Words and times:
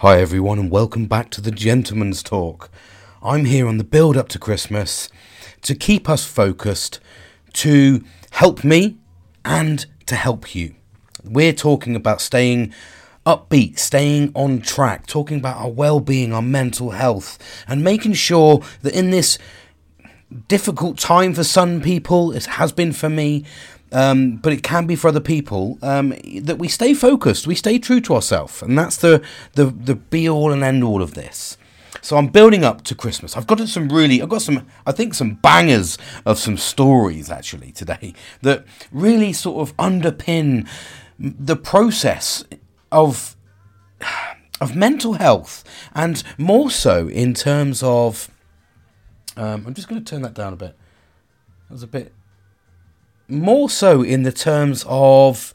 Hi, 0.00 0.18
everyone, 0.18 0.58
and 0.58 0.70
welcome 0.70 1.04
back 1.04 1.28
to 1.32 1.42
the 1.42 1.50
Gentleman's 1.50 2.22
Talk. 2.22 2.70
I'm 3.22 3.44
here 3.44 3.68
on 3.68 3.76
the 3.76 3.84
build 3.84 4.16
up 4.16 4.30
to 4.30 4.38
Christmas 4.38 5.10
to 5.60 5.74
keep 5.74 6.08
us 6.08 6.24
focused, 6.24 7.00
to 7.52 8.02
help 8.30 8.64
me, 8.64 8.96
and 9.44 9.84
to 10.06 10.14
help 10.16 10.54
you. 10.54 10.74
We're 11.22 11.52
talking 11.52 11.94
about 11.94 12.22
staying 12.22 12.72
upbeat, 13.26 13.78
staying 13.78 14.32
on 14.34 14.62
track, 14.62 15.06
talking 15.06 15.36
about 15.36 15.58
our 15.58 15.70
well 15.70 16.00
being, 16.00 16.32
our 16.32 16.40
mental 16.40 16.92
health, 16.92 17.38
and 17.68 17.84
making 17.84 18.14
sure 18.14 18.62
that 18.80 18.94
in 18.94 19.10
this 19.10 19.38
difficult 20.48 20.96
time 20.96 21.34
for 21.34 21.44
some 21.44 21.82
people, 21.82 22.32
it 22.32 22.46
has 22.46 22.72
been 22.72 22.92
for 22.92 23.10
me, 23.10 23.44
um, 23.92 24.36
but 24.36 24.52
it 24.52 24.62
can 24.62 24.86
be 24.86 24.96
for 24.96 25.08
other 25.08 25.20
people 25.20 25.78
um, 25.82 26.14
that 26.42 26.58
we 26.58 26.68
stay 26.68 26.94
focused, 26.94 27.46
we 27.46 27.54
stay 27.54 27.78
true 27.78 28.00
to 28.02 28.14
ourselves, 28.14 28.62
and 28.62 28.78
that's 28.78 28.96
the 28.96 29.22
the 29.54 29.66
the 29.66 29.94
be 29.94 30.28
all 30.28 30.52
and 30.52 30.62
end 30.62 30.84
all 30.84 31.02
of 31.02 31.14
this. 31.14 31.56
So 32.02 32.16
I'm 32.16 32.28
building 32.28 32.64
up 32.64 32.82
to 32.84 32.94
Christmas. 32.94 33.36
I've 33.36 33.46
got 33.46 33.60
some 33.68 33.88
really, 33.88 34.22
I've 34.22 34.28
got 34.28 34.42
some, 34.42 34.66
I 34.86 34.92
think 34.92 35.12
some 35.12 35.34
bangers 35.34 35.98
of 36.24 36.38
some 36.38 36.56
stories 36.56 37.30
actually 37.30 37.72
today 37.72 38.14
that 38.42 38.64
really 38.90 39.32
sort 39.32 39.68
of 39.68 39.76
underpin 39.76 40.66
the 41.18 41.56
process 41.56 42.44
of 42.90 43.36
of 44.60 44.76
mental 44.76 45.14
health, 45.14 45.64
and 45.94 46.22
more 46.38 46.70
so 46.70 47.08
in 47.08 47.34
terms 47.34 47.82
of. 47.82 48.30
Um, 49.36 49.64
I'm 49.66 49.74
just 49.74 49.88
going 49.88 50.02
to 50.02 50.10
turn 50.10 50.22
that 50.22 50.34
down 50.34 50.52
a 50.52 50.56
bit. 50.56 50.76
That 51.68 51.72
was 51.72 51.82
a 51.82 51.86
bit 51.86 52.12
more 53.30 53.70
so 53.70 54.02
in 54.02 54.22
the 54.22 54.32
terms 54.32 54.84
of 54.88 55.52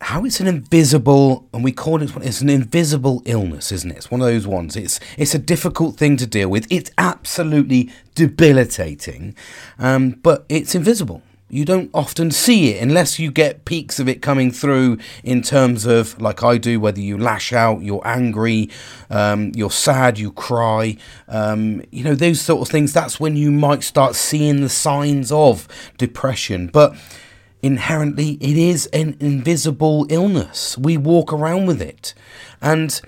how 0.00 0.24
it's 0.24 0.40
an 0.40 0.46
invisible 0.46 1.48
and 1.52 1.64
we 1.64 1.72
call 1.72 2.00
it 2.00 2.14
it's 2.18 2.40
an 2.40 2.48
invisible 2.48 3.22
illness 3.24 3.72
isn't 3.72 3.90
it? 3.90 3.96
It's 3.96 4.10
one 4.10 4.20
of 4.20 4.26
those 4.26 4.46
ones. 4.46 4.76
It's 4.76 5.00
it's 5.16 5.34
a 5.34 5.38
difficult 5.38 5.96
thing 5.96 6.16
to 6.18 6.26
deal 6.26 6.48
with. 6.48 6.66
It's 6.70 6.90
absolutely 6.98 7.90
debilitating 8.14 9.34
um, 9.78 10.10
but 10.22 10.46
it's 10.48 10.74
invisible 10.74 11.22
you 11.50 11.64
don't 11.64 11.90
often 11.94 12.30
see 12.30 12.70
it 12.70 12.82
unless 12.82 13.18
you 13.18 13.30
get 13.30 13.64
peaks 13.64 13.98
of 13.98 14.08
it 14.08 14.20
coming 14.20 14.50
through 14.50 14.98
in 15.24 15.42
terms 15.42 15.86
of 15.86 16.20
like 16.20 16.42
I 16.42 16.58
do 16.58 16.78
whether 16.78 17.00
you 17.00 17.16
lash 17.16 17.52
out 17.52 17.82
you're 17.82 18.06
angry 18.06 18.70
um, 19.10 19.52
you're 19.54 19.70
sad 19.70 20.18
you 20.18 20.30
cry 20.32 20.96
um, 21.28 21.82
you 21.90 22.04
know 22.04 22.14
those 22.14 22.40
sort 22.40 22.62
of 22.62 22.68
things. 22.68 22.92
That's 22.92 23.18
when 23.18 23.36
you 23.36 23.50
might 23.50 23.82
start 23.82 24.14
seeing 24.14 24.60
the 24.60 24.68
signs 24.68 25.32
of 25.32 25.68
depression. 25.96 26.68
But 26.68 26.96
inherently 27.62 28.32
it 28.40 28.56
is 28.56 28.86
an 28.86 29.16
invisible 29.20 30.06
illness. 30.10 30.76
We 30.78 30.96
walk 30.96 31.32
around 31.32 31.66
with 31.66 31.80
it. 31.80 32.14
And 32.60 33.00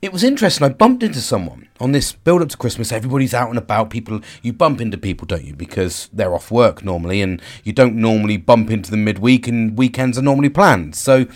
it 0.00 0.12
was 0.12 0.22
interesting. 0.22 0.64
I 0.64 0.68
bumped 0.68 1.02
into 1.02 1.20
someone 1.20 1.68
on 1.80 1.90
this 1.90 2.12
build 2.12 2.40
up 2.40 2.48
to 2.50 2.56
Christmas. 2.56 2.92
Everybody's 2.92 3.34
out 3.34 3.48
and 3.48 3.58
about. 3.58 3.90
People, 3.90 4.20
you 4.42 4.52
bump 4.52 4.80
into 4.80 4.96
people, 4.96 5.26
don't 5.26 5.44
you? 5.44 5.54
Because 5.54 6.08
they're 6.12 6.34
off 6.34 6.52
work 6.52 6.84
normally, 6.84 7.20
and 7.20 7.42
you 7.64 7.72
don't 7.72 7.96
normally 7.96 8.36
bump 8.36 8.70
into 8.70 8.92
them 8.92 9.02
midweek, 9.02 9.48
and 9.48 9.76
weekends 9.76 10.16
are 10.16 10.22
normally 10.22 10.50
planned. 10.50 10.94
So, 10.94 11.26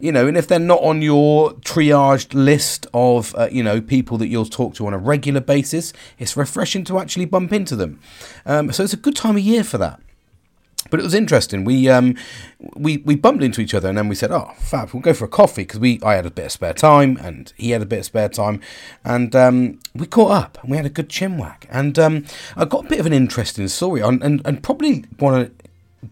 you 0.00 0.12
know, 0.12 0.26
and 0.26 0.36
if 0.36 0.46
they're 0.46 0.58
not 0.58 0.82
on 0.82 1.00
your 1.00 1.52
triaged 1.60 2.34
list 2.34 2.86
of, 2.92 3.34
uh, 3.36 3.48
you 3.50 3.62
know, 3.62 3.80
people 3.80 4.18
that 4.18 4.28
you'll 4.28 4.44
talk 4.44 4.74
to 4.74 4.86
on 4.86 4.92
a 4.92 4.98
regular 4.98 5.40
basis, 5.40 5.94
it's 6.18 6.36
refreshing 6.36 6.84
to 6.84 6.98
actually 6.98 7.24
bump 7.24 7.54
into 7.54 7.74
them. 7.74 8.00
Um, 8.44 8.70
so 8.70 8.84
it's 8.84 8.92
a 8.92 8.98
good 8.98 9.16
time 9.16 9.36
of 9.36 9.42
year 9.42 9.64
for 9.64 9.78
that. 9.78 9.98
But 10.90 11.00
it 11.00 11.04
was 11.04 11.14
interesting. 11.14 11.64
We 11.64 11.88
um, 11.88 12.16
we 12.74 12.98
we 12.98 13.14
bumped 13.14 13.42
into 13.42 13.60
each 13.60 13.74
other, 13.74 13.88
and 13.88 13.96
then 13.96 14.08
we 14.08 14.14
said, 14.14 14.30
"Oh, 14.30 14.52
fab, 14.58 14.90
we'll 14.92 15.02
go 15.02 15.14
for 15.14 15.24
a 15.24 15.28
coffee." 15.28 15.62
Because 15.62 15.80
we 15.80 16.00
I 16.02 16.14
had 16.14 16.26
a 16.26 16.30
bit 16.30 16.46
of 16.46 16.52
spare 16.52 16.74
time, 16.74 17.16
and 17.18 17.52
he 17.56 17.70
had 17.70 17.82
a 17.82 17.86
bit 17.86 18.00
of 18.00 18.04
spare 18.04 18.28
time, 18.28 18.60
and 19.04 19.34
um, 19.34 19.78
we 19.94 20.06
caught 20.06 20.32
up, 20.32 20.58
and 20.62 20.70
we 20.70 20.76
had 20.76 20.86
a 20.86 20.90
good 20.90 21.08
chinwag. 21.08 21.66
And 21.70 21.98
um, 21.98 22.26
I 22.56 22.64
got 22.64 22.86
a 22.86 22.88
bit 22.88 23.00
of 23.00 23.06
an 23.06 23.12
interesting 23.12 23.68
story, 23.68 24.02
on, 24.02 24.22
and 24.22 24.42
and 24.44 24.62
probably 24.62 25.04
want 25.18 25.56
to 25.58 25.59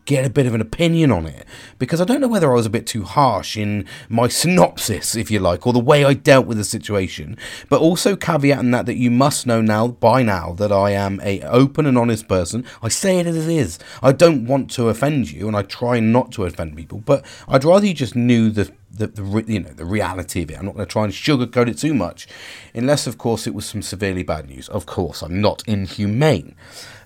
get 0.04 0.25
a 0.25 0.31
bit 0.31 0.47
of 0.47 0.54
an 0.54 0.60
opinion 0.60 1.10
on 1.10 1.26
it 1.26 1.47
because 1.78 2.00
I 2.00 2.04
don't 2.04 2.21
know 2.21 2.28
whether 2.28 2.50
I 2.50 2.54
was 2.54 2.66
a 2.66 2.71
bit 2.71 2.87
too 2.87 3.04
harsh 3.04 3.56
in 3.56 3.87
my 4.09 4.28
synopsis, 4.28 5.15
if 5.15 5.31
you 5.31 5.41
like, 5.41 5.66
or 5.66 5.72
the 5.72 5.78
way 5.78 6.04
I 6.04 6.15
dealt 6.15 6.47
with 6.47 6.59
the 6.59 6.65
situation. 6.65 7.38
But 7.69 7.81
also 7.81 8.15
caveating 8.15 8.72
that 8.72 8.87
that 8.87 8.97
you 8.97 9.10
must 9.10 9.47
know 9.47 9.60
now 9.60 9.88
by 9.88 10.22
now 10.22 10.53
that 10.54 10.72
I 10.72 10.91
am 10.91 11.21
a 11.22 11.41
open 11.43 11.87
and 11.87 11.97
honest 11.97 12.28
person. 12.28 12.65
I 12.82 12.88
say 12.88 13.19
it 13.19 13.27
as 13.27 13.37
it 13.37 13.50
is. 13.50 13.78
I 14.03 14.12
don't 14.12 14.47
want 14.47 14.71
to 14.72 14.88
offend 14.88 15.31
you, 15.31 15.48
and 15.48 15.56
I 15.56 15.62
try 15.62 16.00
not 16.00 16.32
to 16.32 16.44
offend 16.44 16.77
people. 16.77 16.98
But 16.98 17.25
I'd 17.47 17.65
rather 17.65 17.87
you 17.87 17.94
just 17.94 18.16
knew 18.16 18.50
the 18.50 18.71
the, 18.91 19.06
the 19.06 19.44
you 19.47 19.60
know 19.60 19.71
the 19.71 19.84
reality 19.84 20.43
of 20.43 20.50
it. 20.50 20.59
I'm 20.59 20.66
not 20.66 20.75
going 20.75 20.87
to 20.87 20.93
try 20.93 21.04
and 21.04 21.12
sugarcoat 21.12 21.69
it 21.69 21.78
too 21.78 21.94
much, 21.94 22.27
unless 22.75 23.06
of 23.06 23.16
course 23.19 23.47
it 23.47 23.54
was 23.54 23.66
some 23.66 23.82
severely 23.82 24.22
bad 24.22 24.48
news. 24.48 24.69
Of 24.69 24.87
course, 24.87 25.22
I'm 25.22 25.41
not 25.41 25.62
inhumane. 25.66 26.54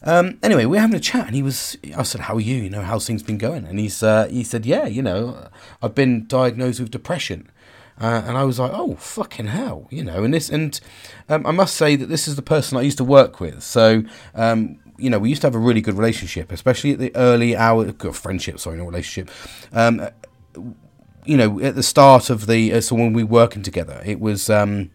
Um, 0.04 0.38
anyway, 0.42 0.64
we 0.64 0.78
are 0.78 0.80
having 0.80 0.96
a 0.96 1.00
chat, 1.00 1.26
and 1.26 1.34
he 1.34 1.42
was. 1.42 1.76
I 1.96 2.02
said, 2.02 2.22
"How 2.22 2.34
are 2.34 2.40
you? 2.40 2.56
You 2.56 2.70
know, 2.70 2.82
how's 2.82 3.06
things 3.06 3.22
been 3.22 3.38
going?" 3.38 3.66
And 3.66 3.78
he's 3.78 4.02
uh, 4.02 4.26
he 4.28 4.42
said, 4.44 4.66
"Yeah, 4.66 4.86
you 4.86 5.02
know, 5.02 5.48
I've 5.80 5.94
been 5.94 6.26
diagnosed 6.26 6.80
with 6.80 6.90
depression." 6.90 7.50
Uh, 8.00 8.22
and 8.26 8.36
I 8.36 8.44
was 8.44 8.58
like, 8.58 8.72
"Oh, 8.74 8.96
fucking 8.96 9.46
hell!" 9.46 9.86
You 9.90 10.04
know, 10.04 10.24
and 10.24 10.34
this, 10.34 10.48
and 10.48 10.80
um, 11.28 11.46
I 11.46 11.52
must 11.52 11.76
say 11.76 11.94
that 11.96 12.06
this 12.06 12.26
is 12.26 12.36
the 12.36 12.42
person 12.42 12.76
I 12.76 12.82
used 12.82 12.98
to 12.98 13.04
work 13.04 13.38
with. 13.38 13.62
So, 13.62 14.02
um, 14.34 14.78
you 14.98 15.08
know, 15.08 15.18
we 15.18 15.28
used 15.28 15.42
to 15.42 15.46
have 15.46 15.54
a 15.54 15.60
really 15.60 15.80
good 15.80 15.94
relationship, 15.96 16.50
especially 16.50 16.92
at 16.92 16.98
the 16.98 17.14
early 17.14 17.56
hour, 17.56 17.92
friendship, 18.12 18.58
sorry, 18.58 18.78
not 18.78 18.86
relationship. 18.86 19.32
Um, 19.72 20.08
you 21.24 21.36
know, 21.36 21.60
at 21.60 21.76
the 21.76 21.82
start 21.84 22.30
of 22.30 22.46
the, 22.46 22.72
uh, 22.72 22.80
so 22.80 22.96
when 22.96 23.12
we 23.12 23.22
were 23.22 23.30
working 23.30 23.62
together, 23.62 24.02
it 24.04 24.18
was. 24.18 24.50
Um, 24.50 24.90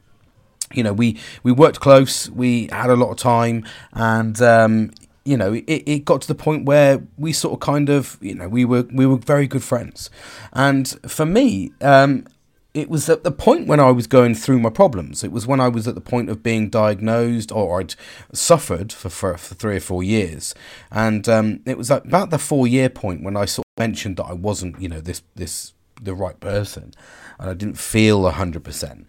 you 0.73 0.83
know, 0.83 0.94
we, 0.94 1.17
we 1.44 1.51
worked 1.51 1.79
close, 1.79 2.29
we 2.29 2.67
had 2.72 2.89
a 2.89 2.95
lot 2.95 3.11
of 3.11 3.17
time, 3.17 3.66
and 3.94 4.41
um, 4.41 4.91
you 5.23 5.35
know, 5.35 5.53
it, 5.53 5.66
it 5.67 6.05
got 6.05 6.22
to 6.22 6.28
the 6.28 6.35
point 6.35 6.66
where 6.66 7.03
we 7.17 7.33
sort 7.33 7.53
of 7.53 7.59
kind 7.59 7.89
of, 7.89 8.17
you 8.22 8.33
know, 8.33 8.47
we 8.47 8.63
were 8.63 8.85
we 8.94 9.05
were 9.05 9.17
very 9.17 9.47
good 9.47 9.63
friends, 9.63 10.09
and 10.53 10.88
for 11.07 11.25
me, 11.25 11.72
um, 11.81 12.25
it 12.73 12.89
was 12.89 13.09
at 13.09 13.23
the 13.23 13.31
point 13.31 13.67
when 13.67 13.79
I 13.79 13.91
was 13.91 14.07
going 14.07 14.35
through 14.35 14.59
my 14.59 14.69
problems. 14.69 15.23
It 15.23 15.31
was 15.31 15.47
when 15.47 15.59
I 15.59 15.67
was 15.67 15.88
at 15.88 15.95
the 15.95 16.01
point 16.01 16.29
of 16.29 16.44
being 16.44 16.69
diagnosed, 16.69 17.51
or 17.51 17.79
I'd 17.79 17.95
suffered 18.31 18.94
for 18.94 19.09
for, 19.09 19.38
for 19.38 19.55
three 19.55 19.78
or 19.78 19.81
four 19.81 20.03
years, 20.03 20.55
and 20.91 21.28
um, 21.28 21.59
it 21.66 21.78
was 21.78 21.89
about 21.89 22.29
the 22.29 22.39
four 22.39 22.67
year 22.67 22.88
point 22.88 23.23
when 23.23 23.35
I 23.35 23.45
sort 23.45 23.66
of 23.66 23.79
mentioned 23.79 24.17
that 24.17 24.25
I 24.25 24.34
wasn't, 24.34 24.79
you 24.79 24.88
know, 24.88 25.01
this 25.01 25.23
this 25.35 25.73
the 26.01 26.13
right 26.13 26.39
person, 26.39 26.94
and 27.39 27.49
I 27.49 27.53
didn't 27.53 27.78
feel 27.78 28.29
hundred 28.29 28.63
percent. 28.63 29.07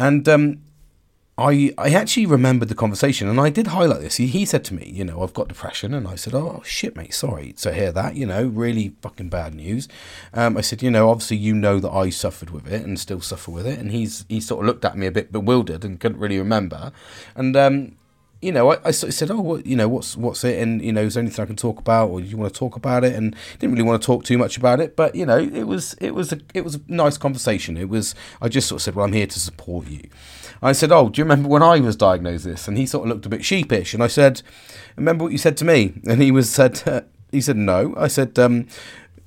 And 0.00 0.26
um, 0.30 0.62
I 1.36 1.74
I 1.76 1.90
actually 1.90 2.24
remembered 2.24 2.70
the 2.70 2.74
conversation, 2.74 3.28
and 3.28 3.38
I 3.38 3.50
did 3.50 3.68
highlight 3.68 4.00
this. 4.00 4.16
He, 4.16 4.28
he 4.28 4.46
said 4.46 4.64
to 4.64 4.74
me, 4.74 4.90
you 4.94 5.04
know, 5.04 5.22
I've 5.22 5.34
got 5.34 5.48
depression, 5.48 5.92
and 5.92 6.08
I 6.08 6.14
said, 6.14 6.34
oh 6.34 6.62
shit, 6.64 6.96
mate, 6.96 7.12
sorry 7.12 7.52
to 7.58 7.74
hear 7.74 7.92
that. 7.92 8.16
You 8.16 8.24
know, 8.24 8.46
really 8.46 8.94
fucking 9.02 9.28
bad 9.28 9.54
news. 9.54 9.88
Um, 10.32 10.56
I 10.56 10.62
said, 10.62 10.82
you 10.82 10.90
know, 10.90 11.10
obviously 11.10 11.36
you 11.36 11.54
know 11.54 11.78
that 11.80 11.90
I 11.90 12.08
suffered 12.08 12.48
with 12.48 12.66
it 12.66 12.82
and 12.82 12.98
still 12.98 13.20
suffer 13.20 13.50
with 13.50 13.66
it, 13.66 13.78
and 13.78 13.90
he's 13.90 14.24
he 14.30 14.40
sort 14.40 14.64
of 14.64 14.68
looked 14.68 14.86
at 14.86 14.96
me 14.96 15.06
a 15.06 15.12
bit 15.12 15.32
bewildered 15.32 15.84
and 15.84 16.00
couldn't 16.00 16.18
really 16.18 16.38
remember, 16.38 16.92
and 17.34 17.54
um, 17.54 17.96
you 18.42 18.52
know, 18.52 18.72
I, 18.72 18.78
I 18.86 18.90
sort 18.90 19.08
of 19.08 19.14
said, 19.14 19.30
"Oh, 19.30 19.40
what, 19.40 19.66
you 19.66 19.76
know, 19.76 19.88
what's 19.88 20.16
what's 20.16 20.44
it?" 20.44 20.58
And 20.62 20.82
you 20.82 20.92
know, 20.92 21.02
is 21.02 21.14
there 21.14 21.22
anything 21.22 21.42
I 21.42 21.46
can 21.46 21.56
talk 21.56 21.78
about, 21.78 22.08
or 22.08 22.20
you 22.20 22.36
want 22.36 22.52
to 22.52 22.58
talk 22.58 22.74
about 22.74 23.04
it? 23.04 23.14
And 23.14 23.36
didn't 23.58 23.72
really 23.72 23.86
want 23.86 24.00
to 24.00 24.06
talk 24.06 24.24
too 24.24 24.38
much 24.38 24.56
about 24.56 24.80
it, 24.80 24.96
but 24.96 25.14
you 25.14 25.26
know, 25.26 25.38
it 25.38 25.64
was 25.64 25.94
it 25.94 26.14
was 26.14 26.32
a 26.32 26.40
it 26.54 26.64
was 26.64 26.76
a 26.76 26.80
nice 26.88 27.18
conversation. 27.18 27.76
It 27.76 27.88
was 27.88 28.14
I 28.40 28.48
just 28.48 28.68
sort 28.68 28.80
of 28.80 28.82
said, 28.82 28.94
"Well, 28.94 29.04
I'm 29.04 29.12
here 29.12 29.26
to 29.26 29.40
support 29.40 29.88
you." 29.88 30.08
I 30.62 30.72
said, 30.72 30.90
"Oh, 30.90 31.10
do 31.10 31.20
you 31.20 31.24
remember 31.24 31.48
when 31.48 31.62
I 31.62 31.80
was 31.80 31.96
diagnosed 31.96 32.44
this?" 32.44 32.66
And 32.66 32.78
he 32.78 32.86
sort 32.86 33.06
of 33.06 33.14
looked 33.14 33.26
a 33.26 33.30
bit 33.30 33.44
sheepish, 33.44 33.92
and 33.92 34.02
I 34.02 34.08
said, 34.08 34.42
"Remember 34.96 35.24
what 35.24 35.32
you 35.32 35.38
said 35.38 35.56
to 35.58 35.64
me?" 35.64 36.00
And 36.06 36.22
he 36.22 36.30
was 36.30 36.48
said, 36.48 37.06
"He 37.30 37.42
said 37.42 37.56
no." 37.56 37.94
I 37.96 38.08
said, 38.08 38.38
um, 38.38 38.68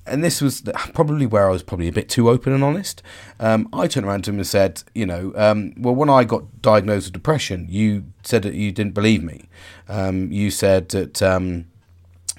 and 0.05 0.23
this 0.23 0.41
was 0.41 0.61
probably 0.93 1.25
where 1.25 1.47
I 1.47 1.51
was 1.51 1.63
probably 1.63 1.87
a 1.87 1.93
bit 1.93 2.09
too 2.09 2.29
open 2.29 2.53
and 2.53 2.63
honest. 2.63 3.01
Um, 3.39 3.69
I 3.71 3.87
turned 3.87 4.05
around 4.05 4.25
to 4.25 4.31
him 4.31 4.37
and 4.37 4.47
said, 4.47 4.83
you 4.93 5.05
know, 5.05 5.31
um, 5.35 5.73
well, 5.77 5.95
when 5.95 6.09
I 6.09 6.23
got 6.23 6.61
diagnosed 6.61 7.07
with 7.07 7.13
depression, 7.13 7.67
you 7.69 8.05
said 8.23 8.43
that 8.43 8.53
you 8.53 8.71
didn't 8.71 8.93
believe 8.93 9.23
me. 9.23 9.47
Um, 9.87 10.31
you 10.31 10.51
said 10.51 10.89
that 10.89 11.21
um, 11.21 11.65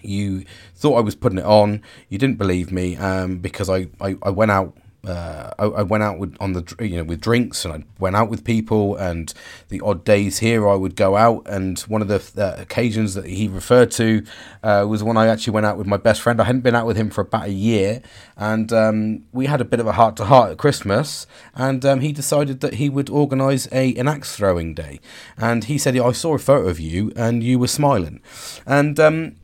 you 0.02 0.44
thought 0.74 0.96
I 0.96 1.00
was 1.00 1.14
putting 1.14 1.38
it 1.38 1.44
on. 1.44 1.82
You 2.08 2.18
didn't 2.18 2.36
believe 2.36 2.70
me 2.70 2.96
um, 2.96 3.38
because 3.38 3.70
I, 3.70 3.88
I, 4.00 4.16
I 4.22 4.30
went 4.30 4.50
out 4.50 4.76
uh, 5.06 5.50
I, 5.58 5.64
I, 5.64 5.82
went 5.82 6.02
out 6.02 6.18
with 6.18 6.36
on 6.40 6.52
the 6.52 6.76
you 6.80 6.96
know 6.96 7.04
with 7.04 7.20
drinks 7.20 7.64
and 7.64 7.74
I 7.74 7.84
went 7.98 8.16
out 8.16 8.28
with 8.28 8.44
people 8.44 8.96
and 8.96 9.32
the 9.68 9.80
odd 9.80 10.04
days 10.04 10.38
here 10.38 10.68
I 10.68 10.74
would 10.74 10.96
go 10.96 11.16
out 11.16 11.46
and 11.46 11.78
one 11.80 12.02
of 12.02 12.08
the 12.08 12.22
uh, 12.42 12.60
occasions 12.60 13.14
that 13.14 13.26
he 13.26 13.48
referred 13.48 13.90
to 13.92 14.24
uh, 14.62 14.86
was 14.88 15.02
when 15.02 15.16
I 15.16 15.26
actually 15.26 15.52
went 15.52 15.66
out 15.66 15.76
with 15.76 15.86
my 15.86 15.96
best 15.96 16.20
friend. 16.20 16.40
I 16.40 16.44
hadn't 16.44 16.62
been 16.62 16.74
out 16.74 16.86
with 16.86 16.96
him 16.96 17.10
for 17.10 17.22
about 17.22 17.46
a 17.46 17.52
year 17.52 18.02
and 18.36 18.72
um, 18.72 19.24
we 19.32 19.46
had 19.46 19.60
a 19.60 19.64
bit 19.64 19.80
of 19.80 19.86
a 19.86 19.92
heart 19.92 20.16
to 20.16 20.24
heart 20.24 20.52
at 20.52 20.58
Christmas 20.58 21.26
and 21.54 21.84
um, 21.84 22.00
he 22.00 22.12
decided 22.12 22.60
that 22.60 22.74
he 22.74 22.88
would 22.88 23.10
organise 23.10 23.68
a 23.72 23.94
an 23.96 24.08
axe 24.08 24.36
throwing 24.36 24.74
day. 24.74 25.00
And 25.36 25.64
he 25.64 25.78
said 25.78 25.98
I 25.98 26.12
saw 26.12 26.34
a 26.34 26.38
photo 26.38 26.68
of 26.68 26.80
you 26.80 27.12
and 27.16 27.42
you 27.42 27.58
were 27.58 27.68
smiling. 27.68 28.20
And 28.66 28.98
um, 28.98 29.36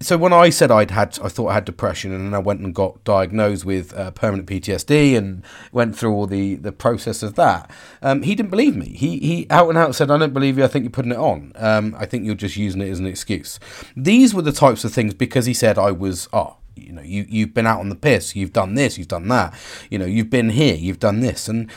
so 0.00 0.18
when 0.18 0.32
I 0.32 0.50
said 0.50 0.70
I'd 0.70 0.90
had, 0.90 1.18
I 1.22 1.28
thought 1.28 1.48
I 1.48 1.54
had 1.54 1.64
depression, 1.64 2.12
and 2.12 2.26
then 2.26 2.34
I 2.34 2.38
went 2.38 2.60
and 2.60 2.74
got 2.74 3.02
diagnosed 3.04 3.64
with 3.64 3.94
uh, 3.94 4.10
permanent 4.10 4.48
PTSD 4.48 5.16
and 5.16 5.42
went 5.72 5.96
through 5.96 6.12
all 6.12 6.26
the, 6.26 6.56
the 6.56 6.72
process 6.72 7.22
of 7.22 7.34
that. 7.36 7.70
Um, 8.02 8.22
he 8.22 8.34
didn't 8.34 8.50
believe 8.50 8.76
me. 8.76 8.90
He 8.90 9.18
he 9.18 9.46
out 9.48 9.68
and 9.70 9.78
out 9.78 9.94
said, 9.94 10.10
"I 10.10 10.18
don't 10.18 10.34
believe 10.34 10.58
you. 10.58 10.64
I 10.64 10.68
think 10.68 10.84
you're 10.84 10.90
putting 10.90 11.12
it 11.12 11.18
on. 11.18 11.52
Um, 11.56 11.96
I 11.98 12.04
think 12.04 12.26
you're 12.26 12.34
just 12.34 12.56
using 12.56 12.82
it 12.82 12.90
as 12.90 12.98
an 12.98 13.06
excuse." 13.06 13.58
These 13.96 14.34
were 14.34 14.42
the 14.42 14.52
types 14.52 14.84
of 14.84 14.92
things 14.92 15.14
because 15.14 15.46
he 15.46 15.54
said 15.54 15.78
I 15.78 15.92
was 15.92 16.28
oh 16.32 16.58
you 16.74 16.92
know 16.92 17.02
you 17.02 17.24
you've 17.28 17.54
been 17.54 17.66
out 17.66 17.80
on 17.80 17.88
the 17.88 17.96
piss, 17.96 18.36
you've 18.36 18.52
done 18.52 18.74
this, 18.74 18.98
you've 18.98 19.08
done 19.08 19.28
that, 19.28 19.54
you 19.90 19.98
know 19.98 20.04
you've 20.04 20.30
been 20.30 20.50
here, 20.50 20.74
you've 20.74 21.00
done 21.00 21.20
this, 21.20 21.48
and 21.48 21.70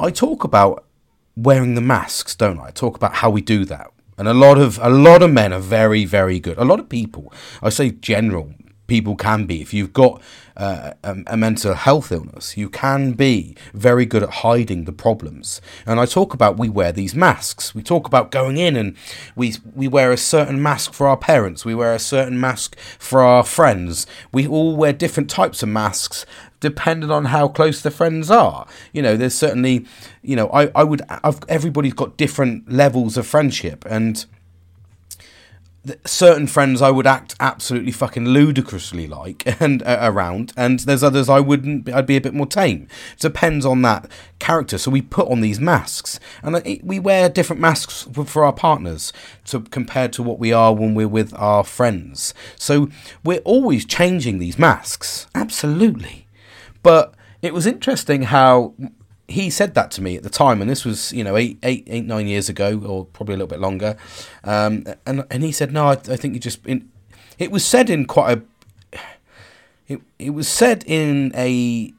I 0.00 0.10
talk 0.10 0.42
about 0.42 0.86
wearing 1.36 1.74
the 1.74 1.80
masks, 1.82 2.34
don't 2.34 2.58
I? 2.58 2.68
I 2.68 2.70
talk 2.70 2.96
about 2.96 3.14
how 3.16 3.28
we 3.30 3.42
do 3.42 3.64
that 3.66 3.92
and 4.18 4.28
a 4.28 4.34
lot 4.34 4.58
of 4.58 4.78
a 4.82 4.90
lot 4.90 5.22
of 5.22 5.30
men 5.30 5.52
are 5.52 5.60
very 5.60 6.04
very 6.04 6.40
good. 6.40 6.58
A 6.58 6.64
lot 6.64 6.80
of 6.80 6.88
people, 6.88 7.32
I 7.62 7.70
say 7.70 7.90
general 7.90 8.52
people 8.88 9.14
can 9.14 9.46
be. 9.46 9.62
If 9.62 9.72
you've 9.72 9.92
got 9.92 10.20
uh, 10.56 10.94
a, 11.04 11.16
a, 11.28 11.36
mental 11.36 11.74
health 11.74 12.10
illness, 12.10 12.56
you 12.56 12.68
can 12.68 13.12
be 13.12 13.54
very 13.72 14.04
good 14.04 14.24
at 14.24 14.30
hiding 14.30 14.84
the 14.84 14.92
problems. 14.92 15.60
And 15.86 16.00
I 16.00 16.06
talk 16.06 16.34
about 16.34 16.58
we 16.58 16.68
wear 16.68 16.90
these 16.90 17.14
masks. 17.14 17.76
We 17.76 17.82
talk 17.82 18.08
about 18.08 18.32
going 18.32 18.56
in 18.56 18.74
and 18.74 18.96
we 19.36 19.54
we 19.76 19.86
wear 19.86 20.10
a 20.10 20.16
certain 20.16 20.60
mask 20.60 20.94
for 20.94 21.06
our 21.06 21.16
parents. 21.16 21.64
We 21.64 21.76
wear 21.76 21.94
a 21.94 22.00
certain 22.00 22.40
mask 22.40 22.76
for 22.98 23.20
our 23.20 23.44
friends. 23.44 24.06
We 24.32 24.48
all 24.48 24.74
wear 24.74 24.92
different 24.92 25.30
types 25.30 25.62
of 25.62 25.68
masks 25.68 26.26
depending 26.60 27.08
on 27.08 27.26
how 27.26 27.46
close 27.46 27.82
the 27.82 27.90
friends 27.90 28.32
are. 28.32 28.66
You 28.92 29.00
know, 29.00 29.16
there's 29.16 29.36
certainly, 29.36 29.86
you 30.22 30.34
know, 30.34 30.48
I, 30.48 30.72
I 30.74 30.82
would, 30.82 31.02
I've, 31.08 31.38
everybody's 31.48 31.94
got 31.94 32.16
different 32.16 32.68
levels 32.68 33.16
of 33.16 33.28
friendship 33.28 33.84
and 33.88 34.26
certain 36.04 36.46
friends 36.46 36.82
I 36.82 36.90
would 36.90 37.06
act 37.06 37.34
absolutely 37.40 37.92
fucking 37.92 38.26
ludicrously 38.26 39.06
like 39.06 39.44
and 39.60 39.82
uh, 39.82 39.98
around, 40.00 40.52
and 40.56 40.80
there's 40.80 41.02
others 41.02 41.28
I 41.28 41.40
wouldn't. 41.40 41.92
I'd 41.92 42.06
be 42.06 42.16
a 42.16 42.20
bit 42.20 42.34
more 42.34 42.46
tame. 42.46 42.88
It 43.12 43.20
depends 43.20 43.64
on 43.66 43.82
that 43.82 44.10
character. 44.38 44.78
So 44.78 44.90
we 44.90 45.02
put 45.02 45.28
on 45.28 45.40
these 45.40 45.60
masks, 45.60 46.20
and 46.42 46.80
we 46.82 46.98
wear 46.98 47.28
different 47.28 47.60
masks 47.60 48.08
for 48.26 48.44
our 48.44 48.52
partners 48.52 49.12
to 49.46 49.60
compared 49.60 50.12
to 50.14 50.22
what 50.22 50.38
we 50.38 50.52
are 50.52 50.74
when 50.74 50.94
we're 50.94 51.08
with 51.08 51.34
our 51.34 51.64
friends. 51.64 52.34
So 52.56 52.88
we're 53.24 53.40
always 53.40 53.84
changing 53.84 54.38
these 54.38 54.58
masks. 54.58 55.26
Absolutely. 55.34 56.26
But 56.82 57.14
it 57.42 57.54
was 57.54 57.66
interesting 57.66 58.22
how 58.22 58.74
he 59.28 59.50
said 59.50 59.74
that 59.74 59.90
to 59.92 60.02
me 60.02 60.16
at 60.16 60.22
the 60.22 60.30
time, 60.30 60.60
and 60.60 60.70
this 60.70 60.84
was 60.84 61.12
you 61.12 61.22
know 61.22 61.36
eight, 61.36 61.58
eight, 61.62 61.86
eight, 61.88 62.04
nine 62.06 62.26
years 62.26 62.48
ago, 62.48 62.80
or 62.84 63.04
probably 63.04 63.34
a 63.34 63.36
little 63.36 63.48
bit 63.48 63.60
longer. 63.60 63.96
Um, 64.42 64.84
and 65.06 65.24
and 65.30 65.42
he 65.44 65.52
said, 65.52 65.70
no, 65.70 65.88
I, 65.88 65.92
I 65.92 66.16
think 66.16 66.34
you 66.34 66.40
just. 66.40 66.66
In, 66.66 66.90
it 67.38 67.52
was 67.52 67.64
said 67.64 67.88
in 67.90 68.06
quite 68.06 68.38
a. 68.38 68.98
It 69.86 70.00
it 70.18 70.30
was 70.30 70.48
said 70.48 70.82
in 70.86 71.32
a. 71.36 71.92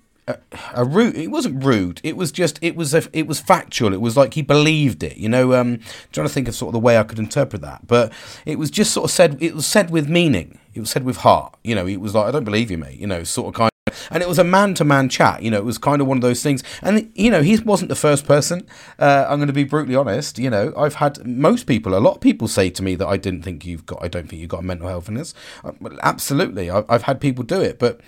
A, 0.76 0.86
rude. 0.86 1.16
It 1.16 1.32
wasn't 1.32 1.64
rude. 1.64 2.02
It 2.04 2.16
was 2.16 2.32
just. 2.32 2.60
It 2.62 2.76
was. 2.76 2.94
A, 2.94 3.02
it 3.14 3.26
was 3.26 3.40
factual. 3.40 3.94
It 3.94 4.02
was 4.02 4.16
like 4.16 4.36
he 4.36 4.44
believed 4.44 5.02
it. 5.02 5.18
You 5.18 5.28
know. 5.28 5.54
Um, 5.54 5.80
trying 6.12 6.28
to 6.28 6.34
think 6.34 6.48
of 6.48 6.54
sort 6.54 6.70
of 6.70 6.74
the 6.74 6.80
way 6.80 7.00
I 7.00 7.04
could 7.04 7.18
interpret 7.18 7.64
that, 7.64 7.88
but 7.88 8.14
it 8.46 8.60
was 8.60 8.70
just 8.70 8.94
sort 8.94 9.06
of 9.06 9.12
said. 9.12 9.42
It 9.42 9.56
was 9.56 9.66
said 9.66 9.90
with 9.90 10.08
meaning. 10.08 10.60
It 10.76 10.82
was 10.82 10.92
said 10.92 11.04
with 11.04 11.18
heart. 11.18 11.58
You 11.64 11.74
know. 11.74 11.88
It 11.88 12.00
was 12.00 12.14
like 12.14 12.28
I 12.28 12.32
don't 12.32 12.44
believe 12.44 12.70
you, 12.70 12.78
mate. 12.78 13.00
You 13.00 13.08
know, 13.08 13.24
sort 13.24 13.48
of 13.48 13.54
kind. 13.56 13.70
And 14.12 14.24
it 14.24 14.30
was 14.30 14.40
a 14.40 14.44
man 14.44 14.74
to 14.76 14.86
man 14.86 15.10
chat. 15.10 15.44
You 15.44 15.52
know, 15.52 15.58
it 15.58 15.66
was 15.66 15.78
kind 15.78 16.02
of 16.02 16.08
one 16.08 16.18
of 16.18 16.22
those 16.22 16.44
things. 16.44 16.64
And, 16.82 17.12
you 17.16 17.32
know, 17.32 17.42
he 17.42 17.58
wasn't 17.60 17.90
the 17.90 17.96
first 17.96 18.26
person. 18.26 18.68
Uh, 18.98 19.26
I'm 19.28 19.40
going 19.40 19.48
to 19.48 19.54
be 19.54 19.64
brutally 19.64 19.96
honest. 19.96 20.40
You 20.40 20.50
know, 20.50 20.74
I've 20.78 20.96
had 20.96 21.26
most 21.26 21.66
people, 21.66 21.96
a 21.96 22.00
lot 22.00 22.16
of 22.16 22.22
people 22.22 22.48
say 22.48 22.70
to 22.70 22.84
me 22.84 22.96
that 22.96 23.08
I 23.08 23.18
didn't 23.18 23.44
think 23.44 23.66
you've 23.66 23.86
got, 23.86 24.04
I 24.04 24.08
don't 24.08 24.28
think 24.28 24.40
you've 24.40 24.50
got 24.50 24.62
a 24.62 24.66
mental 24.66 24.88
health 24.88 25.10
illness. 25.10 25.34
Uh, 25.64 25.72
absolutely. 26.02 26.70
I've 26.70 27.04
had 27.04 27.22
people 27.22 27.44
do 27.44 27.62
it. 27.62 27.80
But 27.80 28.02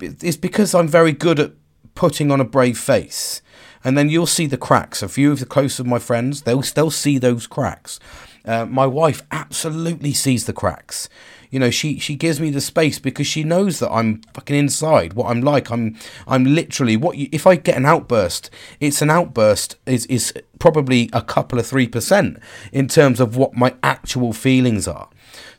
it's 0.00 0.36
because 0.36 0.74
I'm 0.74 0.88
very 0.88 1.12
good 1.12 1.38
at 1.38 1.52
putting 1.94 2.30
on 2.30 2.40
a 2.40 2.44
brave 2.44 2.78
face. 2.78 3.42
And 3.84 3.98
then 3.98 4.08
you'll 4.08 4.26
see 4.26 4.46
the 4.46 4.56
cracks. 4.56 5.02
A 5.02 5.08
few 5.08 5.30
of 5.30 5.40
the 5.40 5.46
close 5.46 5.78
of 5.78 5.86
my 5.86 5.98
friends, 5.98 6.42
they'll 6.42 6.62
still 6.62 6.90
see 6.90 7.18
those 7.18 7.46
cracks. 7.46 8.00
Uh, 8.46 8.64
my 8.66 8.86
wife 8.86 9.22
absolutely 9.30 10.12
sees 10.12 10.46
the 10.46 10.52
cracks. 10.52 11.08
You 11.54 11.60
know, 11.60 11.70
she 11.70 12.00
she 12.00 12.16
gives 12.16 12.40
me 12.40 12.50
the 12.50 12.60
space 12.60 12.98
because 12.98 13.28
she 13.28 13.44
knows 13.44 13.78
that 13.78 13.88
I'm 13.92 14.22
fucking 14.34 14.56
inside. 14.56 15.12
What 15.12 15.30
I'm 15.30 15.40
like, 15.40 15.70
I'm 15.70 15.96
I'm 16.26 16.42
literally 16.42 16.96
what 16.96 17.16
you, 17.16 17.28
if 17.30 17.46
I 17.46 17.54
get 17.54 17.76
an 17.76 17.86
outburst, 17.86 18.50
it's 18.80 19.00
an 19.00 19.08
outburst 19.08 19.76
is 19.86 20.04
is 20.06 20.32
probably 20.58 21.08
a 21.12 21.22
couple 21.22 21.60
of 21.60 21.64
three 21.64 21.86
percent 21.86 22.40
in 22.72 22.88
terms 22.88 23.20
of 23.20 23.36
what 23.36 23.56
my 23.56 23.72
actual 23.84 24.32
feelings 24.32 24.88
are. 24.88 25.08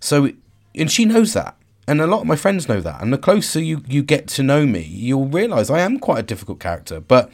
So, 0.02 0.32
and 0.76 0.92
she 0.92 1.06
knows 1.06 1.32
that 1.32 1.56
and 1.88 2.02
a 2.02 2.08
lot 2.08 2.22
of 2.22 2.28
my 2.28 2.36
friends 2.36 2.68
know 2.68 2.82
that 2.82 3.02
and 3.02 3.14
the 3.14 3.18
closer 3.18 3.62
you, 3.62 3.82
you 3.88 4.04
get 4.04 4.28
to 4.28 4.42
know 4.42 4.66
me 4.66 4.82
you'll 4.82 5.28
realize 5.28 5.70
i 5.70 5.80
am 5.80 6.00
quite 6.00 6.18
a 6.18 6.24
difficult 6.24 6.60
character 6.60 7.00
but 7.00 7.30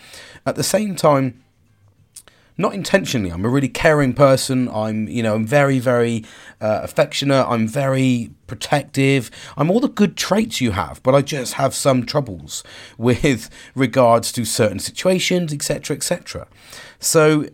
at 0.45 0.55
the 0.55 0.63
same 0.63 0.93
time 0.93 1.41
not 2.61 2.73
intentionally. 2.73 3.29
I'm 3.29 3.43
a 3.43 3.49
really 3.49 3.67
caring 3.67 4.13
person. 4.13 4.69
I'm, 4.69 5.07
you 5.07 5.21
know, 5.23 5.35
I'm 5.35 5.45
very, 5.45 5.79
very 5.79 6.23
uh, 6.61 6.79
affectionate. 6.83 7.45
I'm 7.47 7.67
very 7.67 8.31
protective. 8.47 9.31
I'm 9.57 9.69
all 9.69 9.79
the 9.79 9.89
good 9.89 10.15
traits 10.15 10.61
you 10.61 10.71
have, 10.71 11.01
but 11.03 11.15
I 11.15 11.21
just 11.21 11.53
have 11.53 11.73
some 11.73 12.05
troubles 12.05 12.63
with 12.97 13.49
regards 13.75 14.31
to 14.33 14.45
certain 14.45 14.79
situations, 14.79 15.53
etc., 15.53 15.95
etc. 15.95 16.47
So 16.99 17.45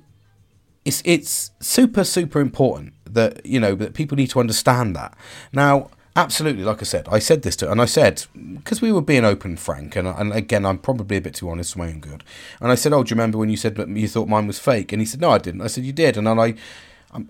it's 0.85 1.01
it's 1.05 1.51
super, 1.59 2.03
super 2.03 2.39
important 2.39 2.93
that 3.05 3.45
you 3.45 3.59
know 3.59 3.75
that 3.75 3.93
people 3.93 4.15
need 4.15 4.29
to 4.31 4.39
understand 4.39 4.95
that. 4.95 5.17
Now, 5.51 5.89
Absolutely, 6.17 6.63
like 6.63 6.81
I 6.81 6.85
said, 6.85 7.07
I 7.11 7.19
said 7.19 7.43
this 7.43 7.55
to, 7.57 7.71
and 7.71 7.79
I 7.79 7.85
said 7.85 8.25
because 8.55 8.81
we 8.81 8.91
were 8.91 9.03
being 9.03 9.23
open 9.23 9.51
and 9.51 9.59
frank, 9.59 9.95
and, 9.95 10.07
and 10.07 10.33
again, 10.33 10.65
I'm 10.65 10.79
probably 10.79 11.17
a 11.17 11.21
bit 11.21 11.35
too 11.35 11.47
honest 11.47 11.73
for 11.73 11.79
my 11.79 11.89
own 11.89 11.99
good. 11.99 12.23
And 12.59 12.71
I 12.71 12.75
said, 12.75 12.91
"Oh, 12.91 13.03
do 13.03 13.11
you 13.11 13.15
remember 13.15 13.37
when 13.37 13.49
you 13.51 13.55
said 13.55 13.75
that 13.75 13.87
you 13.87 14.07
thought 14.07 14.27
mine 14.27 14.47
was 14.47 14.57
fake?" 14.57 14.91
And 14.91 14.99
he 14.99 15.05
said, 15.05 15.21
"No, 15.21 15.29
I 15.29 15.37
didn't." 15.37 15.61
I 15.61 15.67
said, 15.67 15.83
"You 15.83 15.93
did," 15.93 16.17
and 16.17 16.25
then 16.25 16.39
I. 16.39 16.55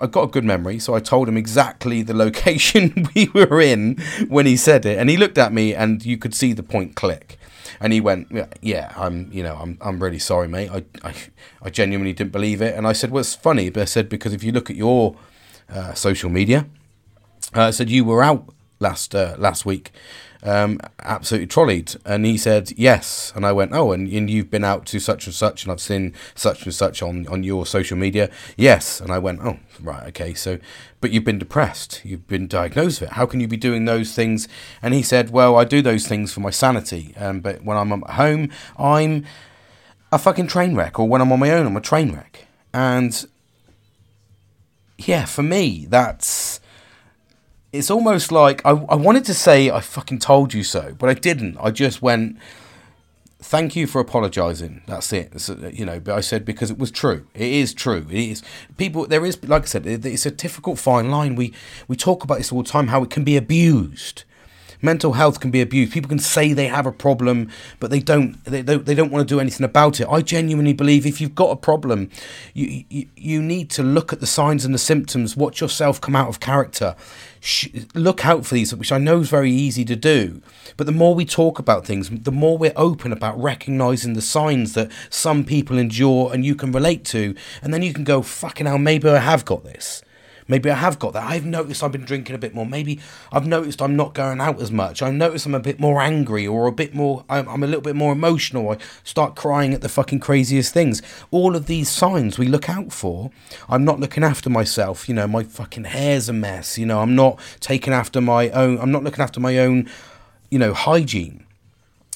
I 0.01 0.07
got 0.07 0.24
a 0.24 0.28
good 0.28 0.44
memory, 0.44 0.80
so 0.80 0.95
I 0.95 1.00
told 1.00 1.30
him 1.30 1.38
exactly 1.38 2.01
the 2.01 2.13
location 2.13 3.07
we 3.16 3.30
were 3.30 3.62
in 3.62 3.98
when 4.28 4.48
he 4.48 4.57
said 4.57 4.86
it, 4.88 4.98
and 4.98 5.07
he 5.07 5.18
looked 5.18 5.38
at 5.38 5.54
me, 5.54 5.75
and 5.75 6.04
you 6.04 6.18
could 6.18 6.33
see 6.33 6.51
the 6.51 6.63
point 6.63 6.95
click, 6.95 7.38
and 7.80 7.94
he 7.94 8.01
went, 8.01 8.28
"Yeah, 8.31 8.48
yeah 8.62 8.94
I'm, 8.98 9.31
you 9.31 9.44
know, 9.44 9.56
I'm, 9.56 9.78
I'm 9.81 10.01
really 10.01 10.18
sorry, 10.18 10.48
mate. 10.48 10.72
I, 10.72 10.83
I, 11.04 11.13
I 11.62 11.69
genuinely 11.69 12.13
didn't 12.13 12.31
believe 12.31 12.62
it." 12.62 12.74
And 12.74 12.88
I 12.88 12.94
said, 12.94 13.12
"Well, 13.12 13.22
it's 13.22 13.36
funny," 13.36 13.69
but 13.69 13.81
I 13.81 13.86
said 13.86 14.10
because 14.10 14.33
if 14.33 14.44
you 14.44 14.51
look 14.51 14.69
at 14.69 14.75
your 14.78 15.16
uh, 15.69 15.94
social 15.94 16.30
media, 16.30 16.66
uh, 17.56 17.63
I 17.63 17.72
said 17.72 17.90
you 17.90 18.04
were 18.04 18.24
out 18.24 18.54
last 18.79 19.15
uh, 19.15 19.35
last 19.38 19.65
week, 19.65 19.91
um, 20.44 20.79
absolutely 21.00 21.47
trolleyed. 21.47 21.95
And 22.06 22.25
he 22.25 22.38
said 22.38 22.71
yes, 22.77 23.31
and 23.35 23.45
I 23.45 23.51
went 23.51 23.74
oh, 23.74 23.91
and, 23.91 24.07
and 24.07 24.29
you've 24.29 24.50
been 24.50 24.63
out 24.63 24.85
to 24.88 25.00
such 25.00 25.25
and 25.25 25.35
such, 25.35 25.63
and 25.63 25.71
I've 25.71 25.81
seen 25.81 26.13
such 26.35 26.63
and 26.66 26.73
such 26.73 27.02
on 27.02 27.28
on 27.28 27.44
your 27.44 27.66
social 27.66 27.97
media. 27.97 28.30
Yes, 28.56 29.02
and 29.02 29.11
I 29.11 29.19
went 29.19 29.42
oh 29.44 29.59
right 29.81 30.07
okay 30.07 30.33
so, 30.33 30.59
but 31.02 31.11
you've 31.11 31.23
been 31.23 31.40
depressed, 31.40 32.02
you've 32.04 32.28
been 32.28 32.47
diagnosed 32.47 33.02
with 33.02 33.11
it. 33.11 33.13
How 33.13 33.25
can 33.25 33.40
you 33.40 33.47
be 33.47 33.57
doing 33.57 33.85
those 33.85 34.13
things? 34.13 34.47
And 34.81 34.94
he 34.94 35.04
said 35.04 35.31
well 35.31 35.56
I 35.56 35.63
do 35.63 35.81
those 35.81 36.07
things 36.07 36.33
for 36.33 36.40
my 36.40 36.52
sanity, 36.52 37.13
um, 37.18 37.42
but 37.42 37.63
when 37.63 37.78
I'm 37.78 37.92
at 37.92 38.09
home 38.11 38.49
I'm 38.78 39.25
a 40.11 40.18
fucking 40.18 40.47
train 40.47 40.75
wreck, 40.75 40.99
or 40.99 41.07
when 41.07 41.21
I'm 41.21 41.31
on 41.31 41.40
my 41.40 41.52
own 41.52 41.68
I'm 41.68 41.78
a 41.78 41.81
train 41.81 42.13
wreck, 42.13 42.47
and 42.73 43.28
yeah 44.97 45.25
for 45.25 45.44
me 45.44 45.85
that's 45.87 46.56
it's 47.78 47.92
almost 47.92 48.31
like 48.31 48.66
I, 48.66 48.72
I 48.72 48.96
wanted 48.96 49.26
to 49.26 49.34
say 49.34 49.69
I 49.69 49.81
fucking 49.81 50.19
told 50.19 50.54
you 50.54 50.64
so, 50.64 50.96
but 50.98 51.10
I 51.10 51.14
didn't. 51.14 51.57
I 51.60 51.72
just 51.72 52.02
went, 52.02 52.38
thank 53.40 53.76
you 53.76 53.88
for 53.88 54.02
apologizing. 54.02 54.81
That's 54.88 55.14
it. 55.14 55.31
It's, 55.34 55.50
uh, 55.50 55.72
you 55.74 55.86
know, 55.86 56.00
but 56.00 56.16
I 56.16 56.22
said 56.22 56.46
because 56.46 56.72
it 56.72 56.78
was 56.78 56.92
true. 56.92 57.28
It 57.34 57.52
is 57.52 57.74
true. 57.74 58.06
It 58.10 58.30
is 58.31 58.44
people. 58.78 59.07
There 59.07 59.26
is, 59.26 59.42
like 59.44 59.64
I 59.64 59.66
said, 59.66 59.86
it's 59.88 60.26
a 60.26 60.31
difficult 60.31 60.80
fine 60.80 61.10
line. 61.12 61.36
We 61.36 61.54
we 61.88 61.96
talk 61.96 62.24
about 62.24 62.40
this 62.40 62.52
all 62.52 62.64
the 62.64 62.69
time. 62.69 62.88
How 62.88 63.04
it 63.04 63.10
can 63.10 63.24
be 63.24 63.38
abused 63.38 64.24
mental 64.81 65.14
health 65.14 65.40
can 65.40 65.52
be 65.52 65.62
abused. 65.62 65.94
People 65.94 66.10
can 66.10 66.19
say 66.19 66.54
they 66.54 66.68
have 66.68 66.86
a 66.86 66.92
problem, 66.92 67.50
but 67.80 67.90
they 67.90 68.00
don't. 68.00 68.44
They 68.46 68.62
don't. 68.62 68.86
They 68.86 68.96
don't 68.96 69.12
want 69.12 69.28
to 69.28 69.34
do 69.34 69.40
anything 69.40 69.66
about 69.66 70.00
it. 70.00 70.07
I 70.10 70.22
genuinely 70.22 70.74
believe 70.74 71.06
if 71.06 71.19
you've 71.22 71.36
got 71.36 71.52
a 71.52 71.56
problem, 71.56 72.10
you 72.54 72.86
you, 72.90 73.07
you 73.16 73.42
need 73.42 73.69
to 73.72 73.84
look 73.84 74.14
at 74.14 74.19
the 74.19 74.28
signs 74.28 74.66
and 74.66 74.74
the 74.74 74.80
symptoms. 74.80 75.36
Watch 75.36 75.62
yourself 75.62 76.00
come 76.02 76.16
out 76.16 76.30
of 76.30 76.40
character. 76.40 76.96
Sh- 77.40 77.68
look 77.94 78.26
out 78.26 78.46
for 78.46 78.56
these, 78.56 78.74
which 78.76 78.92
I 78.92 78.98
know 78.98 79.19
is 79.19 79.30
very 79.30 79.52
easy 79.52 79.86
to 79.86 79.96
do. 79.96 80.42
But 80.76 80.86
the 80.86 80.92
more 80.92 81.14
we 81.14 81.26
talk 81.26 81.60
about 81.60 81.86
things, 81.86 82.10
the 82.10 82.31
more 82.31 82.57
we're 82.57 82.74
open 82.76 83.12
about 83.12 83.40
recognizing 83.42 84.14
the 84.14 84.22
signs 84.22 84.74
that 84.74 84.92
some 85.10 85.44
people 85.44 85.78
endure 85.78 86.34
and 86.34 86.46
you 86.46 86.56
can 86.56 86.72
relate 86.72 87.06
to, 87.06 87.36
and 87.62 87.74
then 87.74 87.81
you 87.81 87.94
can 87.94 88.04
go, 88.04 88.22
"Fucking 88.22 88.66
hell, 88.66 88.78
maybe 88.78 89.10
I 89.10 89.19
have 89.19 89.46
got 89.46 89.64
this." 89.64 90.02
Maybe 90.47 90.71
I 90.71 90.75
have 90.75 90.97
got 90.97 91.13
that. 91.13 91.23
I've 91.23 91.45
noticed 91.45 91.83
I've 91.83 91.92
been 91.92 92.06
drinking 92.06 92.35
a 92.35 92.39
bit 92.39 92.56
more. 92.56 92.66
Maybe 92.66 92.99
I've 93.31 93.45
noticed 93.45 93.81
I'm 93.81 93.95
not 93.95 94.13
going 94.13 94.39
out 94.39 94.61
as 94.61 94.71
much. 94.71 95.01
I've 95.01 95.13
noticed 95.13 95.45
I'm 95.45 95.56
a 95.56 95.59
bit 95.59 95.80
more 95.80 96.01
angry 96.01 96.47
or 96.47 96.68
a 96.68 96.71
bit 96.71 96.94
more, 96.94 97.25
I'm, 97.30 97.47
I'm 97.49 97.63
a 97.63 97.68
little 97.68 97.81
bit 97.81 97.95
more 97.95 98.13
emotional. 98.13 98.71
I 98.71 98.77
start 99.04 99.35
crying 99.35 99.73
at 99.73 99.81
the 99.81 99.89
fucking 99.89 100.19
craziest 100.19 100.73
things. 100.73 101.01
All 101.31 101.56
of 101.56 101.66
these 101.66 101.89
signs 101.89 102.37
we 102.37 102.47
look 102.47 102.69
out 102.69 102.94
for. 102.94 103.31
I'm 103.68 103.83
not 103.83 103.99
looking 103.99 104.23
after 104.23 104.49
myself. 104.49 105.09
You 105.09 105.16
know, 105.16 105.27
my 105.27 105.44
fucking 105.44 105.85
hair's 105.85 106.30
a 106.30 106.33
mess. 106.33 106.77
You 106.77 106.85
know, 106.85 107.01
I'm 107.01 107.16
not 107.16 107.39
taking 107.59 107.94
after 107.94 108.21
my 108.21 108.49
own, 108.51 108.80
I'm 108.80 108.92
not 108.92 109.04
looking 109.04 109.23
after 109.23 109.39
my 109.39 109.57
own, 109.57 109.89
you 110.49 110.59
know, 110.59 110.73
hygiene 110.73 111.45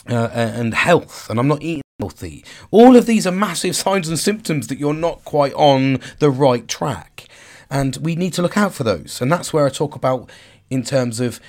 uh, 0.10 0.30
and 0.34 0.74
health. 0.74 1.30
And 1.30 1.40
I'm 1.40 1.48
not 1.48 1.62
eating 1.62 1.82
healthy. 2.00 2.46
All 2.72 2.96
of 2.96 3.06
these 3.06 3.28
are 3.28 3.32
massive 3.32 3.76
signs 3.86 4.08
and 4.08 4.18
symptoms 4.18 4.68
that 4.68 4.80
you're 4.80 4.94
not 4.94 5.24
quite 5.26 5.54
on 5.54 6.00
the 6.20 6.32
right 6.32 6.68
track. 6.68 7.28
And 7.72 7.98
we 7.98 8.16
need 8.16 8.34
to 8.34 8.42
look 8.44 8.58
out 8.58 8.74
for 8.74 8.84
those. 8.84 9.22
And 9.22 9.32
that's 9.32 9.54
where 9.54 9.66
I 9.66 9.70
talk 9.70 9.96
about 9.96 10.30
in 10.70 10.84
terms 10.84 11.20
of 11.20 11.40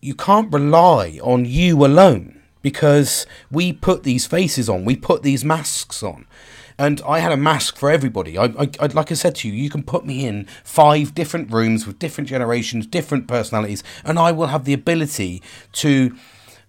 you 0.00 0.14
can't 0.14 0.52
rely 0.52 1.20
on 1.22 1.44
you 1.44 1.84
alone 1.84 2.40
because 2.62 3.26
we 3.50 3.72
put 3.72 4.02
these 4.02 4.26
faces 4.26 4.68
on, 4.68 4.84
we 4.84 4.96
put 4.96 5.22
these 5.22 5.44
masks 5.44 6.02
on. 6.02 6.26
And 6.78 7.02
I 7.06 7.18
had 7.18 7.30
a 7.30 7.36
mask 7.36 7.76
for 7.76 7.90
everybody. 7.90 8.38
I, 8.38 8.44
I, 8.44 8.70
I, 8.80 8.86
like 8.86 9.10
I 9.10 9.14
said 9.14 9.34
to 9.36 9.48
you, 9.48 9.54
you 9.54 9.68
can 9.68 9.82
put 9.82 10.06
me 10.06 10.24
in 10.24 10.46
five 10.64 11.14
different 11.14 11.52
rooms 11.52 11.86
with 11.86 11.98
different 11.98 12.28
generations, 12.28 12.86
different 12.86 13.28
personalities, 13.28 13.84
and 14.02 14.18
I 14.18 14.32
will 14.32 14.46
have 14.46 14.64
the 14.64 14.72
ability 14.72 15.42
to 15.72 16.16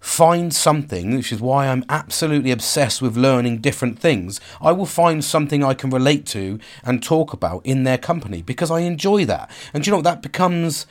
find 0.02 0.52
something, 0.52 1.14
which 1.14 1.32
is 1.32 1.40
why 1.40 1.68
I'm 1.68 1.84
absolutely 1.88 2.50
obsessed 2.50 3.00
with 3.00 3.16
learning 3.16 3.58
different 3.58 4.00
things. 4.00 4.40
I 4.60 4.72
will 4.72 4.84
find 4.84 5.24
something 5.24 5.62
I 5.62 5.74
can 5.74 5.90
relate 5.90 6.26
to 6.26 6.58
and 6.84 7.00
talk 7.00 7.32
about 7.32 7.64
in 7.64 7.84
their 7.84 7.98
company 7.98 8.42
because 8.42 8.68
I 8.70 8.80
enjoy 8.80 9.24
that. 9.26 9.48
And 9.72 9.86
you 9.86 9.92
know 9.92 10.02
that 10.02 10.20
becomes 10.20 10.86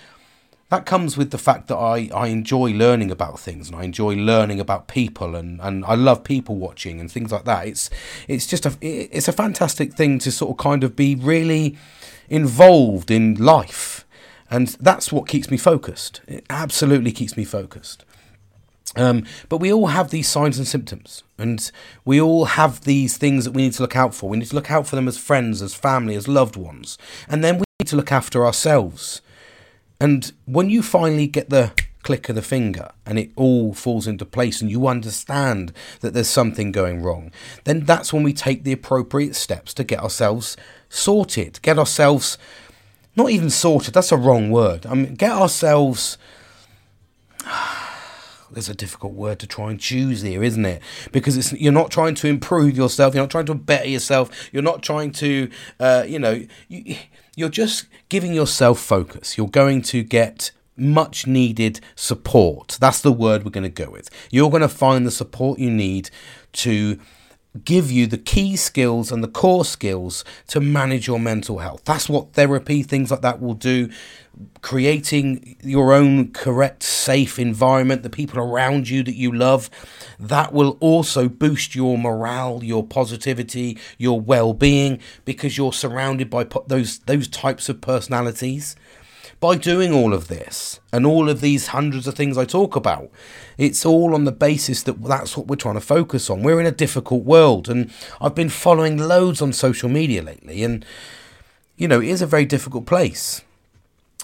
that 0.70 0.86
comes 0.86 1.18
with 1.18 1.32
the 1.32 1.38
fact 1.38 1.68
that 1.68 1.76
I, 1.76 2.10
I 2.16 2.28
enjoy 2.28 2.72
learning 2.72 3.12
about 3.12 3.38
things 3.38 3.68
and 3.68 3.76
I 3.76 3.84
enjoy 3.84 4.16
learning 4.16 4.62
about 4.62 4.88
people 4.88 5.36
and, 5.36 5.60
and 5.60 5.84
I 5.84 5.96
love 5.96 6.24
people 6.24 6.56
watching 6.56 7.02
and 7.02 7.12
things 7.12 7.34
like 7.34 7.44
that. 7.44 7.68
It's 7.68 7.90
it's 8.30 8.48
just 8.48 8.66
a 8.66 8.78
it's 8.82 9.28
a 9.28 9.34
fantastic 9.34 9.94
thing 9.94 10.20
to 10.20 10.32
sort 10.32 10.52
of 10.52 10.58
kind 10.58 10.86
of 10.86 10.96
be 10.96 11.16
really 11.16 11.78
involved 12.30 13.12
in 13.12 13.36
life. 13.36 14.06
And 14.50 14.70
that's 14.80 15.12
what 15.12 15.28
keeps 15.28 15.52
me 15.52 15.58
focused. 15.58 16.22
It 16.30 16.46
absolutely 16.50 17.12
keeps 17.12 17.36
me 17.36 17.44
focused. 17.44 18.06
Um, 18.96 19.24
but 19.48 19.58
we 19.58 19.72
all 19.72 19.88
have 19.88 20.10
these 20.10 20.28
signs 20.28 20.58
and 20.58 20.68
symptoms, 20.68 21.24
and 21.38 21.72
we 22.04 22.20
all 22.20 22.46
have 22.46 22.82
these 22.82 23.18
things 23.18 23.46
that 23.46 23.52
we 23.52 23.62
need 23.62 23.74
to 23.74 23.82
look 23.82 23.96
out 23.96 24.14
for. 24.14 24.30
We 24.30 24.38
need 24.38 24.50
to 24.50 24.56
look 24.56 24.72
out 24.72 24.86
for 24.86 24.96
them 24.98 25.08
as 25.08 25.18
friends, 25.18 25.62
as 25.62 25.74
family, 25.74 26.16
as 26.16 26.28
loved 26.28 26.58
ones, 26.58 26.98
and 27.30 27.44
then 27.44 27.58
we 27.58 27.64
need 27.80 27.88
to 27.88 27.96
look 27.96 28.12
after 28.12 28.46
ourselves. 28.46 29.22
And 30.00 30.32
when 30.46 30.70
you 30.70 30.82
finally 30.82 31.28
get 31.28 31.50
the 31.50 31.72
click 32.04 32.28
of 32.30 32.36
the 32.36 32.42
finger 32.42 32.92
and 33.06 33.20
it 33.20 33.32
all 33.36 33.74
falls 33.74 34.08
into 34.08 34.26
place 34.26 34.62
and 34.62 34.72
you 34.72 34.88
understand 34.88 35.72
that 36.00 36.14
there's 36.14 36.28
something 36.28 36.72
going 36.72 37.02
wrong, 37.02 37.32
then 37.64 37.82
that's 37.82 38.12
when 38.12 38.24
we 38.24 38.34
take 38.34 38.64
the 38.64 38.72
appropriate 38.72 39.36
steps 39.36 39.74
to 39.76 39.84
get 39.84 40.00
ourselves 40.00 40.58
sorted, 40.90 41.62
get 41.62 41.78
ourselves 41.78 42.38
not 43.16 43.30
even 43.30 43.50
sorted, 43.50 43.94
that's 43.94 44.12
a 44.12 44.18
wrong 44.18 44.50
word. 44.52 44.86
I 44.86 44.94
mean, 44.96 45.16
get 45.16 45.32
ourselves 45.32 46.18
there's 48.54 48.70
a 48.70 48.76
difficult 48.76 49.14
word 49.14 49.40
to 49.40 49.48
try 49.48 49.70
and 49.70 49.80
choose 49.80 50.22
here, 50.22 50.44
isn't 50.44 50.66
it? 50.66 50.82
Because 51.12 51.38
it's 51.38 51.54
you're 51.54 51.72
not 51.72 51.92
trying 51.92 52.16
to 52.16 52.28
improve 52.28 52.76
yourself, 52.76 53.14
you're 53.14 53.24
not 53.24 53.32
trying 53.32 53.46
to 53.46 53.56
better 53.56 53.88
yourself, 53.88 54.50
you're 54.52 54.64
not 54.64 54.84
trying 54.84 55.12
to, 55.14 55.50
uh, 55.80 56.04
you 56.08 56.20
know, 56.20 56.46
you, 56.68 56.96
you're 57.36 57.50
just 57.50 57.88
giving 58.10 58.34
yourself 58.34 58.80
focus. 58.80 59.38
You're 59.38 59.48
going 59.48 59.82
to 59.84 60.04
get 60.04 60.52
much 60.78 61.28
needed 61.28 61.80
support. 61.96 62.78
That's 62.80 63.02
the 63.02 63.12
word 63.12 63.44
we're 63.44 63.52
going 63.52 63.64
to 63.64 63.70
go 63.70 63.90
with. 63.90 64.10
You're 64.32 64.50
going 64.50 64.62
to 64.62 64.70
find 64.70 65.06
the 65.06 65.12
support 65.12 65.60
you 65.60 65.70
need 65.70 66.10
to 66.54 67.00
give 67.66 67.92
you 67.92 68.08
the 68.08 68.18
key 68.18 68.56
skills 68.56 69.12
and 69.12 69.24
the 69.24 69.28
core 69.28 69.66
skills 69.66 70.24
to 70.48 70.60
manage 70.60 71.08
your 71.08 71.20
mental 71.20 71.60
health. 71.60 71.84
That's 71.84 72.08
what 72.08 72.34
therapy, 72.34 72.82
things 72.82 73.12
like 73.12 73.22
that 73.22 73.42
will 73.42 73.54
do. 73.54 73.90
Creating 74.62 75.58
your 75.62 75.94
own 75.94 76.32
correct, 76.32 76.84
safe 76.84 77.38
environment, 77.38 78.04
the 78.04 78.10
people 78.10 78.40
around 78.40 78.88
you 78.90 79.04
that 79.04 79.16
you 79.16 79.32
love, 79.32 79.70
that 80.18 80.54
will 80.54 80.78
also 80.80 81.28
boost 81.28 81.76
your 81.76 81.98
morale, 81.98 82.64
your 82.64 82.86
positivity, 82.86 83.78
your 83.98 84.20
well 84.20 84.54
being 84.54 85.00
because 85.26 85.58
you're 85.58 85.74
surrounded 85.74 86.30
by 86.30 86.48
those, 86.68 87.00
those 87.00 87.28
types 87.28 87.68
of 87.68 87.82
personalities 87.82 88.76
by 89.42 89.58
doing 89.58 89.92
all 89.92 90.14
of 90.14 90.28
this 90.28 90.80
and 90.94 91.06
all 91.06 91.28
of 91.28 91.42
these 91.42 91.68
hundreds 91.68 92.08
of 92.08 92.14
things 92.14 92.38
I 92.38 92.46
talk 92.46 92.76
about, 92.76 93.10
it's 93.58 93.86
all 93.86 94.14
on 94.14 94.24
the 94.24 94.32
basis 94.32 94.84
that 94.84 95.04
that's 95.04 95.36
what 95.36 95.48
we're 95.48 95.56
trying 95.56 95.74
to 95.74 95.82
focus 95.82 96.30
on. 96.30 96.44
We're 96.44 96.62
in 96.62 96.68
a 96.68 96.72
difficult 96.72 97.24
world, 97.24 97.68
and 97.68 97.92
I've 98.22 98.36
been 98.36 98.50
following 98.50 98.98
loads 98.98 99.42
on 99.42 99.52
social 99.52 99.90
media 99.90 100.22
lately, 100.22 100.64
and 100.64 100.86
you 101.76 101.88
know, 101.88 102.00
it 102.00 102.08
is 102.08 102.22
a 102.22 102.28
very 102.28 102.46
difficult 102.46 102.86
place. 102.86 103.42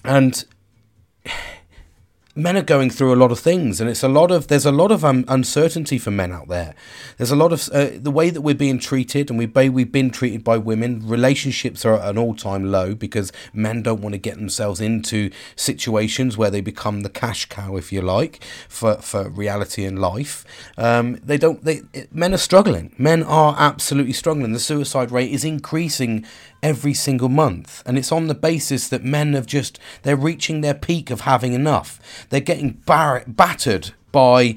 And 0.06 0.46
men 2.38 2.56
are 2.56 2.62
going 2.62 2.90
through 2.90 3.14
a 3.14 3.18
lot 3.18 3.32
of 3.32 3.40
things, 3.40 3.82
and 3.82 3.90
it's 3.90 4.04
a 4.04 4.08
lot 4.08 4.32
of 4.32 4.48
there's 4.48 4.66
a 4.66 4.72
lot 4.72 4.92
of 4.92 5.04
um, 5.04 5.26
uncertainty 5.28 5.98
for 5.98 6.12
men 6.12 6.32
out 6.32 6.48
there. 6.48 6.76
There's 7.18 7.32
a 7.32 7.36
lot 7.36 7.52
of 7.52 7.68
uh, 7.70 7.90
the 7.96 8.12
way 8.12 8.30
that 8.30 8.42
we're 8.42 8.56
being 8.56 8.80
treated, 8.80 9.30
and 9.30 9.40
we 9.40 9.48
we've 9.70 9.92
been 9.92 10.12
treated 10.12 10.44
by 10.44 10.58
women. 10.58 11.08
Relationships 11.08 11.84
are 11.84 11.96
at 11.96 12.10
an 12.10 12.18
all 12.18 12.36
time 12.36 12.72
low 12.72 12.94
because 12.94 13.32
men 13.54 13.82
don't 13.82 14.02
want 14.02 14.14
to 14.14 14.20
get 14.20 14.36
themselves 14.36 14.80
into 14.80 15.32
situations 15.56 16.38
where 16.38 16.52
they 16.52 16.62
become 16.62 17.02
the 17.02 17.10
cash 17.10 17.46
cow, 17.46 17.76
if 17.76 17.92
you 17.92 18.02
like, 18.02 18.44
for 18.70 18.96
for 18.98 19.30
reality 19.30 19.84
and 19.84 20.00
life. 20.00 20.46
Um, 20.78 21.20
they 21.24 21.38
don't. 21.38 21.64
They 21.64 21.82
men 22.12 22.34
are 22.34 22.38
struggling. 22.38 22.94
Men 22.98 23.24
are 23.24 23.56
absolutely 23.58 24.14
struggling. 24.14 24.54
The 24.54 24.60
suicide 24.60 25.12
rate 25.12 25.32
is 25.32 25.44
increasing 25.44 26.26
every 26.64 26.94
single 26.94 27.30
month. 27.30 27.84
And 27.86 27.98
it's 27.98 28.12
on 28.12 28.28
the 28.28 28.36
basis 28.36 28.88
that 28.90 29.04
men 29.04 29.34
have 29.34 29.46
just, 29.46 29.80
they're 30.04 30.16
reaching 30.16 30.62
their 30.62 30.74
peak 30.74 31.10
of 31.12 31.22
having 31.22 31.54
enough. 31.54 32.26
They're 32.30 32.40
getting 32.40 32.82
bar- 32.86 33.24
battered 33.28 33.92
by 34.12 34.56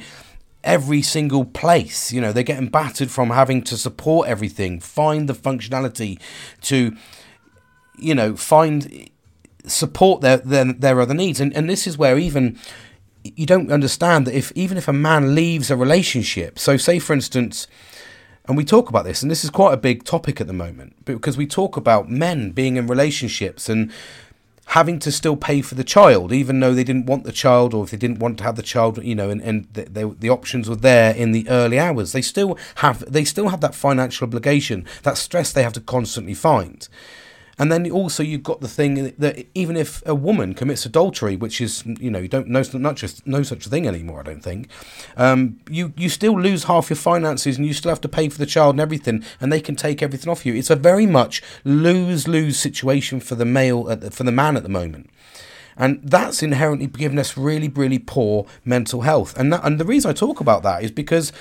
every 0.64 1.02
single 1.02 1.44
place. 1.44 2.12
You 2.12 2.20
know, 2.20 2.32
they're 2.32 2.42
getting 2.42 2.68
battered 2.68 3.10
from 3.10 3.30
having 3.30 3.62
to 3.62 3.76
support 3.76 4.28
everything, 4.28 4.80
find 4.80 5.28
the 5.28 5.34
functionality 5.34 6.20
to, 6.62 6.96
you 7.98 8.14
know, 8.14 8.36
find 8.36 9.10
support 9.66 10.22
their 10.22 10.38
their, 10.38 10.72
their 10.72 11.00
other 11.00 11.14
needs. 11.14 11.40
And 11.40 11.54
and 11.54 11.68
this 11.68 11.86
is 11.86 11.98
where 11.98 12.18
even 12.18 12.58
you 13.22 13.46
don't 13.46 13.70
understand 13.70 14.26
that 14.26 14.34
if 14.34 14.52
even 14.54 14.78
if 14.78 14.88
a 14.88 14.92
man 14.92 15.34
leaves 15.34 15.70
a 15.70 15.76
relationship, 15.76 16.58
so 16.58 16.76
say 16.76 16.98
for 16.98 17.12
instance, 17.12 17.66
and 18.50 18.56
we 18.56 18.64
talk 18.64 18.88
about 18.88 19.04
this, 19.04 19.22
and 19.22 19.30
this 19.30 19.44
is 19.44 19.50
quite 19.50 19.72
a 19.72 19.76
big 19.76 20.02
topic 20.02 20.40
at 20.40 20.48
the 20.48 20.52
moment 20.52 21.04
because 21.04 21.36
we 21.36 21.46
talk 21.46 21.76
about 21.76 22.10
men 22.10 22.50
being 22.50 22.74
in 22.76 22.88
relationships 22.88 23.68
and 23.68 23.92
having 24.66 24.98
to 24.98 25.12
still 25.12 25.36
pay 25.36 25.62
for 25.62 25.76
the 25.76 25.84
child, 25.84 26.32
even 26.32 26.58
though 26.58 26.74
they 26.74 26.82
didn't 26.82 27.06
want 27.06 27.22
the 27.22 27.30
child 27.30 27.72
or 27.72 27.84
if 27.84 27.92
they 27.92 27.96
didn't 27.96 28.18
want 28.18 28.38
to 28.38 28.44
have 28.44 28.56
the 28.56 28.62
child, 28.62 29.00
you 29.04 29.14
know, 29.14 29.30
and, 29.30 29.40
and 29.42 29.68
the, 29.74 29.84
the, 29.84 30.16
the 30.18 30.28
options 30.28 30.68
were 30.68 30.74
there 30.74 31.14
in 31.14 31.30
the 31.30 31.48
early 31.48 31.78
hours. 31.78 32.10
They 32.10 32.22
still 32.22 32.58
have 32.76 33.08
they 33.10 33.24
still 33.24 33.50
have 33.50 33.60
that 33.60 33.74
financial 33.76 34.26
obligation, 34.26 34.84
that 35.04 35.16
stress 35.16 35.52
they 35.52 35.62
have 35.62 35.74
to 35.74 35.80
constantly 35.80 36.34
find. 36.34 36.88
And 37.60 37.70
then 37.70 37.90
also 37.90 38.22
you've 38.22 38.42
got 38.42 38.62
the 38.62 38.68
thing 38.68 39.12
that 39.18 39.46
even 39.54 39.76
if 39.76 40.02
a 40.06 40.14
woman 40.14 40.54
commits 40.54 40.86
adultery, 40.86 41.36
which 41.36 41.60
is 41.60 41.84
you 41.84 42.10
know 42.10 42.18
you 42.18 42.26
don't 42.26 42.48
know 42.48 42.62
not 42.72 42.96
just 42.96 43.26
no 43.26 43.42
such 43.42 43.66
thing 43.66 43.86
anymore, 43.86 44.20
I 44.20 44.22
don't 44.22 44.42
think. 44.42 44.70
Um, 45.14 45.60
you 45.68 45.92
you 45.94 46.08
still 46.08 46.40
lose 46.40 46.64
half 46.64 46.88
your 46.88 46.96
finances, 46.96 47.58
and 47.58 47.66
you 47.66 47.74
still 47.74 47.90
have 47.90 48.00
to 48.00 48.08
pay 48.08 48.30
for 48.30 48.38
the 48.38 48.46
child 48.46 48.76
and 48.76 48.80
everything, 48.80 49.22
and 49.42 49.52
they 49.52 49.60
can 49.60 49.76
take 49.76 50.02
everything 50.02 50.30
off 50.30 50.46
you. 50.46 50.54
It's 50.54 50.70
a 50.70 50.74
very 50.74 51.04
much 51.04 51.42
lose 51.62 52.26
lose 52.26 52.58
situation 52.58 53.20
for 53.20 53.34
the 53.34 53.44
male 53.44 53.84
the, 53.84 54.10
for 54.10 54.24
the 54.24 54.32
man 54.32 54.56
at 54.56 54.62
the 54.62 54.70
moment 54.70 55.10
and 55.76 56.00
that's 56.02 56.42
inherently 56.42 56.86
giving 56.86 57.18
us 57.18 57.36
really 57.36 57.68
really 57.68 57.98
poor 57.98 58.46
mental 58.64 59.02
health 59.02 59.38
and 59.38 59.52
that, 59.52 59.64
and 59.64 59.78
the 59.78 59.84
reason 59.84 60.10
I 60.10 60.14
talk 60.14 60.40
about 60.40 60.62
that 60.62 60.82
is 60.82 60.90
because 60.90 61.32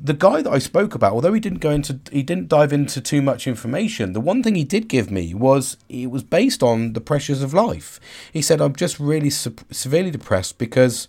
the 0.00 0.14
guy 0.14 0.42
that 0.42 0.52
I 0.52 0.58
spoke 0.58 0.94
about, 0.94 1.12
although 1.12 1.32
he 1.32 1.40
didn't 1.40 1.58
go 1.58 1.70
into, 1.70 1.98
he 2.12 2.22
didn't 2.22 2.48
dive 2.48 2.72
into 2.72 3.00
too 3.00 3.20
much 3.20 3.46
information. 3.46 4.12
The 4.12 4.20
one 4.20 4.42
thing 4.42 4.54
he 4.54 4.64
did 4.64 4.88
give 4.88 5.10
me 5.10 5.34
was 5.34 5.76
it 5.88 6.10
was 6.10 6.22
based 6.22 6.62
on 6.62 6.92
the 6.92 7.00
pressures 7.00 7.42
of 7.42 7.52
life. 7.52 7.98
He 8.32 8.42
said, 8.42 8.60
"I'm 8.60 8.76
just 8.76 9.00
really 9.00 9.30
se- 9.30 9.52
severely 9.70 10.10
depressed 10.10 10.58
because." 10.58 11.08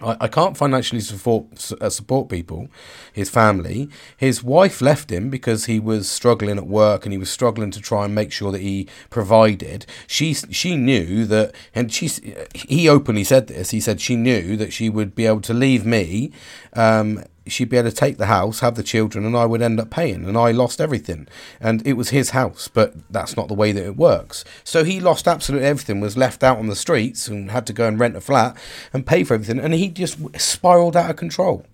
I, 0.00 0.16
I 0.20 0.28
can't 0.28 0.56
financially 0.56 1.00
support 1.00 1.72
uh, 1.80 1.90
support 1.90 2.28
people, 2.28 2.68
his 3.12 3.28
family. 3.28 3.88
His 4.16 4.42
wife 4.42 4.80
left 4.80 5.10
him 5.10 5.30
because 5.30 5.64
he 5.64 5.80
was 5.80 6.08
struggling 6.08 6.58
at 6.58 6.66
work 6.66 7.04
and 7.04 7.12
he 7.12 7.18
was 7.18 7.28
struggling 7.28 7.70
to 7.72 7.80
try 7.80 8.04
and 8.04 8.14
make 8.14 8.30
sure 8.30 8.52
that 8.52 8.60
he 8.60 8.88
provided. 9.10 9.86
She 10.06 10.34
she 10.34 10.76
knew 10.76 11.24
that, 11.26 11.54
and 11.74 11.92
she 11.92 12.08
he 12.54 12.88
openly 12.88 13.24
said 13.24 13.48
this. 13.48 13.70
He 13.70 13.80
said 13.80 14.00
she 14.00 14.16
knew 14.16 14.56
that 14.56 14.72
she 14.72 14.88
would 14.88 15.14
be 15.14 15.26
able 15.26 15.40
to 15.42 15.54
leave 15.54 15.84
me, 15.84 16.30
um, 16.74 17.24
she'd 17.46 17.68
be 17.68 17.76
able 17.76 17.90
to 17.90 17.96
take 17.96 18.18
the 18.18 18.26
house, 18.26 18.60
have 18.60 18.74
the 18.74 18.82
children, 18.82 19.24
and 19.24 19.36
I 19.36 19.46
would 19.46 19.62
end 19.62 19.80
up 19.80 19.90
paying. 19.90 20.24
And 20.24 20.36
I 20.36 20.50
lost 20.50 20.80
everything. 20.80 21.26
And 21.60 21.86
it 21.86 21.94
was 21.94 22.10
his 22.10 22.30
house, 22.30 22.68
but 22.68 22.94
that's 23.10 23.36
not 23.36 23.48
the 23.48 23.54
way 23.54 23.72
that 23.72 23.84
it 23.84 23.96
works. 23.96 24.44
So 24.64 24.84
he 24.84 25.00
lost 25.00 25.26
absolutely 25.26 25.66
everything, 25.66 26.00
was 26.00 26.16
left 26.16 26.42
out 26.42 26.58
on 26.58 26.68
the 26.68 26.76
streets 26.76 27.28
and 27.28 27.50
had 27.50 27.66
to 27.66 27.72
go 27.72 27.86
and 27.86 27.98
rent 27.98 28.16
a 28.16 28.20
flat 28.20 28.56
and 28.92 29.06
pay 29.06 29.24
for 29.24 29.34
everything. 29.34 29.58
And 29.58 29.74
he 29.74 29.88
just 29.88 30.18
spiraled 30.40 30.96
out 30.96 31.10
of 31.10 31.16
control. 31.16 31.64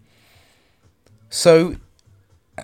So, 1.28 1.76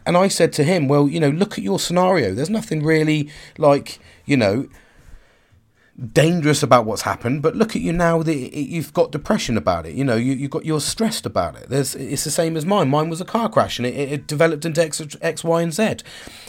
and 0.06 0.16
I 0.16 0.28
said 0.28 0.52
to 0.54 0.64
him, 0.64 0.88
well, 0.88 1.08
you 1.08 1.20
know, 1.20 1.30
look 1.30 1.58
at 1.58 1.64
your 1.64 1.78
scenario. 1.78 2.32
There's 2.34 2.50
nothing 2.50 2.82
really 2.82 3.30
like, 3.58 3.98
you 4.24 4.36
know, 4.36 4.68
dangerous 6.12 6.62
about 6.62 6.86
what's 6.86 7.02
happened, 7.02 7.42
but 7.42 7.54
look 7.54 7.76
at 7.76 7.82
you 7.82 7.92
now. 7.92 8.22
that 8.22 8.34
you've 8.34 8.92
got 8.92 9.12
depression 9.12 9.56
about 9.56 9.86
it. 9.86 9.94
You 9.94 10.04
know, 10.04 10.16
you, 10.16 10.32
you've 10.32 10.50
got 10.50 10.64
you're 10.64 10.80
stressed 10.80 11.26
about 11.26 11.56
it. 11.56 11.68
There's 11.68 11.94
it's 11.94 12.24
the 12.24 12.30
same 12.30 12.56
as 12.56 12.64
mine. 12.64 12.88
Mine 12.88 13.10
was 13.10 13.20
a 13.20 13.26
car 13.26 13.48
crash, 13.48 13.78
and 13.78 13.86
it, 13.86 13.94
it 13.94 14.26
developed 14.26 14.64
into 14.64 14.82
X, 14.82 15.02
X, 15.20 15.44
Y, 15.44 15.62
and 15.62 15.72
Z. 15.72 15.96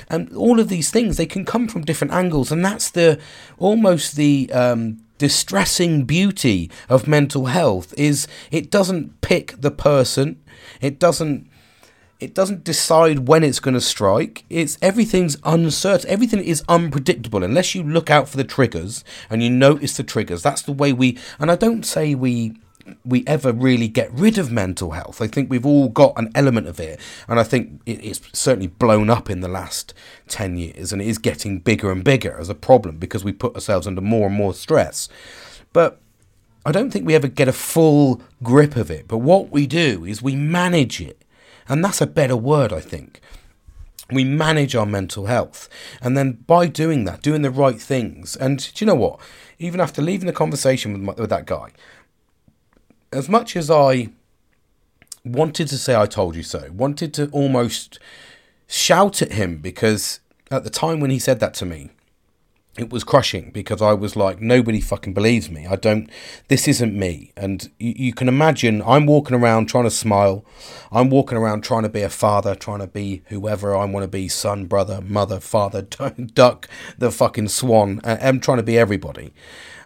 And 0.10 0.34
all 0.36 0.60
of 0.60 0.70
these 0.70 0.92
things 0.92 1.18
they 1.18 1.26
can 1.26 1.46
come 1.46 1.68
from 1.68 1.84
different 1.84 2.14
angles, 2.14 2.52
and 2.52 2.64
that's 2.64 2.90
the 2.90 3.20
almost 3.58 4.16
the 4.16 4.50
um, 4.54 5.04
distressing 5.18 6.04
beauty 6.04 6.72
of 6.90 7.08
mental 7.08 7.48
health 7.48 7.94
is 7.98 8.28
it 8.52 8.72
doesn't 8.72 9.22
pick 9.22 9.60
the 9.60 9.72
person. 9.72 10.42
It 10.82 11.00
doesn't 11.00 11.48
it 12.20 12.34
doesn't 12.34 12.64
decide 12.64 13.28
when 13.28 13.44
it's 13.44 13.60
going 13.60 13.74
to 13.74 13.82
strike. 13.82 14.46
It's 14.50 14.78
everything's 14.82 15.38
uncertain. 15.44 16.10
Everything 16.10 16.44
is 16.44 16.64
unpredictable 16.70 17.44
unless 17.44 17.76
you 17.76 17.84
look 17.84 18.10
out 18.10 18.30
for 18.30 18.38
the 18.38 18.44
triggers 18.44 19.04
and 19.30 19.44
you 19.44 19.50
notice 19.50 19.98
the 19.98 20.04
triggers. 20.04 20.42
That's 20.42 20.62
the 20.62 20.72
way 20.72 20.94
we. 20.94 21.18
And 21.40 21.52
I 21.52 21.56
don't 21.56 21.86
say 21.86 22.16
we 22.16 22.56
we 23.06 23.24
ever 23.26 23.52
really 23.52 23.88
get 23.88 24.12
rid 24.12 24.38
of 24.38 24.52
mental 24.52 24.92
health. 24.92 25.22
I 25.22 25.28
think 25.28 25.50
we've 25.50 25.66
all 25.66 25.90
got 25.90 26.18
an 26.18 26.32
element 26.36 26.68
of 26.68 26.80
it, 26.80 27.00
and 27.28 27.40
I 27.40 27.44
think 27.44 27.82
it's 27.86 28.22
certainly 28.38 28.68
blown 28.68 29.10
up 29.10 29.30
in 29.30 29.40
the 29.40 29.48
last 29.48 29.94
10 30.28 30.58
years, 30.58 30.92
and 30.92 31.02
it 31.02 31.08
is 31.08 31.18
getting 31.18 31.60
bigger 31.60 31.92
and 31.92 32.04
bigger 32.04 32.38
as 32.38 32.50
a 32.50 32.56
problem 32.56 32.98
because 32.98 33.24
we 33.24 33.32
put 33.32 33.56
ourselves 33.56 33.88
under 33.88 34.02
more 34.02 34.28
and 34.28 34.36
more 34.36 34.54
stress. 34.54 35.08
But 35.72 36.00
I 36.66 36.72
don't 36.72 36.92
think 36.92 37.06
we 37.06 37.16
ever 37.16 37.28
get 37.28 37.48
a 37.48 37.54
full 37.54 38.22
grip 38.42 38.76
of 38.76 38.90
it. 38.90 39.08
But 39.08 39.20
what 39.20 39.50
we 39.50 39.68
do 39.68 40.06
is 40.06 40.22
we 40.22 40.36
manage 40.36 41.02
it. 41.02 41.23
And 41.68 41.84
that's 41.84 42.02
a 42.02 42.08
better 42.08 42.36
word, 42.36 42.74
I 42.74 42.80
think. 42.80 43.22
We 44.12 44.24
manage 44.24 44.76
our 44.76 44.86
mental 44.86 45.28
health. 45.28 45.70
And 46.02 46.18
then 46.18 46.44
by 46.46 46.68
doing 46.68 47.06
that, 47.06 47.22
doing 47.22 47.42
the 47.42 47.52
right 47.52 47.80
things, 47.80 48.36
and 48.36 48.60
do 48.74 48.84
you 48.84 48.88
know 48.88 48.96
what? 48.96 49.20
Even 49.60 49.80
after 49.80 50.02
leaving 50.02 50.28
the 50.28 50.34
conversation 50.34 50.94
with, 50.94 51.02
my, 51.02 51.14
with 51.14 51.30
that 51.30 51.46
guy, 51.46 51.70
as 53.12 53.30
much 53.30 53.56
as 53.56 53.70
I 53.70 54.10
wanted 55.24 55.68
to 55.70 55.78
say 55.78 55.96
I 55.96 56.06
told 56.06 56.36
you 56.36 56.44
so, 56.44 56.70
wanted 56.72 57.14
to 57.16 57.30
almost 57.30 58.00
shout 58.68 59.22
at 59.22 59.34
him 59.34 59.58
because 59.58 60.20
at 60.52 60.64
the 60.64 60.70
time 60.70 61.00
when 61.00 61.12
he 61.12 61.20
said 61.20 61.40
that 61.40 61.54
to 61.56 61.66
me, 61.66 61.92
it 62.76 62.90
was 62.90 63.04
crushing 63.04 63.52
because 63.52 63.82
I 63.84 63.94
was 63.94 64.16
like, 64.16 64.42
nobody 64.42 64.82
fucking 64.82 65.14
believes 65.14 65.50
me. 65.50 65.68
I 65.68 65.76
don't, 65.76 66.10
this 66.48 66.68
isn't 66.68 66.98
me. 66.98 67.32
And 67.38 67.70
you, 67.78 67.94
you, 67.96 68.14
can 68.14 68.28
imagine 68.28 68.82
I'm 68.82 69.06
walking 69.06 69.36
around 69.36 69.68
trying 69.68 69.84
to 69.84 69.92
smile. 69.92 70.44
I'm 70.92 71.12
walking 71.12 71.38
around 71.38 71.62
trying 71.62 71.84
to 71.84 71.90
be 71.90 72.02
a 72.02 72.10
father, 72.10 72.56
trying 72.56 72.80
to 72.80 72.88
be 72.88 73.22
whoever 73.28 73.76
I 73.76 73.86
want 73.86 74.04
to 74.04 74.08
be 74.08 74.28
son, 74.28 74.66
brother, 74.66 75.02
mother, 75.02 75.40
father, 75.40 75.82
duck, 76.34 76.68
the 76.98 77.12
fucking 77.12 77.50
swan. 77.50 78.02
I'm 78.04 78.40
trying 78.40 78.58
to 78.58 78.64
be 78.64 78.78
everybody. 78.80 79.34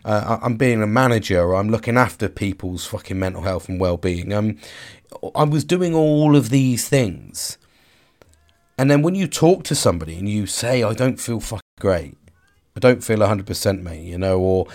Uh, 0.06 0.40
I'm 0.42 0.56
being 0.56 0.82
a 0.82 0.88
manager. 0.88 1.56
I'm 1.56 1.70
looking 1.70 1.98
after 1.98 2.30
people's 2.30 2.86
fucking 2.86 3.20
mental 3.20 3.42
health 3.42 3.68
and 3.68 3.82
well 3.82 3.98
being. 3.98 4.32
Um, 4.32 4.58
I 5.36 5.44
was 5.44 5.66
doing 5.66 5.94
all 5.94 6.38
of 6.38 6.50
these 6.50 6.88
things. 6.88 7.58
And 8.78 8.90
then 8.90 9.02
when 9.02 9.16
you 9.16 9.28
talk 9.28 9.66
to 9.66 9.76
somebody 9.76 10.18
and 10.18 10.30
you 10.30 10.46
say, 10.46 10.84
I 10.84 10.94
don't 10.94 11.20
feel 11.20 11.42
fucking 11.42 11.62
great 11.80 12.16
I 12.78 12.80
don't 12.80 13.04
feel 13.04 13.20
100% 13.20 13.84
me, 13.84 14.04
you 14.04 14.18
know, 14.18 14.40
or 14.40 14.68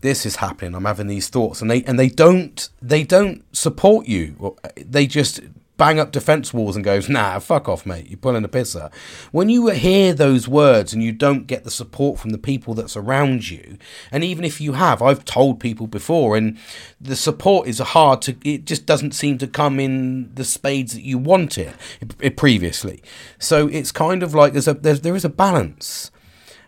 this 0.00 0.24
is 0.24 0.36
happening. 0.36 0.74
I'm 0.74 0.84
having 0.84 1.06
these 1.06 1.28
thoughts, 1.28 1.60
and 1.60 1.70
they 1.70 1.82
and 1.84 1.98
they 1.98 2.08
don't 2.08 2.68
they 2.80 3.02
don't 3.02 3.44
support 3.54 4.06
you. 4.06 4.56
They 4.76 5.06
just 5.06 5.40
bang 5.80 5.98
up 5.98 6.12
defense 6.12 6.52
walls 6.52 6.76
and 6.76 6.84
goes, 6.84 7.08
nah, 7.08 7.38
fuck 7.38 7.66
off, 7.66 7.86
mate. 7.86 8.06
You're 8.06 8.18
pulling 8.18 8.44
a 8.44 8.48
pisser. 8.48 8.92
When 9.32 9.48
you 9.48 9.68
hear 9.68 10.12
those 10.12 10.46
words 10.46 10.92
and 10.92 11.02
you 11.02 11.10
don't 11.10 11.46
get 11.46 11.64
the 11.64 11.70
support 11.70 12.18
from 12.18 12.32
the 12.32 12.38
people 12.38 12.74
that's 12.74 12.98
around 12.98 13.48
you, 13.48 13.78
and 14.12 14.22
even 14.22 14.44
if 14.44 14.60
you 14.60 14.74
have, 14.74 15.00
I've 15.00 15.24
told 15.24 15.58
people 15.58 15.86
before, 15.86 16.36
and 16.36 16.58
the 17.00 17.16
support 17.16 17.66
is 17.66 17.78
hard 17.78 18.20
to. 18.22 18.36
It 18.44 18.66
just 18.66 18.84
doesn't 18.84 19.12
seem 19.12 19.38
to 19.38 19.46
come 19.46 19.80
in 19.80 20.34
the 20.34 20.44
spades 20.44 20.92
that 20.92 21.02
you 21.02 21.16
want 21.16 21.56
it, 21.56 21.74
it 22.20 22.36
previously. 22.36 23.02
So 23.38 23.66
it's 23.68 23.90
kind 23.90 24.22
of 24.22 24.34
like 24.34 24.52
there's 24.52 24.68
a 24.68 24.74
there's, 24.74 25.00
there 25.00 25.16
is 25.16 25.24
a 25.24 25.30
balance 25.30 26.10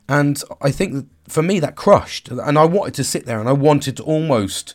and 0.09 0.43
I 0.61 0.71
think 0.71 1.09
for 1.29 1.43
me 1.43 1.61
that 1.61 1.77
crushed. 1.77 2.29
And 2.29 2.59
I 2.59 2.65
wanted 2.65 2.95
to 2.95 3.05
sit 3.05 3.27
there 3.27 3.41
and 3.41 3.49
I 3.49 3.53
wanted 3.53 3.97
to 3.99 4.03
almost, 4.03 4.75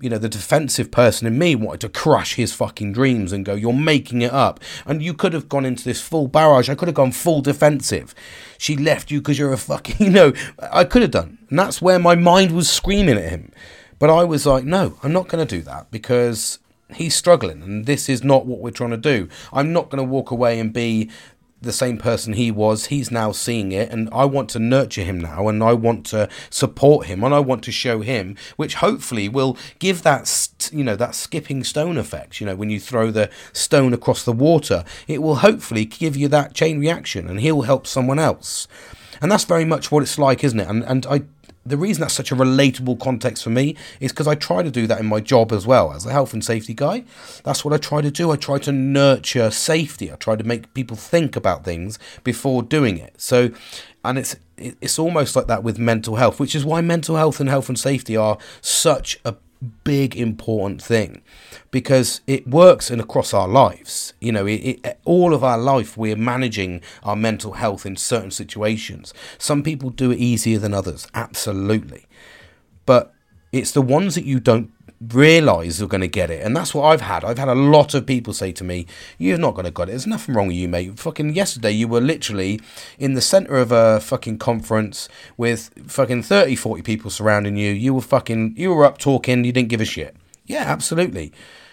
you 0.00 0.10
know, 0.10 0.18
the 0.18 0.28
defensive 0.28 0.90
person 0.90 1.26
in 1.26 1.38
me 1.38 1.54
wanted 1.54 1.80
to 1.82 1.88
crush 1.88 2.34
his 2.34 2.52
fucking 2.52 2.92
dreams 2.92 3.32
and 3.32 3.44
go, 3.44 3.54
You're 3.54 3.72
making 3.72 4.22
it 4.22 4.32
up. 4.32 4.60
And 4.86 5.02
you 5.02 5.14
could 5.14 5.32
have 5.32 5.48
gone 5.48 5.64
into 5.64 5.84
this 5.84 6.00
full 6.00 6.28
barrage. 6.28 6.68
I 6.68 6.74
could 6.74 6.88
have 6.88 6.94
gone 6.94 7.12
full 7.12 7.40
defensive. 7.40 8.14
She 8.56 8.76
left 8.76 9.10
you 9.10 9.20
because 9.20 9.38
you're 9.38 9.52
a 9.52 9.58
fucking, 9.58 9.96
you 10.06 10.12
know, 10.12 10.32
I 10.72 10.84
could 10.84 11.02
have 11.02 11.10
done. 11.10 11.38
And 11.50 11.58
that's 11.58 11.82
where 11.82 11.98
my 11.98 12.14
mind 12.14 12.52
was 12.52 12.70
screaming 12.70 13.16
at 13.16 13.30
him. 13.30 13.52
But 13.98 14.10
I 14.10 14.24
was 14.24 14.46
like, 14.46 14.64
No, 14.64 14.98
I'm 15.02 15.12
not 15.12 15.28
going 15.28 15.46
to 15.46 15.56
do 15.56 15.62
that 15.62 15.90
because 15.90 16.58
he's 16.94 17.14
struggling 17.14 17.62
and 17.62 17.84
this 17.84 18.08
is 18.08 18.24
not 18.24 18.46
what 18.46 18.60
we're 18.60 18.70
trying 18.70 18.90
to 18.90 18.96
do. 18.96 19.28
I'm 19.52 19.72
not 19.72 19.90
going 19.90 20.02
to 20.02 20.10
walk 20.10 20.30
away 20.30 20.58
and 20.58 20.72
be 20.72 21.10
the 21.60 21.72
same 21.72 21.98
person 21.98 22.34
he 22.34 22.50
was. 22.50 22.86
He's 22.86 23.10
now 23.10 23.32
seeing 23.32 23.72
it, 23.72 23.90
and 23.90 24.08
I 24.12 24.24
want 24.24 24.48
to 24.50 24.58
nurture 24.58 25.02
him 25.02 25.18
now, 25.18 25.48
and 25.48 25.62
I 25.62 25.72
want 25.72 26.06
to 26.06 26.28
support 26.50 27.06
him, 27.06 27.24
and 27.24 27.34
I 27.34 27.40
want 27.40 27.64
to 27.64 27.72
show 27.72 28.00
him, 28.00 28.36
which 28.56 28.74
hopefully 28.74 29.28
will 29.28 29.56
give 29.78 30.02
that 30.02 30.70
you 30.72 30.84
know 30.84 30.96
that 30.96 31.14
skipping 31.14 31.64
stone 31.64 31.98
effect. 31.98 32.40
You 32.40 32.46
know, 32.46 32.56
when 32.56 32.70
you 32.70 32.80
throw 32.80 33.10
the 33.10 33.30
stone 33.52 33.92
across 33.92 34.24
the 34.24 34.32
water, 34.32 34.84
it 35.06 35.22
will 35.22 35.36
hopefully 35.36 35.84
give 35.84 36.16
you 36.16 36.28
that 36.28 36.54
chain 36.54 36.78
reaction, 36.78 37.28
and 37.28 37.40
he'll 37.40 37.62
help 37.62 37.86
someone 37.86 38.18
else. 38.18 38.68
And 39.20 39.32
that's 39.32 39.44
very 39.44 39.64
much 39.64 39.90
what 39.90 40.02
it's 40.02 40.18
like, 40.18 40.44
isn't 40.44 40.60
it? 40.60 40.68
And 40.68 40.84
and 40.84 41.06
I 41.06 41.22
the 41.68 41.76
reason 41.76 42.00
that's 42.00 42.14
such 42.14 42.32
a 42.32 42.36
relatable 42.36 42.98
context 43.00 43.44
for 43.44 43.50
me 43.50 43.76
is 44.00 44.12
because 44.12 44.26
I 44.26 44.34
try 44.34 44.62
to 44.62 44.70
do 44.70 44.86
that 44.86 45.00
in 45.00 45.06
my 45.06 45.20
job 45.20 45.52
as 45.52 45.66
well 45.66 45.92
as 45.92 46.06
a 46.06 46.12
health 46.12 46.32
and 46.32 46.44
safety 46.44 46.74
guy. 46.74 47.04
That's 47.44 47.64
what 47.64 47.74
I 47.74 47.78
try 47.78 48.00
to 48.00 48.10
do. 48.10 48.30
I 48.30 48.36
try 48.36 48.58
to 48.58 48.72
nurture 48.72 49.50
safety. 49.50 50.12
I 50.12 50.16
try 50.16 50.36
to 50.36 50.44
make 50.44 50.72
people 50.74 50.96
think 50.96 51.36
about 51.36 51.64
things 51.64 51.98
before 52.24 52.62
doing 52.62 52.98
it. 52.98 53.20
So, 53.20 53.50
and 54.04 54.18
it's 54.18 54.36
it's 54.56 54.98
almost 54.98 55.36
like 55.36 55.46
that 55.46 55.62
with 55.62 55.78
mental 55.78 56.16
health, 56.16 56.40
which 56.40 56.54
is 56.54 56.64
why 56.64 56.80
mental 56.80 57.16
health 57.16 57.40
and 57.40 57.48
health 57.48 57.68
and 57.68 57.78
safety 57.78 58.16
are 58.16 58.38
such 58.60 59.20
a 59.24 59.36
big 59.84 60.16
important 60.16 60.82
thing 60.82 61.20
because 61.70 62.20
it 62.26 62.46
works 62.46 62.90
in 62.90 63.00
across 63.00 63.34
our 63.34 63.48
lives 63.48 64.14
you 64.20 64.32
know 64.32 64.46
it, 64.46 64.80
it, 64.84 65.00
all 65.04 65.34
of 65.34 65.44
our 65.44 65.58
life 65.58 65.96
we're 65.96 66.16
managing 66.16 66.80
our 67.02 67.16
mental 67.16 67.52
health 67.52 67.84
in 67.84 67.96
certain 67.96 68.30
situations 68.30 69.12
some 69.38 69.62
people 69.62 69.90
do 69.90 70.10
it 70.10 70.18
easier 70.18 70.58
than 70.58 70.72
others 70.74 71.06
absolutely 71.14 72.06
but 72.86 73.12
it's 73.52 73.72
the 73.72 73.82
ones 73.82 74.14
that 74.14 74.24
you 74.24 74.40
don't 74.40 74.70
realize 75.00 75.78
you're 75.78 75.88
going 75.88 76.00
to 76.00 76.08
get 76.08 76.30
it. 76.30 76.44
And 76.44 76.56
that's 76.56 76.74
what 76.74 76.84
I've 76.84 77.00
had. 77.00 77.24
I've 77.24 77.38
had 77.38 77.48
a 77.48 77.54
lot 77.54 77.94
of 77.94 78.06
people 78.06 78.32
say 78.32 78.52
to 78.52 78.64
me, 78.64 78.86
You're 79.16 79.38
not 79.38 79.54
going 79.54 79.64
to 79.64 79.70
get 79.70 79.84
it. 79.84 79.92
There's 79.92 80.06
nothing 80.06 80.34
wrong 80.34 80.48
with 80.48 80.56
you, 80.56 80.68
mate. 80.68 80.98
Fucking 80.98 81.34
yesterday, 81.34 81.70
you 81.70 81.88
were 81.88 82.00
literally 82.00 82.60
in 82.98 83.14
the 83.14 83.20
center 83.20 83.56
of 83.56 83.72
a 83.72 84.00
fucking 84.00 84.38
conference 84.38 85.08
with 85.36 85.70
fucking 85.86 86.22
30, 86.22 86.56
40 86.56 86.82
people 86.82 87.10
surrounding 87.10 87.56
you. 87.56 87.72
You 87.72 87.94
were 87.94 88.00
fucking, 88.00 88.54
you 88.56 88.74
were 88.74 88.84
up 88.84 88.98
talking, 88.98 89.44
you 89.44 89.52
didn't 89.52 89.68
give 89.68 89.80
a 89.80 89.84
shit. 89.84 90.16
Yeah, 90.48 90.64
absolutely. 90.64 91.32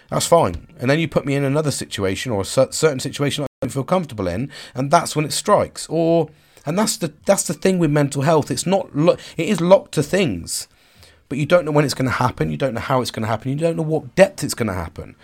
That's 0.09 0.27
fine. 0.27 0.67
And 0.79 0.89
then 0.89 0.99
you 0.99 1.07
put 1.07 1.25
me 1.25 1.33
in 1.33 1.43
another 1.43 1.71
situation 1.71 2.31
or 2.31 2.41
a 2.41 2.45
certain 2.45 2.99
situation 2.99 3.43
I 3.43 3.47
don't 3.61 3.71
feel 3.71 3.83
comfortable 3.83 4.27
in, 4.27 4.51
and 4.75 4.91
that's 4.91 5.15
when 5.15 5.25
it 5.25 5.33
strikes. 5.33 5.87
Or, 5.89 6.29
and 6.63 6.77
that's 6.77 6.97
the 6.97 7.13
that's 7.25 7.47
the 7.47 7.55
thing 7.55 7.79
with 7.79 7.89
mental 7.89 8.21
health. 8.21 8.51
It's 8.51 8.67
not 8.67 8.95
lo- 8.95 9.17
it 9.35 9.49
is 9.49 9.59
locked 9.59 9.93
to 9.93 10.03
things 10.03 10.67
but 11.27 11.37
you 11.37 11.45
don't 11.45 11.65
know 11.65 11.71
when 11.71 11.85
it's 11.85 11.93
going 11.93 12.09
to 12.09 12.11
happen, 12.15 12.51
you 12.51 12.57
don't 12.57 12.73
know 12.73 12.81
how 12.81 13.01
it's 13.01 13.11
going 13.11 13.23
to 13.23 13.27
happen, 13.27 13.51
you 13.51 13.57
don't 13.57 13.75
know 13.75 13.83
what 13.83 14.15
depth 14.15 14.43
it's 14.43 14.53
going 14.53 14.67
to 14.67 14.73
happen. 14.73 15.15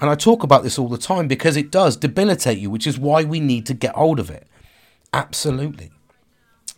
And 0.00 0.10
I 0.10 0.14
talk 0.16 0.42
about 0.42 0.62
this 0.62 0.78
all 0.78 0.88
the 0.88 0.98
time 0.98 1.28
because 1.28 1.56
it 1.56 1.70
does 1.70 1.96
debilitate 1.96 2.58
you, 2.58 2.68
which 2.68 2.86
is 2.86 2.98
why 2.98 3.24
we 3.24 3.40
need 3.40 3.64
to 3.66 3.74
get 3.74 3.94
hold 3.94 4.20
of 4.20 4.28
it. 4.30 4.46
Absolutely. 5.12 5.92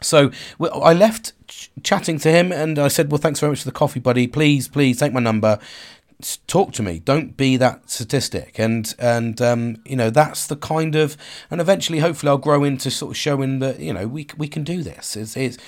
So 0.03 0.31
I 0.61 0.93
left 0.93 1.33
ch- 1.49 1.71
chatting 1.83 2.19
to 2.21 2.31
him 2.31 2.53
and 2.53 2.79
I 2.79 2.89
said, 2.89 3.11
Well, 3.11 3.19
thanks 3.19 3.41
very 3.41 3.53
much 3.53 3.61
for 3.61 3.69
the 3.69 3.73
coffee, 3.73 4.01
buddy. 4.01 4.27
Please, 4.27 4.69
please 4.69 4.99
take 4.99 5.13
my 5.13 5.21
number. 5.21 5.59
Talk 6.47 6.73
to 6.73 6.83
me. 6.83 6.99
Don't 6.99 7.37
be 7.37 7.57
that 7.59 7.91
statistic. 7.91 8.59
And, 8.59 8.95
and 8.99 9.41
um, 9.43 9.83
you 9.85 9.97
know, 9.97 10.11
that's 10.11 10.47
the 10.47 10.57
kind 10.57 10.95
of. 10.97 11.17
And 11.51 11.61
eventually, 11.61 11.99
hopefully, 11.99 12.31
I'll 12.31 12.39
grow 12.39 12.65
into 12.65 12.91
sort 12.91 13.13
of 13.13 13.17
showing 13.17 13.59
that, 13.59 13.81
you 13.81 13.93
know, 13.93 14.07
we, 14.07 14.27
we 14.37 14.49
can 14.49 14.65
do 14.65 14.83
this. 14.83 15.15
It's, 15.17 15.37
it's, 15.37 15.59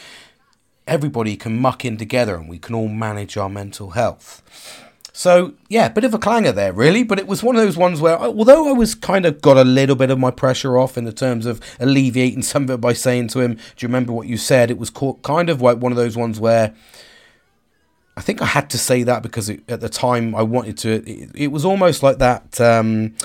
everybody 0.87 1.37
can 1.37 1.61
muck 1.61 1.85
in 1.85 1.99
together 1.99 2.35
and 2.35 2.49
we 2.49 2.59
can 2.59 2.75
all 2.75 2.89
manage 2.89 3.37
our 3.37 3.51
mental 3.51 3.91
health. 3.91 4.43
So 5.19 5.55
yeah, 5.69 5.89
bit 5.89 6.05
of 6.05 6.15
a 6.15 6.19
clanger 6.19 6.53
there, 6.53 6.73
really. 6.73 7.03
But 7.03 7.19
it 7.19 7.27
was 7.27 7.43
one 7.43 7.57
of 7.57 7.63
those 7.63 7.77
ones 7.77 8.01
where, 8.01 8.17
although 8.17 8.69
I 8.69 8.73
was 8.73 8.95
kind 8.95 9.27
of 9.27 9.43
got 9.43 9.57
a 9.57 9.65
little 9.65 9.97
bit 9.97 10.13
of 10.13 10.19
my 10.21 10.31
pressure 10.31 10.79
off 10.79 10.97
in 10.97 11.07
the 11.07 11.13
terms 11.13 11.45
of 11.45 11.61
alleviating 11.81 12.43
some 12.53 12.63
of 12.63 12.71
it 12.71 12.81
by 12.81 12.93
saying 12.93 13.27
to 13.29 13.41
him, 13.41 13.55
"Do 13.55 13.61
you 13.81 13.89
remember 13.89 14.13
what 14.13 14.29
you 14.29 14.37
said?" 14.37 14.71
It 14.71 14.79
was 14.79 14.91
kind 14.91 15.51
of 15.51 15.61
like 15.61 15.79
one 15.79 15.91
of 15.91 15.97
those 15.97 16.17
ones 16.17 16.39
where 16.39 16.73
I 18.17 18.21
think 18.21 18.41
I 18.41 18.47
had 18.47 18.71
to 18.71 18.79
say 18.79 19.03
that 19.03 19.25
because 19.25 19.49
it, 19.49 19.69
at 19.69 19.81
the 19.81 19.89
time 19.89 20.37
I 20.37 20.43
wanted 20.43 20.79
to. 20.79 21.03
It, 21.05 21.33
it 21.35 21.47
was 21.49 21.65
almost 21.65 22.05
like 22.05 22.19
that 22.19 22.61
um, 22.61 23.17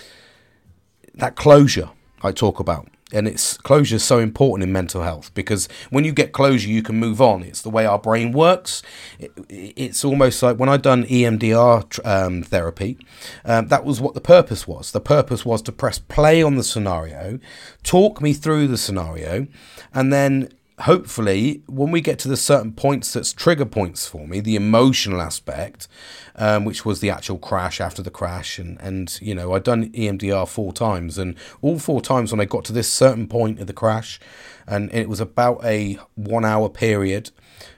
that 1.14 1.36
closure 1.36 1.92
I 2.24 2.32
talk 2.32 2.60
about 2.60 2.88
and 3.14 3.28
it's 3.28 3.58
closure 3.58 3.96
is 3.96 4.04
so 4.04 4.20
important 4.20 4.64
in 4.68 4.74
mental 4.74 5.04
health 5.04 5.34
because 5.34 5.70
when 5.90 6.04
you 6.04 6.12
get 6.12 6.32
closure 6.32 6.70
you 6.70 6.82
can 6.82 6.98
move 6.98 7.22
on. 7.22 7.44
It's 7.44 7.62
the 7.62 7.70
way 7.70 7.86
our 7.86 8.00
brain 8.00 8.32
works. 8.32 8.82
It, 9.20 9.32
it's 9.50 10.04
almost 10.04 10.42
like 10.42 10.58
when 10.58 10.70
i 10.70 10.78
done 10.78 11.04
emdr 11.06 12.06
um, 12.06 12.44
therapy 12.44 12.98
um, 13.46 13.68
that 13.68 13.86
was 13.86 14.02
what 14.02 14.14
the 14.14 14.22
purpose 14.22 14.68
was. 14.68 14.92
The 14.92 15.02
purpose 15.02 15.46
was 15.46 15.62
to 15.64 15.72
press 15.72 16.00
play 16.00 16.42
on 16.42 16.56
the 16.56 16.64
scenario 16.64 17.40
talk 17.84 18.22
me 18.22 18.34
through 18.34 18.68
the 18.68 18.78
scenario 18.78 19.48
and 19.94 20.12
then 20.12 20.50
hopefully, 20.84 21.64
when 21.68 21.92
we 21.92 22.02
get 22.02 22.20
to 22.20 22.28
the 22.28 22.38
certain 22.38 22.74
points 22.74 23.14
that's 23.14 23.32
trigger 23.34 23.66
points 23.66 24.08
for 24.08 24.28
me, 24.28 24.40
the 24.40 24.56
emotional 24.56 25.22
aspect, 25.22 25.88
um, 26.36 26.66
which 26.66 26.86
was 26.86 27.00
the 27.00 27.10
actual 27.10 27.38
crash 27.38 27.80
after 27.80 28.02
the 28.02 28.12
crash, 28.12 28.60
and 28.60 28.80
and 28.82 29.20
you 29.22 29.34
know 29.34 29.54
I'd 29.54 29.64
done 29.64 29.90
EMDR 29.92 30.48
four 30.48 30.74
times, 30.74 31.18
and 31.18 31.36
all 31.62 31.80
four 31.80 32.02
times 32.02 32.32
when 32.32 32.42
I 32.42 32.46
got 32.46 32.66
to 32.66 32.74
this 32.74 32.92
certain 32.92 33.28
point 33.28 33.60
of 33.60 33.68
the 33.68 33.74
crash, 33.74 34.20
and 34.68 34.94
it 34.94 35.10
was 35.10 35.20
about 35.20 35.64
a 35.64 35.98
one 36.16 36.46
hour 36.46 36.70
period 36.70 37.32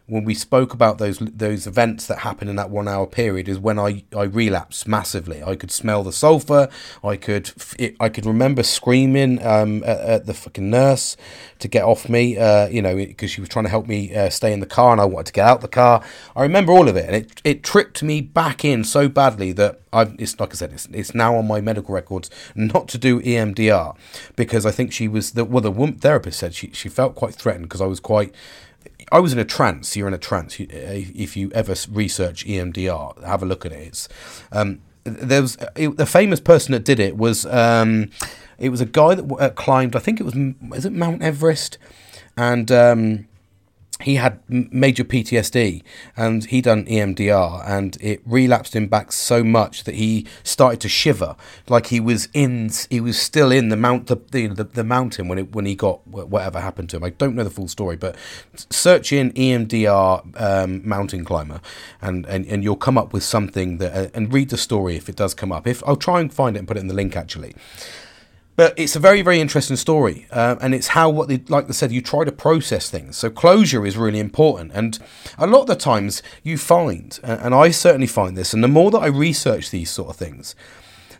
when 0.07 0.23
we 0.23 0.35
spoke 0.35 0.73
about 0.73 0.99
those 0.99 1.17
those 1.17 1.65
events 1.65 2.05
that 2.05 2.19
happened 2.19 2.49
in 2.49 2.55
that 2.55 2.69
one 2.69 2.87
hour 2.87 3.07
period 3.07 3.47
is 3.49 3.57
when 3.57 3.79
I, 3.79 4.03
I 4.15 4.23
relapsed 4.23 4.87
massively. 4.87 5.41
I 5.43 5.55
could 5.55 5.71
smell 5.71 6.03
the 6.03 6.11
sulfur. 6.11 6.69
I 7.03 7.15
could 7.17 7.51
it, 7.79 7.95
I 7.99 8.09
could 8.09 8.25
remember 8.25 8.61
screaming 8.61 9.43
um, 9.43 9.83
at, 9.83 9.99
at, 9.99 10.25
the 10.27 10.35
fucking 10.35 10.69
nurse 10.69 11.17
to 11.59 11.67
get 11.67 11.83
off 11.83 12.07
me. 12.07 12.37
Uh, 12.37 12.67
you 12.67 12.83
know, 12.83 12.95
because 12.95 13.31
she 13.31 13.41
was 13.41 13.49
trying 13.49 13.65
to 13.65 13.69
help 13.69 13.87
me 13.87 14.13
uh, 14.13 14.29
stay 14.29 14.53
in 14.53 14.59
the 14.59 14.67
car, 14.67 14.91
and 14.91 15.01
I 15.01 15.05
wanted 15.05 15.27
to 15.27 15.33
get 15.33 15.47
out 15.47 15.61
the 15.61 15.67
car. 15.67 16.03
I 16.35 16.43
remember 16.43 16.71
all 16.71 16.87
of 16.87 16.95
it, 16.95 17.05
and 17.05 17.15
it 17.15 17.41
it 17.43 17.63
tripped 17.63 18.03
me 18.03 18.21
back 18.21 18.63
in 18.63 18.83
so 18.83 19.09
badly 19.09 19.53
that 19.53 19.81
I've 19.91 20.15
it's 20.19 20.39
like 20.39 20.51
I 20.51 20.55
said, 20.55 20.73
it's, 20.73 20.87
it's 20.91 21.15
now 21.15 21.35
on 21.35 21.47
my 21.47 21.61
medical 21.61 21.95
records 21.95 22.29
not 22.53 22.87
to 22.89 22.99
do 22.99 23.21
EMDR 23.21 23.95
because 24.35 24.67
I 24.67 24.71
think 24.71 24.93
she 24.93 25.07
was 25.07 25.31
the 25.31 25.45
well 25.45 25.61
the 25.61 25.97
therapist 25.99 26.37
said 26.37 26.53
she 26.53 26.69
she 26.73 26.89
felt 26.89 27.15
quite 27.15 27.33
threatened 27.33 27.65
because 27.65 27.81
I 27.81 27.87
was 27.87 27.99
quite 27.99 28.35
I 29.11 29.19
was 29.19 29.33
in 29.33 29.39
a 29.39 29.45
trance. 29.45 29.95
You're 29.95 30.07
in 30.07 30.13
a 30.13 30.19
trance. 30.19 30.57
If 30.59 31.37
you 31.37 31.51
ever 31.53 31.75
research 31.89 32.45
EMDR, 32.45 33.23
have 33.23 33.43
a 33.43 33.45
look 33.45 33.65
at 33.65 33.71
it. 33.71 33.87
It's, 33.87 34.09
um, 34.51 34.81
there 35.03 35.41
was 35.41 35.55
the 35.75 36.07
famous 36.07 36.39
person 36.39 36.71
that 36.71 36.83
did 36.83 36.99
it 36.99 37.15
was 37.15 37.45
um, 37.45 38.09
it 38.57 38.69
was 38.69 38.81
a 38.81 38.85
guy 38.85 39.15
that 39.15 39.31
uh, 39.39 39.49
climbed. 39.51 39.95
I 39.95 39.99
think 39.99 40.19
it 40.19 40.23
was 40.23 40.35
is 40.77 40.85
it 40.85 40.93
Mount 40.93 41.21
Everest, 41.21 41.77
and 42.35 42.71
um, 42.71 43.27
he 44.01 44.15
had 44.15 44.39
major 44.49 45.05
PTSD 45.05 45.81
and 46.17 46.43
he 46.45 46.61
done 46.61 46.85
EMDR 46.85 47.63
and 47.65 47.97
it 48.01 48.21
relapsed 48.25 48.75
him 48.75 48.87
back 48.87 49.13
so 49.13 49.41
much 49.41 49.85
that 49.85 49.95
he 49.95 50.27
started 50.43 50.81
to 50.81 50.89
shiver. 50.89 51.35
Like 51.69 51.87
he 51.87 52.01
was 52.01 52.27
in 52.33 52.71
he 52.89 52.99
was 52.99 53.17
still 53.17 53.51
in 53.51 53.69
the 53.69 53.77
mount 53.77 54.07
the 54.07 54.15
the, 54.15 54.65
the 54.65 54.83
mountain 54.83 55.29
when 55.29 55.37
it 55.37 55.55
when 55.55 55.65
he 55.65 55.75
got 55.75 56.05
whatever 56.05 56.59
happened 56.59 56.89
to 56.89 56.97
him. 56.97 57.05
I 57.05 57.11
don't 57.11 57.35
know 57.35 57.45
the 57.45 57.49
full 57.49 57.69
story 57.69 57.95
but 57.95 58.17
search 58.69 59.13
in 59.13 59.31
EMDR 59.31 60.41
um, 60.41 60.87
mountain 60.87 61.23
climber 61.23 61.61
and, 62.01 62.25
and 62.25 62.45
and 62.47 62.63
you'll 62.63 62.75
come 62.75 62.97
up 62.97 63.13
with 63.13 63.23
something 63.23 63.77
that 63.77 63.95
uh, 63.95 64.09
and 64.13 64.33
read 64.33 64.49
the 64.49 64.57
story 64.57 64.97
if 64.97 65.07
it 65.07 65.15
does 65.15 65.33
come 65.33 65.53
up. 65.53 65.67
If 65.67 65.81
I'll 65.87 65.95
try 65.95 66.19
and 66.19 66.33
find 66.33 66.57
it 66.57 66.59
and 66.59 66.67
put 66.67 66.75
it 66.75 66.81
in 66.81 66.87
the 66.87 66.93
link 66.93 67.15
actually 67.15 67.55
but 68.55 68.73
it's 68.77 68.95
a 68.95 68.99
very, 68.99 69.21
very 69.21 69.39
interesting 69.39 69.75
story, 69.75 70.27
uh, 70.31 70.55
and 70.61 70.73
it's 70.73 70.87
how 70.89 71.09
what 71.09 71.27
they 71.27 71.37
like 71.47 71.67
I 71.69 71.71
said, 71.71 71.91
you 71.91 72.01
try 72.01 72.23
to 72.23 72.31
process 72.31 72.89
things. 72.89 73.17
So 73.17 73.29
closure 73.29 73.85
is 73.85 73.97
really 73.97 74.19
important, 74.19 74.71
and 74.73 74.97
a 75.37 75.47
lot 75.47 75.61
of 75.61 75.67
the 75.67 75.75
times 75.75 76.23
you 76.43 76.57
find, 76.57 77.19
and 77.23 77.53
I 77.53 77.71
certainly 77.71 78.07
find 78.07 78.37
this, 78.37 78.53
and 78.53 78.63
the 78.63 78.67
more 78.67 78.91
that 78.91 78.99
I 78.99 79.07
research 79.07 79.71
these 79.71 79.89
sort 79.89 80.09
of 80.09 80.15
things, 80.15 80.55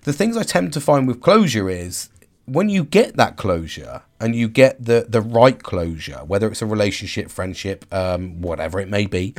the 0.04 0.13
things 0.13 0.38
I 0.38 0.43
tend 0.43 0.74
to 0.74 0.82
find 0.82 1.08
with 1.08 1.21
closure 1.21 1.69
is 1.69 2.10
when 2.45 2.69
you 2.69 2.84
get 2.84 3.17
that 3.17 3.38
closure 3.38 4.04
and 4.19 4.36
you 4.36 4.48
get 4.48 4.84
the 4.84 5.06
the 5.10 5.21
right 5.21 5.62
closure, 5.62 6.19
whether 6.26 6.48
it's 6.48 6.62
a 6.62 6.65
relationship, 6.65 7.30
friendship, 7.30 7.86
um, 7.93 8.41
whatever 8.41 8.80
it 8.80 8.88
may 8.88 9.06
be, 9.08 9.36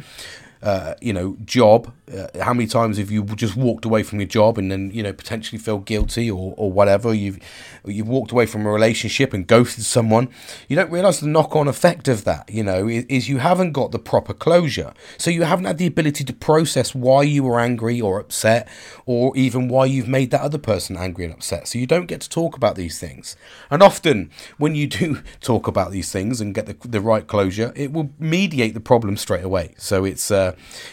uh, 0.62 0.94
you 1.00 1.12
know, 1.12 1.36
job. 1.44 1.92
Uh, 2.12 2.26
how 2.40 2.54
many 2.54 2.66
times 2.66 2.98
have 2.98 3.10
you 3.10 3.24
just 3.24 3.56
walked 3.56 3.84
away 3.84 4.02
from 4.02 4.20
your 4.20 4.28
job 4.28 4.58
and 4.58 4.70
then, 4.70 4.90
you 4.92 5.02
know, 5.02 5.12
potentially 5.12 5.58
feel 5.58 5.78
guilty 5.78 6.30
or, 6.30 6.54
or 6.56 6.70
whatever? 6.70 7.12
You've 7.12 7.38
you've 7.84 8.08
walked 8.08 8.32
away 8.32 8.46
from 8.46 8.66
a 8.66 8.70
relationship 8.70 9.32
and 9.32 9.46
ghosted 9.46 9.84
someone. 9.84 10.28
You 10.68 10.76
don't 10.76 10.90
realise 10.90 11.20
the 11.20 11.26
knock 11.26 11.54
on 11.54 11.68
effect 11.68 12.08
of 12.08 12.24
that, 12.24 12.48
you 12.50 12.62
know, 12.62 12.88
is, 12.88 13.04
is, 13.06 13.28
you 13.28 13.38
haven't 13.38 13.72
got 13.72 13.92
the 13.92 13.98
proper 13.98 14.34
closure. 14.34 14.92
So 15.18 15.30
you 15.30 15.44
haven't 15.44 15.66
had 15.66 15.78
the 15.78 15.86
ability 15.86 16.24
to 16.24 16.32
process 16.32 16.94
why 16.94 17.22
you 17.22 17.44
were 17.44 17.60
angry 17.60 18.00
or 18.00 18.18
upset 18.18 18.68
or 19.04 19.36
even 19.36 19.68
why 19.68 19.86
you've 19.86 20.08
made 20.08 20.30
that 20.30 20.40
other 20.40 20.58
person 20.58 20.96
angry 20.96 21.24
and 21.24 21.34
upset. 21.34 21.68
So 21.68 21.78
you 21.78 21.86
don't 21.86 22.06
get 22.06 22.20
to 22.22 22.30
talk 22.30 22.56
about 22.56 22.76
these 22.76 22.98
things. 22.98 23.36
And 23.70 23.82
often 23.82 24.30
when 24.58 24.74
you 24.74 24.86
do 24.86 25.22
talk 25.40 25.66
about 25.66 25.90
these 25.90 26.10
things 26.10 26.40
and 26.40 26.54
get 26.54 26.66
the, 26.66 26.76
the 26.88 27.00
right 27.00 27.26
closure, 27.26 27.72
it 27.76 27.92
will 27.92 28.10
mediate 28.18 28.74
the 28.74 28.80
problem 28.80 29.16
straight 29.16 29.44
away. 29.44 29.74
So 29.78 30.04
it's 30.04 30.30
uh, 30.30 30.45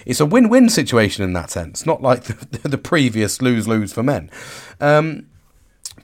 it's 0.05 0.19
a 0.19 0.25
win-win 0.25 0.69
situation 0.69 1.23
in 1.23 1.33
that 1.33 1.49
sense, 1.49 1.85
not 1.85 2.01
like 2.01 2.23
the, 2.23 2.67
the 2.69 2.77
previous 2.77 3.41
lose-lose 3.41 3.93
for 3.93 4.03
men. 4.03 4.29
Um, 4.79 5.27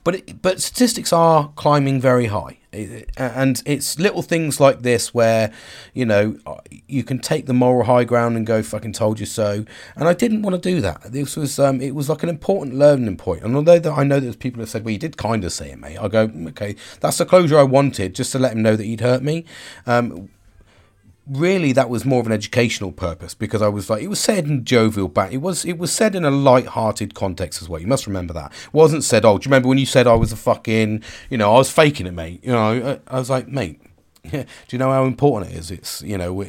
but 0.04 0.14
it, 0.14 0.42
but 0.42 0.60
statistics 0.60 1.12
are 1.12 1.52
climbing 1.56 2.00
very 2.00 2.26
high, 2.26 2.58
and 2.72 3.62
it's 3.66 3.98
little 3.98 4.22
things 4.22 4.58
like 4.58 4.80
this 4.80 5.12
where 5.12 5.52
you 5.92 6.06
know 6.06 6.38
you 6.88 7.02
can 7.02 7.18
take 7.18 7.46
the 7.46 7.52
moral 7.52 7.84
high 7.84 8.04
ground 8.04 8.36
and 8.36 8.46
go 8.46 8.62
fucking 8.62 8.92
told 8.92 9.20
you 9.20 9.26
so. 9.26 9.64
And 9.96 10.08
I 10.08 10.14
didn't 10.14 10.42
want 10.42 10.60
to 10.60 10.70
do 10.70 10.80
that. 10.80 11.12
This 11.12 11.36
was 11.36 11.58
um, 11.58 11.80
it 11.80 11.94
was 11.94 12.08
like 12.08 12.22
an 12.22 12.28
important 12.28 12.76
learning 12.76 13.16
point. 13.16 13.42
And 13.42 13.54
although 13.56 13.78
that 13.78 13.92
I 13.92 14.04
know 14.04 14.20
there's 14.20 14.36
people 14.36 14.60
that 14.60 14.68
said, 14.68 14.84
well, 14.84 14.92
you 14.92 14.98
did 14.98 15.16
kind 15.16 15.44
of 15.44 15.52
say 15.52 15.72
it, 15.72 15.78
mate. 15.78 15.98
I 15.98 16.08
go, 16.08 16.28
mm, 16.28 16.48
okay, 16.50 16.76
that's 17.00 17.18
the 17.18 17.26
closure 17.26 17.58
I 17.58 17.64
wanted, 17.64 18.14
just 18.14 18.32
to 18.32 18.38
let 18.38 18.52
him 18.52 18.62
know 18.62 18.76
that 18.76 18.84
he'd 18.84 19.00
hurt 19.00 19.22
me. 19.22 19.44
Um, 19.86 20.30
really 21.26 21.72
that 21.72 21.88
was 21.88 22.04
more 22.04 22.20
of 22.20 22.26
an 22.26 22.32
educational 22.32 22.90
purpose 22.90 23.34
because 23.34 23.62
I 23.62 23.68
was 23.68 23.88
like 23.88 24.02
it 24.02 24.08
was 24.08 24.18
said 24.18 24.46
in 24.46 24.64
jovial 24.64 25.06
back 25.06 25.32
it 25.32 25.38
was 25.38 25.64
it 25.64 25.78
was 25.78 25.92
said 25.92 26.14
in 26.14 26.24
a 26.24 26.30
light-hearted 26.30 27.14
context 27.14 27.62
as 27.62 27.68
well. 27.68 27.80
You 27.80 27.86
must 27.86 28.06
remember 28.06 28.34
that. 28.34 28.52
It 28.52 28.74
wasn't 28.74 29.04
said 29.04 29.24
oh 29.24 29.38
do 29.38 29.44
you 29.44 29.50
remember 29.50 29.68
when 29.68 29.78
you 29.78 29.86
said 29.86 30.06
I 30.06 30.14
was 30.14 30.32
a 30.32 30.36
fucking 30.36 31.02
you 31.28 31.38
know 31.38 31.54
I 31.54 31.58
was 31.58 31.70
faking 31.70 32.06
it 32.06 32.14
mate? 32.14 32.42
You 32.44 32.52
know 32.52 33.00
I, 33.08 33.14
I 33.14 33.18
was 33.18 33.30
like 33.30 33.48
mate 33.48 33.80
do 34.30 34.44
you 34.70 34.78
know 34.78 34.90
how 34.90 35.04
important 35.04 35.52
it 35.52 35.58
is? 35.58 35.70
It's 35.70 36.02
you 36.02 36.18
know 36.18 36.44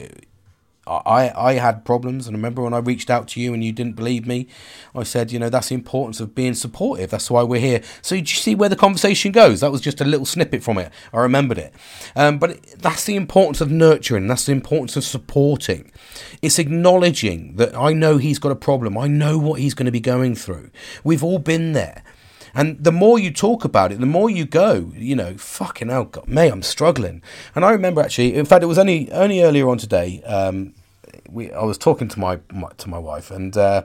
I, 0.88 1.32
I 1.36 1.54
had 1.54 1.86
problems, 1.86 2.26
and 2.26 2.36
I 2.36 2.40
remember 2.40 2.64
when 2.64 2.74
I 2.74 2.80
reached 2.80 3.12
out 3.12 3.28
to 3.30 3.40
you 3.40 3.54
and 3.54 3.64
you 3.64 3.72
didn't 3.72 3.96
believe 3.96 4.26
me, 4.26 4.48
I 4.96 5.04
said, 5.04 5.32
you 5.32 5.38
know, 5.38 5.50
that's 5.50 5.70
the 5.70 5.76
importance 5.76 6.20
of 6.20 6.34
being 6.34 6.56
supportive. 6.56 7.12
That's 7.12 7.30
why 7.30 7.44
we're 7.44 7.62
here. 7.62 7.84
So 8.02 8.16
you 8.16 8.26
see 8.26 8.56
where 8.56 8.68
the 8.68 8.76
conversation 8.76 9.32
goes? 9.32 9.62
That 9.62 9.72
was 9.72 9.82
just 9.82 10.02
a 10.02 10.06
little 10.06 10.26
snippet 10.26 10.64
from 10.64 10.80
it. 10.80 10.92
I 11.14 11.20
remembered 11.20 11.60
it. 11.60 11.74
Um, 12.16 12.40
but 12.40 12.64
that's 12.80 13.06
the 13.06 13.16
importance 13.16 13.62
of 13.62 13.70
nurturing. 13.70 14.26
That's 14.26 14.48
the 14.48 14.54
importance 14.54 14.98
of 14.98 15.04
supporting. 15.04 15.92
It's 16.42 16.58
acknowledging 16.58 17.58
that 17.58 17.78
I 17.78 17.94
know 17.94 18.18
he's 18.18 18.40
got 18.40 18.52
a 18.52 18.56
problem. 18.56 18.98
I 18.98 19.08
know 19.08 19.38
what 19.38 19.60
he's 19.60 19.76
going 19.76 19.86
to 19.86 19.92
be 19.92 20.00
going 20.00 20.34
through. 20.34 20.72
We've 21.04 21.24
all 21.24 21.40
been 21.40 21.74
there. 21.74 22.04
And 22.54 22.84
the 22.84 22.92
more 22.92 23.20
you 23.20 23.32
talk 23.32 23.64
about 23.64 23.92
it, 23.92 24.00
the 24.00 24.06
more 24.06 24.30
you 24.30 24.46
go, 24.46 24.92
you 24.96 25.16
know, 25.16 25.36
fucking 25.38 25.90
hell, 25.90 26.06
God, 26.06 26.28
mate, 26.28 26.52
I'm 26.52 26.64
struggling. 26.64 27.22
And 27.56 27.64
I 27.64 27.72
remember 27.72 28.02
actually, 28.02 28.36
in 28.36 28.46
fact, 28.46 28.64
it 28.64 28.68
was 28.68 28.78
only 28.78 29.12
only 29.12 29.42
earlier 29.42 29.70
on 29.70 29.78
today. 29.78 30.22
Um, 30.24 30.74
we 31.30 31.52
I 31.52 31.64
was 31.64 31.78
talking 31.78 32.08
to 32.10 32.20
my, 32.20 32.40
my 32.52 32.70
to 32.78 32.90
my 32.90 33.00
wife 33.00 33.32
and 33.32 33.56
uh, 33.56 33.84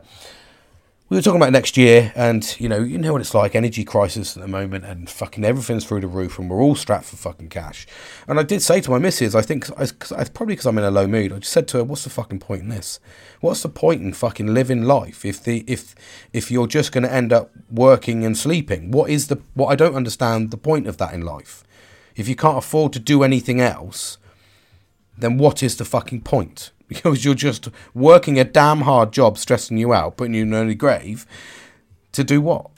we 1.08 1.16
were 1.16 1.22
talking 1.22 1.40
about 1.40 1.52
next 1.52 1.76
year 1.76 2.12
and 2.16 2.58
you 2.58 2.68
know 2.68 2.80
you 2.80 2.98
know 2.98 3.12
what 3.12 3.20
it's 3.20 3.34
like 3.34 3.54
energy 3.54 3.84
crisis 3.84 4.36
at 4.36 4.42
the 4.42 4.48
moment 4.48 4.84
and 4.84 5.08
fucking 5.08 5.44
everything's 5.44 5.84
through 5.84 6.00
the 6.00 6.08
roof 6.08 6.36
and 6.36 6.50
we're 6.50 6.60
all 6.60 6.74
strapped 6.74 7.04
for 7.04 7.16
fucking 7.16 7.48
cash. 7.48 7.86
And 8.26 8.40
I 8.40 8.42
did 8.42 8.60
say 8.60 8.80
to 8.80 8.90
my 8.90 8.98
missus 8.98 9.34
I 9.34 9.42
think 9.42 9.70
I, 9.78 9.86
probably 10.24 10.54
because 10.54 10.66
I'm 10.66 10.78
in 10.78 10.84
a 10.84 10.90
low 10.90 11.06
mood 11.06 11.32
I 11.32 11.38
just 11.38 11.52
said 11.52 11.68
to 11.68 11.78
her 11.78 11.84
what's 11.84 12.04
the 12.04 12.10
fucking 12.10 12.40
point 12.40 12.62
in 12.62 12.68
this? 12.70 12.98
What's 13.40 13.62
the 13.62 13.68
point 13.68 14.02
in 14.02 14.12
fucking 14.14 14.52
living 14.52 14.82
life 14.82 15.24
if 15.24 15.42
the 15.42 15.64
if 15.68 15.94
if 16.32 16.50
you're 16.50 16.66
just 16.66 16.90
going 16.90 17.04
to 17.04 17.12
end 17.12 17.32
up 17.32 17.52
working 17.70 18.24
and 18.24 18.36
sleeping? 18.36 18.90
What 18.90 19.08
is 19.08 19.28
the 19.28 19.40
what 19.54 19.68
I 19.68 19.76
don't 19.76 19.94
understand 19.94 20.50
the 20.50 20.56
point 20.56 20.88
of 20.88 20.96
that 20.98 21.14
in 21.14 21.22
life. 21.22 21.62
If 22.16 22.28
you 22.28 22.34
can't 22.34 22.58
afford 22.58 22.92
to 22.94 22.98
do 22.98 23.22
anything 23.22 23.60
else 23.60 24.18
then 25.18 25.38
what 25.38 25.62
is 25.62 25.76
the 25.76 25.84
fucking 25.84 26.22
point 26.22 26.72
because 26.88 27.24
you're 27.24 27.34
just 27.34 27.68
working 27.94 28.38
a 28.38 28.44
damn 28.44 28.82
hard 28.82 29.12
job, 29.12 29.38
stressing 29.38 29.78
you 29.78 29.92
out, 29.92 30.16
putting 30.16 30.34
you 30.34 30.42
in 30.42 30.52
an 30.52 30.62
early 30.62 30.74
grave. 30.74 31.26
To 32.12 32.24
do 32.24 32.40
what? 32.40 32.70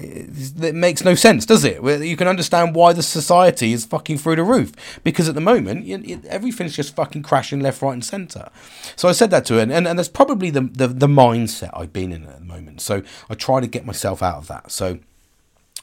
it 0.00 0.74
makes 0.74 1.04
no 1.04 1.14
sense, 1.14 1.44
does 1.44 1.64
it? 1.64 1.82
You 1.82 2.16
can 2.16 2.28
understand 2.28 2.74
why 2.74 2.92
the 2.92 3.02
society 3.02 3.72
is 3.72 3.84
fucking 3.84 4.18
through 4.18 4.36
the 4.36 4.44
roof 4.44 4.72
because 5.02 5.28
at 5.28 5.34
the 5.34 5.40
moment 5.40 5.88
everything's 6.26 6.76
just 6.76 6.94
fucking 6.94 7.22
crashing 7.22 7.60
left, 7.60 7.82
right, 7.82 7.94
and 7.94 8.04
centre. 8.04 8.50
So 8.96 9.08
I 9.08 9.12
said 9.12 9.30
that 9.30 9.44
to 9.46 9.54
her, 9.54 9.60
and, 9.60 9.72
and, 9.72 9.88
and 9.88 9.98
that's 9.98 10.08
probably 10.08 10.50
the, 10.50 10.60
the 10.60 10.88
the 10.88 11.06
mindset 11.06 11.70
I've 11.74 11.92
been 11.92 12.12
in 12.12 12.24
at 12.24 12.38
the 12.38 12.44
moment. 12.44 12.80
So 12.80 13.02
I 13.28 13.34
try 13.34 13.60
to 13.60 13.66
get 13.66 13.84
myself 13.84 14.22
out 14.22 14.36
of 14.36 14.48
that. 14.48 14.70
So, 14.70 14.98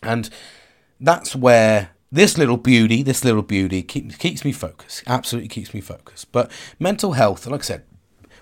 and 0.01 0.29
that's 0.99 1.35
where 1.35 1.89
this 2.15 2.37
little 2.37 2.57
beauty, 2.57 3.03
this 3.03 3.23
little 3.23 3.43
beauty 3.43 3.83
keep, 3.83 4.17
keeps 4.17 4.43
me 4.43 4.51
focused. 4.51 5.03
Absolutely 5.07 5.49
keeps 5.49 5.73
me 5.73 5.81
focused. 5.81 6.31
But 6.31 6.51
mental 6.79 7.13
health, 7.13 7.45
like 7.47 7.61
I 7.61 7.63
said, 7.63 7.83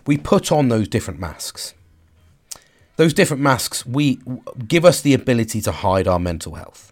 we 0.08 0.18
put 0.18 0.52
on 0.52 0.70
those 0.70 0.88
different 0.88 1.20
masks 1.20 1.74
those 2.96 3.14
different 3.14 3.42
masks 3.42 3.86
we 3.86 4.20
give 4.68 4.86
us 4.86 5.02
the 5.02 5.14
ability 5.14 5.62
to 5.62 5.72
hide 5.72 6.08
our 6.08 6.20
mental 6.20 6.56
health. 6.56 6.92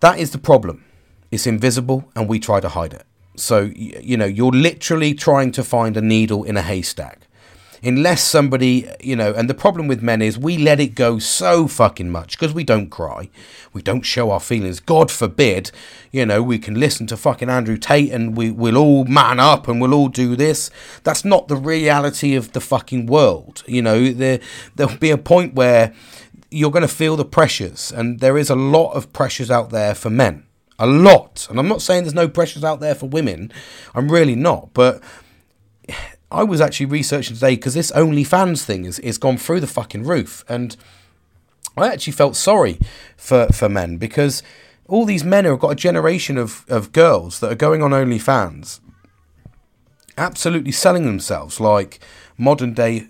That 0.00 0.18
is 0.18 0.30
the 0.30 0.38
problem. 0.38 0.84
It's 1.30 1.46
invisible 1.46 2.10
and 2.14 2.28
we 2.28 2.38
try 2.38 2.60
to 2.60 2.68
hide 2.68 2.94
it. 2.94 3.04
So 3.36 3.70
you 3.74 4.16
know, 4.16 4.26
you're 4.26 4.52
literally 4.52 5.14
trying 5.14 5.52
to 5.52 5.64
find 5.64 5.96
a 5.96 6.02
needle 6.02 6.44
in 6.44 6.56
a 6.56 6.62
haystack 6.62 7.26
unless 7.84 8.24
somebody, 8.24 8.88
you 9.00 9.14
know, 9.14 9.32
and 9.34 9.48
the 9.48 9.54
problem 9.54 9.86
with 9.86 10.02
men 10.02 10.22
is 10.22 10.38
we 10.38 10.56
let 10.56 10.80
it 10.80 10.94
go 10.94 11.18
so 11.18 11.68
fucking 11.68 12.10
much 12.10 12.38
because 12.38 12.54
we 12.54 12.64
don't 12.64 12.88
cry, 12.88 13.28
we 13.72 13.82
don't 13.82 14.02
show 14.02 14.30
our 14.30 14.40
feelings. 14.40 14.80
God 14.80 15.10
forbid, 15.10 15.70
you 16.10 16.24
know, 16.24 16.42
we 16.42 16.58
can 16.58 16.80
listen 16.80 17.06
to 17.08 17.16
fucking 17.16 17.50
Andrew 17.50 17.76
Tate 17.76 18.12
and 18.12 18.36
we, 18.36 18.50
we'll 18.50 18.78
all 18.78 19.04
man 19.04 19.38
up 19.38 19.68
and 19.68 19.80
we'll 19.80 19.94
all 19.94 20.08
do 20.08 20.34
this. 20.34 20.70
That's 21.02 21.24
not 21.24 21.48
the 21.48 21.56
reality 21.56 22.34
of 22.34 22.52
the 22.52 22.60
fucking 22.60 23.06
world. 23.06 23.62
You 23.66 23.82
know, 23.82 24.10
there, 24.10 24.40
there'll 24.74 24.96
be 24.96 25.10
a 25.10 25.18
point 25.18 25.54
where 25.54 25.92
you're 26.50 26.70
going 26.70 26.82
to 26.82 26.88
feel 26.88 27.16
the 27.16 27.24
pressures, 27.24 27.90
and 27.90 28.20
there 28.20 28.38
is 28.38 28.48
a 28.48 28.54
lot 28.54 28.92
of 28.92 29.12
pressures 29.12 29.50
out 29.50 29.70
there 29.70 29.94
for 29.94 30.08
men. 30.08 30.46
A 30.78 30.86
lot. 30.86 31.46
And 31.50 31.58
I'm 31.58 31.68
not 31.68 31.82
saying 31.82 32.04
there's 32.04 32.14
no 32.14 32.28
pressures 32.28 32.64
out 32.64 32.80
there 32.80 32.94
for 32.94 33.08
women. 33.08 33.52
I'm 33.94 34.10
really 34.10 34.34
not. 34.34 34.70
But 34.72 35.02
I 36.34 36.42
was 36.42 36.60
actually 36.60 36.86
researching 36.86 37.34
today 37.34 37.54
because 37.54 37.74
this 37.74 37.92
OnlyFans 37.92 38.64
thing 38.64 38.84
is, 38.84 38.98
is 38.98 39.18
gone 39.18 39.36
through 39.36 39.60
the 39.60 39.66
fucking 39.66 40.04
roof. 40.04 40.44
And 40.48 40.76
I 41.76 41.88
actually 41.88 42.12
felt 42.12 42.34
sorry 42.36 42.78
for, 43.16 43.46
for 43.48 43.68
men 43.68 43.96
because 43.98 44.42
all 44.88 45.04
these 45.04 45.24
men 45.24 45.44
have 45.44 45.60
got 45.60 45.70
a 45.70 45.76
generation 45.76 46.36
of, 46.36 46.64
of 46.68 46.92
girls 46.92 47.40
that 47.40 47.52
are 47.52 47.56
going 47.56 47.82
on 47.82 47.92
OnlyFans, 47.92 48.80
absolutely 50.18 50.72
selling 50.72 51.04
themselves 51.04 51.60
like 51.60 52.00
modern 52.36 52.74
day 52.74 53.06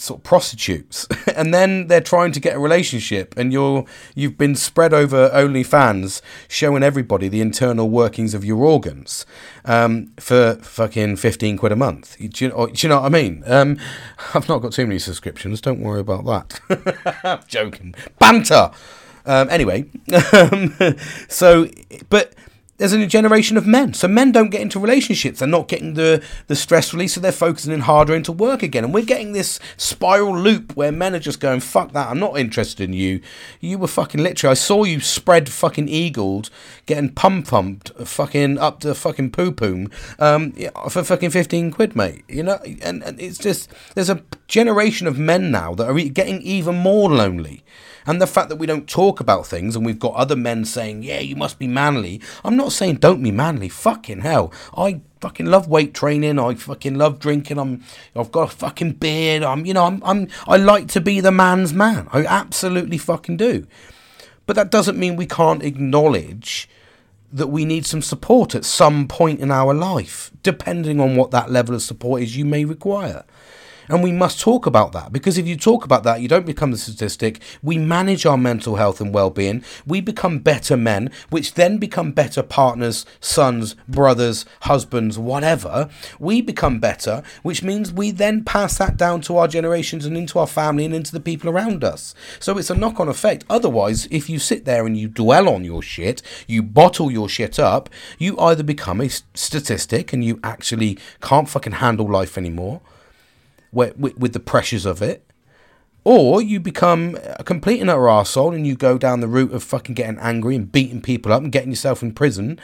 sort 0.00 0.20
of 0.20 0.24
prostitutes, 0.24 1.06
and 1.36 1.52
then 1.52 1.86
they're 1.88 2.00
trying 2.00 2.32
to 2.32 2.40
get 2.40 2.56
a 2.56 2.58
relationship, 2.58 3.34
and 3.36 3.52
you're 3.52 3.84
you've 4.14 4.38
been 4.38 4.54
spread 4.54 4.92
over 4.94 5.28
OnlyFans, 5.30 6.22
showing 6.48 6.82
everybody 6.82 7.28
the 7.28 7.40
internal 7.40 7.88
workings 7.88 8.34
of 8.34 8.44
your 8.44 8.64
organs, 8.64 9.26
um, 9.64 10.12
for 10.18 10.54
fucking 10.56 11.16
fifteen 11.16 11.56
quid 11.56 11.72
a 11.72 11.76
month. 11.76 12.16
Do 12.18 12.44
you, 12.44 12.50
or, 12.50 12.68
do 12.68 12.86
you 12.86 12.88
know 12.88 13.00
what 13.00 13.06
I 13.06 13.08
mean? 13.10 13.42
Um, 13.46 13.78
I've 14.34 14.48
not 14.48 14.58
got 14.58 14.72
too 14.72 14.86
many 14.86 14.98
subscriptions. 14.98 15.60
Don't 15.60 15.80
worry 15.80 16.00
about 16.00 16.24
that. 16.24 17.44
Joking. 17.48 17.94
Banter. 18.18 18.70
Um, 19.26 19.50
anyway, 19.50 19.84
um, 20.32 20.74
so 21.28 21.68
but 22.08 22.34
there's 22.80 22.94
a 22.94 22.98
new 22.98 23.06
generation 23.06 23.58
of 23.58 23.66
men. 23.66 23.92
So 23.92 24.08
men 24.08 24.32
don't 24.32 24.48
get 24.48 24.62
into 24.62 24.80
relationships. 24.80 25.40
They're 25.40 25.48
not 25.48 25.68
getting 25.68 25.94
the, 25.94 26.24
the 26.46 26.56
stress 26.56 26.94
release, 26.94 27.12
so 27.12 27.20
they're 27.20 27.30
focusing 27.30 27.74
in 27.74 27.80
harder 27.80 28.14
into 28.14 28.32
work 28.32 28.62
again. 28.62 28.84
And 28.84 28.94
we're 28.94 29.04
getting 29.04 29.32
this 29.32 29.60
spiral 29.76 30.34
loop 30.34 30.74
where 30.76 30.90
men 30.90 31.14
are 31.14 31.18
just 31.18 31.40
going, 31.40 31.60
fuck 31.60 31.92
that, 31.92 32.08
I'm 32.08 32.18
not 32.18 32.38
interested 32.38 32.84
in 32.84 32.94
you. 32.94 33.20
You 33.60 33.76
were 33.76 33.86
fucking 33.86 34.22
literally, 34.22 34.52
I 34.52 34.54
saw 34.54 34.84
you 34.84 35.00
spread 35.00 35.50
fucking 35.50 35.88
eagled, 35.90 36.48
getting 36.86 37.10
pum 37.10 37.42
pumped, 37.42 37.90
fucking 38.02 38.56
up 38.56 38.80
to 38.80 38.94
fucking 38.94 39.32
poo 39.32 39.52
poo 39.52 39.86
um, 40.18 40.52
for 40.88 41.04
fucking 41.04 41.30
15 41.30 41.72
quid, 41.72 41.94
mate. 41.94 42.24
You 42.28 42.44
know, 42.44 42.60
and, 42.80 43.02
and 43.02 43.20
it's 43.20 43.36
just, 43.36 43.70
there's 43.94 44.08
a 44.08 44.22
generation 44.48 45.06
of 45.06 45.18
men 45.18 45.50
now 45.50 45.74
that 45.74 45.86
are 45.86 46.00
getting 46.08 46.40
even 46.40 46.76
more 46.76 47.10
lonely. 47.10 47.62
And 48.06 48.20
the 48.20 48.26
fact 48.26 48.48
that 48.48 48.56
we 48.56 48.66
don't 48.66 48.88
talk 48.88 49.20
about 49.20 49.46
things 49.46 49.76
and 49.76 49.84
we've 49.84 49.98
got 49.98 50.14
other 50.14 50.36
men 50.36 50.64
saying, 50.64 51.02
yeah, 51.02 51.20
you 51.20 51.36
must 51.36 51.58
be 51.58 51.66
manly. 51.66 52.20
I'm 52.44 52.56
not 52.56 52.72
saying 52.72 52.96
don't 52.96 53.22
be 53.22 53.30
manly. 53.30 53.68
Fucking 53.68 54.20
hell. 54.20 54.52
I 54.76 55.00
fucking 55.20 55.46
love 55.46 55.68
weight 55.68 55.94
training. 55.94 56.38
I 56.38 56.54
fucking 56.54 56.96
love 56.96 57.18
drinking. 57.18 57.58
I'm, 57.58 57.84
I've 58.16 58.32
got 58.32 58.52
a 58.52 58.56
fucking 58.56 58.92
beard. 58.94 59.42
I'm, 59.42 59.66
you 59.66 59.74
know, 59.74 59.84
I'm, 59.84 60.02
I'm, 60.04 60.28
I 60.46 60.56
like 60.56 60.88
to 60.88 61.00
be 61.00 61.20
the 61.20 61.32
man's 61.32 61.72
man. 61.72 62.08
I 62.12 62.24
absolutely 62.24 62.98
fucking 62.98 63.36
do. 63.36 63.66
But 64.46 64.56
that 64.56 64.70
doesn't 64.70 64.98
mean 64.98 65.16
we 65.16 65.26
can't 65.26 65.62
acknowledge 65.62 66.68
that 67.32 67.46
we 67.46 67.64
need 67.64 67.86
some 67.86 68.02
support 68.02 68.54
at 68.54 68.64
some 68.64 69.06
point 69.06 69.40
in 69.40 69.50
our 69.50 69.72
life, 69.72 70.32
depending 70.42 70.98
on 70.98 71.16
what 71.16 71.30
that 71.30 71.50
level 71.50 71.74
of 71.74 71.82
support 71.82 72.22
is 72.22 72.36
you 72.36 72.44
may 72.44 72.64
require. 72.64 73.24
And 73.90 74.04
we 74.04 74.12
must 74.12 74.38
talk 74.38 74.66
about 74.66 74.92
that 74.92 75.12
because 75.12 75.36
if 75.36 75.48
you 75.48 75.56
talk 75.56 75.84
about 75.84 76.04
that, 76.04 76.20
you 76.20 76.28
don't 76.28 76.46
become 76.46 76.70
the 76.70 76.78
statistic. 76.78 77.40
We 77.60 77.76
manage 77.76 78.24
our 78.24 78.38
mental 78.38 78.76
health 78.76 79.00
and 79.00 79.12
well 79.12 79.30
being. 79.30 79.64
We 79.84 80.00
become 80.00 80.38
better 80.38 80.76
men, 80.76 81.10
which 81.28 81.54
then 81.54 81.78
become 81.78 82.12
better 82.12 82.44
partners, 82.44 83.04
sons, 83.18 83.74
brothers, 83.88 84.46
husbands, 84.62 85.18
whatever. 85.18 85.90
We 86.20 86.40
become 86.40 86.78
better, 86.78 87.24
which 87.42 87.64
means 87.64 87.92
we 87.92 88.12
then 88.12 88.44
pass 88.44 88.78
that 88.78 88.96
down 88.96 89.22
to 89.22 89.36
our 89.38 89.48
generations 89.48 90.06
and 90.06 90.16
into 90.16 90.38
our 90.38 90.46
family 90.46 90.84
and 90.84 90.94
into 90.94 91.10
the 91.10 91.18
people 91.18 91.50
around 91.50 91.82
us. 91.82 92.14
So 92.38 92.58
it's 92.58 92.70
a 92.70 92.76
knock 92.76 93.00
on 93.00 93.08
effect. 93.08 93.44
Otherwise, 93.50 94.06
if 94.12 94.30
you 94.30 94.38
sit 94.38 94.66
there 94.66 94.86
and 94.86 94.96
you 94.96 95.08
dwell 95.08 95.48
on 95.48 95.64
your 95.64 95.82
shit, 95.82 96.22
you 96.46 96.62
bottle 96.62 97.10
your 97.10 97.28
shit 97.28 97.58
up, 97.58 97.90
you 98.18 98.38
either 98.38 98.62
become 98.62 99.00
a 99.00 99.08
statistic 99.08 100.12
and 100.12 100.24
you 100.24 100.38
actually 100.44 100.96
can't 101.20 101.48
fucking 101.48 101.72
handle 101.72 102.08
life 102.08 102.38
anymore 102.38 102.80
with, 103.72 103.96
with 103.96 104.32
the 104.32 104.40
pressures 104.40 104.86
of 104.86 105.02
it. 105.02 105.26
Or 106.02 106.40
you 106.40 106.60
become 106.60 107.18
a 107.38 107.44
complete 107.44 107.80
and 107.80 107.90
utter 107.90 108.00
arsehole 108.00 108.54
and 108.54 108.66
you 108.66 108.74
go 108.74 108.96
down 108.96 109.20
the 109.20 109.28
route 109.28 109.52
of 109.52 109.62
fucking 109.62 109.94
getting 109.94 110.18
angry 110.18 110.56
and 110.56 110.70
beating 110.70 111.02
people 111.02 111.32
up 111.32 111.42
and 111.42 111.52
getting 111.52 111.70
yourself 111.70 112.02
in 112.02 112.12
prison. 112.12 112.58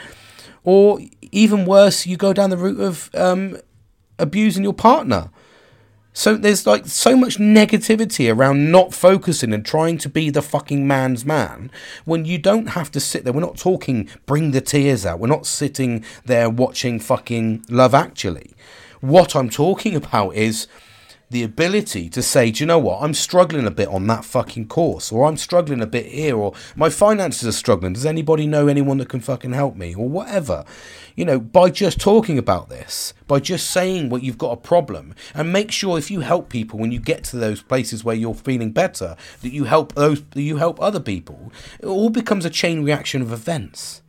Or 0.65 1.01
even 1.33 1.67
worse, 1.67 2.07
you 2.07 2.17
go 2.17 2.33
down 2.33 2.51
the 2.51 2.57
route 2.57 2.81
of 2.81 3.11
um, 3.15 3.59
abusing 4.19 4.65
your 4.65 4.73
partner. 4.73 5.31
So 6.15 6.35
there's 6.35 6.67
like 6.67 6.87
so 6.87 7.15
much 7.15 7.37
negativity 7.37 8.35
around 8.35 8.73
not 8.73 8.95
focusing 8.95 9.53
and 9.53 9.67
trying 9.67 9.99
to 9.99 10.09
be 10.09 10.31
the 10.31 10.41
fucking 10.41 10.87
man's 10.87 11.27
man 11.27 11.71
when 12.07 12.25
you 12.25 12.39
don't 12.39 12.69
have 12.69 12.91
to 12.93 13.01
sit 13.01 13.25
there. 13.25 13.35
We're 13.35 13.41
not 13.41 13.59
talking 13.59 14.09
bring 14.25 14.53
the 14.53 14.63
tears 14.63 15.05
out. 15.05 15.21
We're 15.21 15.27
not 15.27 15.45
sitting 15.45 16.07
there 16.25 16.49
watching 16.49 17.01
fucking 17.01 17.67
Love 17.69 17.95
Actually. 17.95 18.55
What 19.03 19.37
I'm 19.37 19.51
talking 19.51 19.95
about 19.95 20.35
is 20.35 20.67
the 21.29 21.43
ability 21.43 22.09
to 22.09 22.23
say, 22.23 22.53
do 22.53 22.63
you 22.63 22.67
know 22.67 22.79
what, 22.79 23.03
I'm 23.03 23.15
struggling 23.15 23.67
a 23.67 23.71
bit 23.71 23.89
on 23.89 24.07
that 24.07 24.25
fucking 24.25 24.69
course, 24.69 25.11
or 25.11 25.27
I'm 25.27 25.37
struggling 25.37 25.83
a 25.83 25.87
bit 25.87 26.07
here, 26.07 26.37
or 26.37 26.53
my 26.77 26.89
finances 26.89 27.49
are 27.49 27.53
struggling. 27.53 27.95
Does 27.95 28.07
anybody 28.07 28.47
know 28.47 28.69
anyone 28.69 28.99
that 28.99 29.09
can 29.09 29.21
fucking 29.21 29.53
help 29.53 29.75
me, 29.75 29.95
or 29.95 30.09
whatever? 30.09 30.65
You 31.17 31.25
know, 31.25 31.41
by 31.41 31.71
just 31.71 32.01
talking 32.01 32.39
about 32.39 32.69
this, 32.69 33.13
by 33.27 33.41
just 33.41 33.71
saying 33.71 34.09
what 34.09 34.23
you've 34.23 34.39
got 34.39 34.53
a 34.53 34.57
problem, 34.57 35.15
and 35.35 35.53
make 35.53 35.73
sure 35.73 35.99
if 35.99 36.13
you 36.13 36.21
help 36.21 36.49
people 36.49 36.79
when 36.79 36.93
you 36.93 37.01
get 37.01 37.25
to 37.25 37.37
those 37.37 37.61
places 37.61 38.05
where 38.05 38.15
you're 38.15 38.35
feeling 38.35 38.71
better, 38.71 39.17
that 39.43 39.53
you 39.53 39.65
help 39.65 39.95
those, 39.95 40.23
that 40.23 40.43
you 40.43 40.59
help 40.59 40.81
other 40.81 41.01
people. 41.01 41.51
It 41.81 41.87
all 41.87 42.11
becomes 42.11 42.45
a 42.45 42.51
chain 42.51 42.85
reaction 42.85 43.21
of 43.21 43.33
events. 43.33 44.03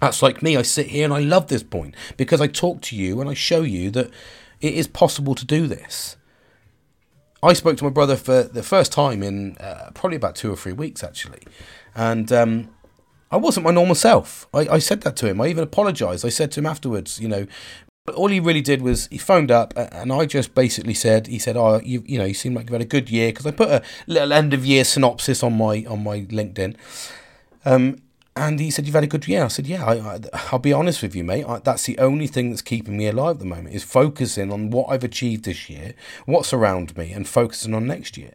That's 0.00 0.22
like 0.22 0.42
me. 0.42 0.56
I 0.56 0.62
sit 0.62 0.88
here 0.88 1.04
and 1.04 1.14
I 1.14 1.20
love 1.20 1.48
this 1.48 1.62
point 1.62 1.94
because 2.16 2.40
I 2.40 2.46
talk 2.46 2.82
to 2.82 2.96
you 2.96 3.20
and 3.20 3.30
I 3.30 3.34
show 3.34 3.62
you 3.62 3.90
that 3.92 4.10
it 4.60 4.74
is 4.74 4.86
possible 4.86 5.34
to 5.34 5.44
do 5.44 5.66
this. 5.66 6.16
I 7.42 7.52
spoke 7.52 7.76
to 7.78 7.84
my 7.84 7.90
brother 7.90 8.16
for 8.16 8.42
the 8.44 8.62
first 8.62 8.92
time 8.92 9.22
in 9.22 9.56
uh, 9.58 9.90
probably 9.94 10.16
about 10.16 10.34
two 10.34 10.52
or 10.52 10.56
three 10.56 10.72
weeks, 10.72 11.04
actually. 11.04 11.42
And 11.94 12.32
um, 12.32 12.70
I 13.30 13.36
wasn't 13.36 13.64
my 13.64 13.70
normal 13.70 13.94
self. 13.94 14.48
I, 14.52 14.60
I 14.68 14.78
said 14.78 15.02
that 15.02 15.16
to 15.16 15.28
him. 15.28 15.40
I 15.40 15.48
even 15.48 15.62
apologised. 15.62 16.24
I 16.24 16.30
said 16.30 16.50
to 16.52 16.60
him 16.60 16.66
afterwards, 16.66 17.20
you 17.20 17.28
know, 17.28 17.46
but 18.06 18.14
all 18.14 18.28
he 18.28 18.40
really 18.40 18.62
did 18.62 18.82
was 18.82 19.08
he 19.08 19.18
phoned 19.18 19.50
up 19.50 19.74
and 19.76 20.12
I 20.12 20.26
just 20.26 20.54
basically 20.54 20.94
said 20.94 21.26
he 21.26 21.40
said 21.40 21.56
oh 21.56 21.80
you 21.84 22.04
you 22.06 22.18
know 22.18 22.24
you 22.24 22.34
seem 22.34 22.54
like 22.54 22.66
you've 22.66 22.72
had 22.72 22.80
a 22.80 22.84
good 22.84 23.10
year 23.10 23.30
because 23.30 23.46
I 23.46 23.50
put 23.50 23.68
a 23.68 23.82
little 24.06 24.32
end 24.32 24.54
of 24.54 24.64
year 24.64 24.84
synopsis 24.84 25.42
on 25.42 25.58
my 25.58 25.84
on 25.88 26.04
my 26.04 26.20
LinkedIn 26.20 26.76
um, 27.64 27.98
and 28.36 28.60
he 28.60 28.70
said, 28.70 28.86
"You've 28.86 28.94
had 28.94 29.04
a 29.04 29.08
good 29.08 29.26
year." 29.26 29.44
I 29.44 29.48
said, 29.48 29.66
"Yeah, 29.66 29.84
I, 29.84 30.20
will 30.52 30.58
be 30.58 30.72
honest 30.72 31.02
with 31.02 31.16
you, 31.16 31.24
mate. 31.24 31.44
I, 31.44 31.58
that's 31.58 31.84
the 31.84 31.98
only 31.98 32.26
thing 32.26 32.50
that's 32.50 32.62
keeping 32.62 32.96
me 32.96 33.08
alive 33.08 33.36
at 33.36 33.38
the 33.40 33.46
moment 33.46 33.74
is 33.74 33.82
focusing 33.82 34.52
on 34.52 34.70
what 34.70 34.88
I've 34.90 35.04
achieved 35.04 35.46
this 35.46 35.70
year, 35.70 35.94
what's 36.26 36.52
around 36.52 36.96
me, 36.96 37.12
and 37.12 37.26
focusing 37.26 37.74
on 37.74 37.86
next 37.86 38.16
year." 38.16 38.32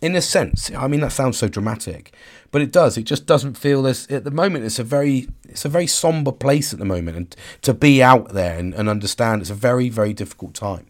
In 0.00 0.16
a 0.16 0.20
sense, 0.20 0.72
I 0.74 0.88
mean 0.88 1.00
that 1.00 1.12
sounds 1.12 1.38
so 1.38 1.46
dramatic, 1.46 2.12
but 2.50 2.60
it 2.60 2.72
does. 2.72 2.98
It 2.98 3.04
just 3.04 3.24
doesn't 3.24 3.56
feel 3.56 3.82
this 3.82 4.10
at 4.10 4.24
the 4.24 4.32
moment. 4.32 4.64
It's 4.64 4.80
a 4.80 4.84
very, 4.84 5.28
it's 5.48 5.64
a 5.64 5.68
very 5.68 5.86
somber 5.86 6.32
place 6.32 6.72
at 6.72 6.80
the 6.80 6.84
moment, 6.84 7.16
and 7.16 7.36
to 7.62 7.72
be 7.72 8.02
out 8.02 8.30
there 8.30 8.58
and, 8.58 8.74
and 8.74 8.88
understand 8.88 9.42
it's 9.42 9.50
a 9.50 9.54
very, 9.54 9.88
very 9.88 10.12
difficult 10.12 10.54
time. 10.54 10.86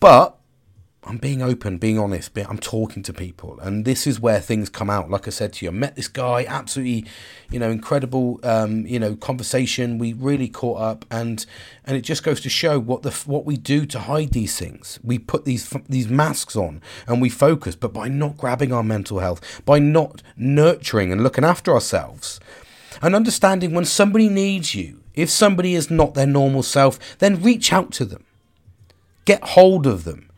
But 0.00 0.36
I'm 1.04 1.18
being 1.18 1.42
open, 1.42 1.78
being 1.78 1.98
honest, 1.98 2.30
I'm 2.38 2.58
talking 2.58 3.02
to 3.02 3.12
people, 3.12 3.58
and 3.58 3.84
this 3.84 4.06
is 4.06 4.20
where 4.20 4.38
things 4.38 4.68
come 4.68 4.88
out. 4.88 5.10
Like 5.10 5.26
I 5.26 5.30
said 5.30 5.52
to 5.54 5.64
you, 5.64 5.72
I 5.72 5.74
met 5.74 5.96
this 5.96 6.06
guy, 6.06 6.44
absolutely, 6.46 7.10
you 7.50 7.58
know, 7.58 7.70
incredible, 7.70 8.38
um, 8.44 8.86
you 8.86 9.00
know, 9.00 9.16
conversation. 9.16 9.98
We 9.98 10.12
really 10.12 10.48
caught 10.48 10.80
up, 10.80 11.04
and 11.10 11.44
and 11.84 11.96
it 11.96 12.02
just 12.02 12.22
goes 12.22 12.40
to 12.42 12.48
show 12.48 12.78
what 12.78 13.02
the 13.02 13.10
what 13.26 13.44
we 13.44 13.56
do 13.56 13.84
to 13.86 13.98
hide 13.98 14.30
these 14.30 14.56
things. 14.56 15.00
We 15.02 15.18
put 15.18 15.44
these 15.44 15.68
these 15.88 16.08
masks 16.08 16.54
on, 16.54 16.80
and 17.08 17.20
we 17.20 17.30
focus, 17.30 17.74
but 17.74 17.92
by 17.92 18.06
not 18.06 18.36
grabbing 18.36 18.72
our 18.72 18.84
mental 18.84 19.18
health, 19.18 19.62
by 19.64 19.80
not 19.80 20.22
nurturing 20.36 21.10
and 21.10 21.24
looking 21.24 21.44
after 21.44 21.72
ourselves, 21.72 22.38
and 23.02 23.16
understanding 23.16 23.74
when 23.74 23.86
somebody 23.86 24.28
needs 24.28 24.76
you, 24.76 25.00
if 25.14 25.30
somebody 25.30 25.74
is 25.74 25.90
not 25.90 26.14
their 26.14 26.28
normal 26.28 26.62
self, 26.62 27.18
then 27.18 27.42
reach 27.42 27.72
out 27.72 27.90
to 27.90 28.04
them, 28.04 28.24
get 29.24 29.42
hold 29.42 29.84
of 29.84 30.04
them 30.04 30.28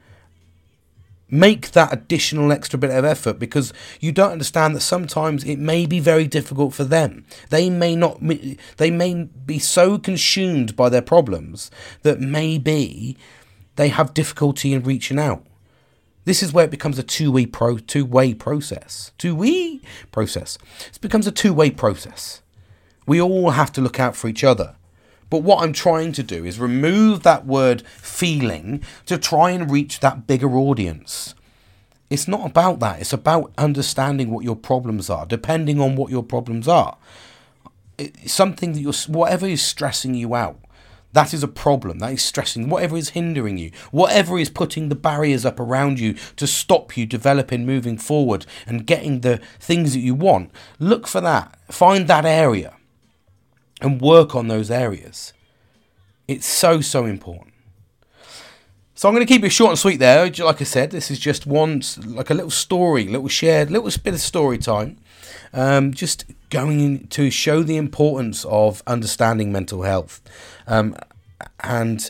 make 1.30 1.72
that 1.72 1.92
additional 1.92 2.52
extra 2.52 2.78
bit 2.78 2.90
of 2.90 3.04
effort 3.04 3.38
because 3.38 3.72
you 4.00 4.12
don't 4.12 4.32
understand 4.32 4.74
that 4.74 4.80
sometimes 4.80 5.44
it 5.44 5.58
may 5.58 5.87
be 5.87 6.00
very 6.00 6.26
difficult 6.26 6.74
for 6.74 6.84
them. 6.84 7.24
They 7.50 7.70
may 7.70 7.96
not 7.96 8.20
they 8.76 8.90
may 8.90 9.24
be 9.24 9.58
so 9.58 9.98
consumed 9.98 10.76
by 10.76 10.88
their 10.88 11.02
problems 11.02 11.70
that 12.02 12.20
maybe 12.20 13.16
they 13.76 13.88
have 13.88 14.14
difficulty 14.14 14.72
in 14.72 14.82
reaching 14.82 15.18
out. 15.18 15.44
This 16.24 16.42
is 16.42 16.52
where 16.52 16.64
it 16.64 16.70
becomes 16.70 16.98
a 16.98 17.02
two-way 17.02 17.46
pro 17.46 17.78
two-way 17.78 18.34
process. 18.34 19.12
Two-way 19.18 19.80
process. 20.10 20.58
It 20.87 21.00
becomes 21.00 21.26
a 21.26 21.32
two-way 21.32 21.70
process. 21.70 22.42
We 23.06 23.20
all 23.20 23.50
have 23.50 23.72
to 23.72 23.82
look 23.82 24.00
out 24.00 24.16
for 24.16 24.28
each 24.28 24.44
other 24.44 24.76
but 25.30 25.42
what 25.42 25.62
I'm 25.62 25.72
trying 25.72 26.12
to 26.12 26.22
do 26.22 26.44
is 26.44 26.58
remove 26.58 27.22
that 27.22 27.46
word 27.46 27.82
feeling 27.87 28.82
to 29.06 29.18
try 29.18 29.50
and 29.50 29.70
reach 29.70 30.00
that 30.00 30.26
bigger 30.26 30.54
audience. 30.56 31.34
It's 32.10 32.28
not 32.28 32.46
about 32.46 32.80
that. 32.80 33.00
It's 33.00 33.12
about 33.12 33.52
understanding 33.58 34.30
what 34.30 34.44
your 34.44 34.56
problems 34.56 35.10
are, 35.10 35.26
depending 35.26 35.80
on 35.80 35.96
what 35.96 36.10
your 36.10 36.22
problems 36.22 36.68
are. 36.68 36.96
It's 37.98 38.32
something 38.32 38.72
that 38.72 38.80
you're, 38.80 38.92
whatever 39.08 39.46
is 39.46 39.62
stressing 39.62 40.14
you 40.14 40.34
out, 40.34 40.58
that 41.14 41.32
is 41.32 41.44
a 41.44 41.48
problem. 41.48 42.00
That 42.00 42.12
is 42.12 42.22
stressing. 42.22 42.68
Whatever 42.68 42.96
is 42.96 43.10
hindering 43.10 43.56
you, 43.56 43.70
whatever 43.92 44.37
is 44.37 44.50
putting 44.50 44.88
the 44.88 44.96
barriers 44.96 45.44
up 45.44 45.60
around 45.60 46.00
you 46.00 46.14
to 46.37 46.46
stop 46.46 46.96
you 46.96 47.06
developing, 47.06 47.64
moving 47.64 47.96
forward, 47.98 48.46
and 48.66 48.84
getting 48.84 49.20
the 49.20 49.40
things 49.60 49.92
that 49.94 50.00
you 50.00 50.14
want, 50.14 50.50
look 50.80 51.06
for 51.06 51.20
that. 51.20 51.56
Find 51.72 52.08
that 52.08 52.26
area 52.26 52.74
and 53.85 54.01
work 54.01 54.35
on 54.35 54.49
those 54.49 54.70
areas. 54.70 55.35
It's 56.27 56.47
so, 56.47 56.81
so 56.81 57.05
important. 57.05 57.53
So 58.94 59.09
I'm 59.09 59.14
going 59.14 59.27
to 59.27 59.33
keep 59.33 59.44
it 59.44 59.51
short 59.51 59.70
and 59.70 59.79
sweet 59.79 59.99
there. 59.99 60.31
Like 60.31 60.61
I 60.61 60.64
said, 60.64 60.90
this 60.90 61.11
is 61.11 61.18
just 61.18 61.47
one, 61.47 61.83
like 62.07 62.31
a 62.31 62.35
little 62.35 62.51
story, 62.51 63.05
little 63.05 63.29
shared, 63.29 63.70
little 63.70 63.90
bit 64.03 64.14
of 64.14 64.20
story 64.20 64.57
time. 64.57 64.97
Um, 65.53 65.92
just 65.92 66.25
going 66.49 67.09
to 67.09 67.31
show 67.31 67.62
the 67.62 67.77
importance 67.77 68.44
of 68.47 68.83
understanding 68.87 69.53
mental 69.53 69.83
health. 69.83 70.23
Um, 70.66 70.97
and 71.61 72.09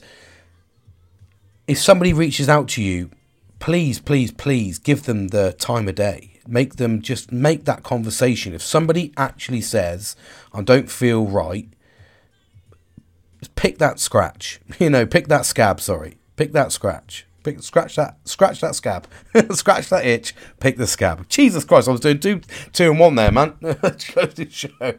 if 1.66 1.78
somebody 1.78 2.12
reaches 2.12 2.48
out 2.48 2.68
to 2.70 2.82
you, 2.82 3.10
please, 3.58 3.98
please, 3.98 4.30
please 4.30 4.78
give 4.78 5.04
them 5.04 5.28
the 5.28 5.54
time 5.54 5.88
of 5.88 5.96
day. 5.96 6.33
Make 6.46 6.76
them 6.76 7.00
just 7.02 7.32
make 7.32 7.64
that 7.64 7.82
conversation. 7.82 8.54
If 8.54 8.62
somebody 8.62 9.12
actually 9.16 9.60
says, 9.60 10.16
I 10.52 10.62
don't 10.62 10.90
feel 10.90 11.26
right, 11.26 11.68
pick 13.56 13.78
that 13.78 13.98
scratch. 13.98 14.60
You 14.78 14.90
know, 14.90 15.06
pick 15.06 15.28
that 15.28 15.46
scab, 15.46 15.80
sorry. 15.80 16.18
Pick 16.36 16.52
that 16.52 16.72
scratch. 16.72 17.26
Pick, 17.44 17.62
scratch 17.62 17.96
that, 17.96 18.16
scratch 18.24 18.62
that 18.62 18.74
scab, 18.74 19.06
scratch 19.50 19.90
that 19.90 20.06
itch. 20.06 20.34
Pick 20.60 20.78
the 20.78 20.86
scab. 20.86 21.28
Jesus 21.28 21.62
Christ, 21.62 21.88
I 21.88 21.92
was 21.92 22.00
doing 22.00 22.18
two, 22.18 22.40
two 22.72 22.90
and 22.90 22.98
one 22.98 23.16
there, 23.16 23.30
man. 23.30 23.54
show. 24.48 24.94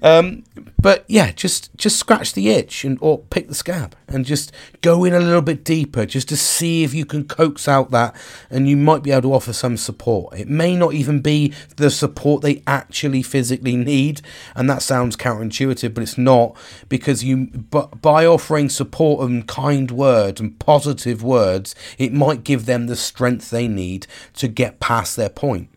Um, 0.00 0.44
but 0.80 1.04
yeah, 1.06 1.32
just 1.32 1.76
just 1.76 1.98
scratch 1.98 2.32
the 2.32 2.48
itch 2.48 2.86
and 2.86 2.96
or 3.02 3.18
pick 3.18 3.48
the 3.48 3.54
scab 3.54 3.94
and 4.12 4.24
just 4.24 4.52
go 4.80 5.04
in 5.04 5.14
a 5.14 5.20
little 5.20 5.42
bit 5.42 5.64
deeper, 5.64 6.06
just 6.06 6.28
to 6.28 6.36
see 6.36 6.84
if 6.84 6.94
you 6.94 7.04
can 7.04 7.24
coax 7.24 7.68
out 7.68 7.90
that, 7.90 8.14
and 8.50 8.68
you 8.68 8.76
might 8.76 9.02
be 9.02 9.10
able 9.10 9.22
to 9.22 9.34
offer 9.34 9.52
some 9.52 9.76
support. 9.76 10.38
It 10.38 10.48
may 10.48 10.76
not 10.76 10.94
even 10.94 11.20
be 11.20 11.52
the 11.76 11.90
support 11.90 12.42
they 12.42 12.62
actually 12.66 13.22
physically 13.22 13.76
need, 13.76 14.20
and 14.54 14.68
that 14.68 14.82
sounds 14.82 15.16
counterintuitive, 15.16 15.94
but 15.94 16.02
it's 16.02 16.18
not 16.18 16.56
because 16.88 17.24
you. 17.24 17.46
But 17.46 18.02
by 18.02 18.26
offering 18.26 18.68
support 18.68 19.28
and 19.28 19.46
kind 19.46 19.90
words 19.90 20.40
and 20.40 20.58
positive 20.58 21.22
words 21.22 21.74
it 21.98 22.12
might 22.12 22.44
give 22.44 22.66
them 22.66 22.86
the 22.86 22.96
strength 22.96 23.50
they 23.50 23.68
need 23.68 24.06
to 24.34 24.48
get 24.48 24.80
past 24.80 25.16
their 25.16 25.28
point. 25.28 25.68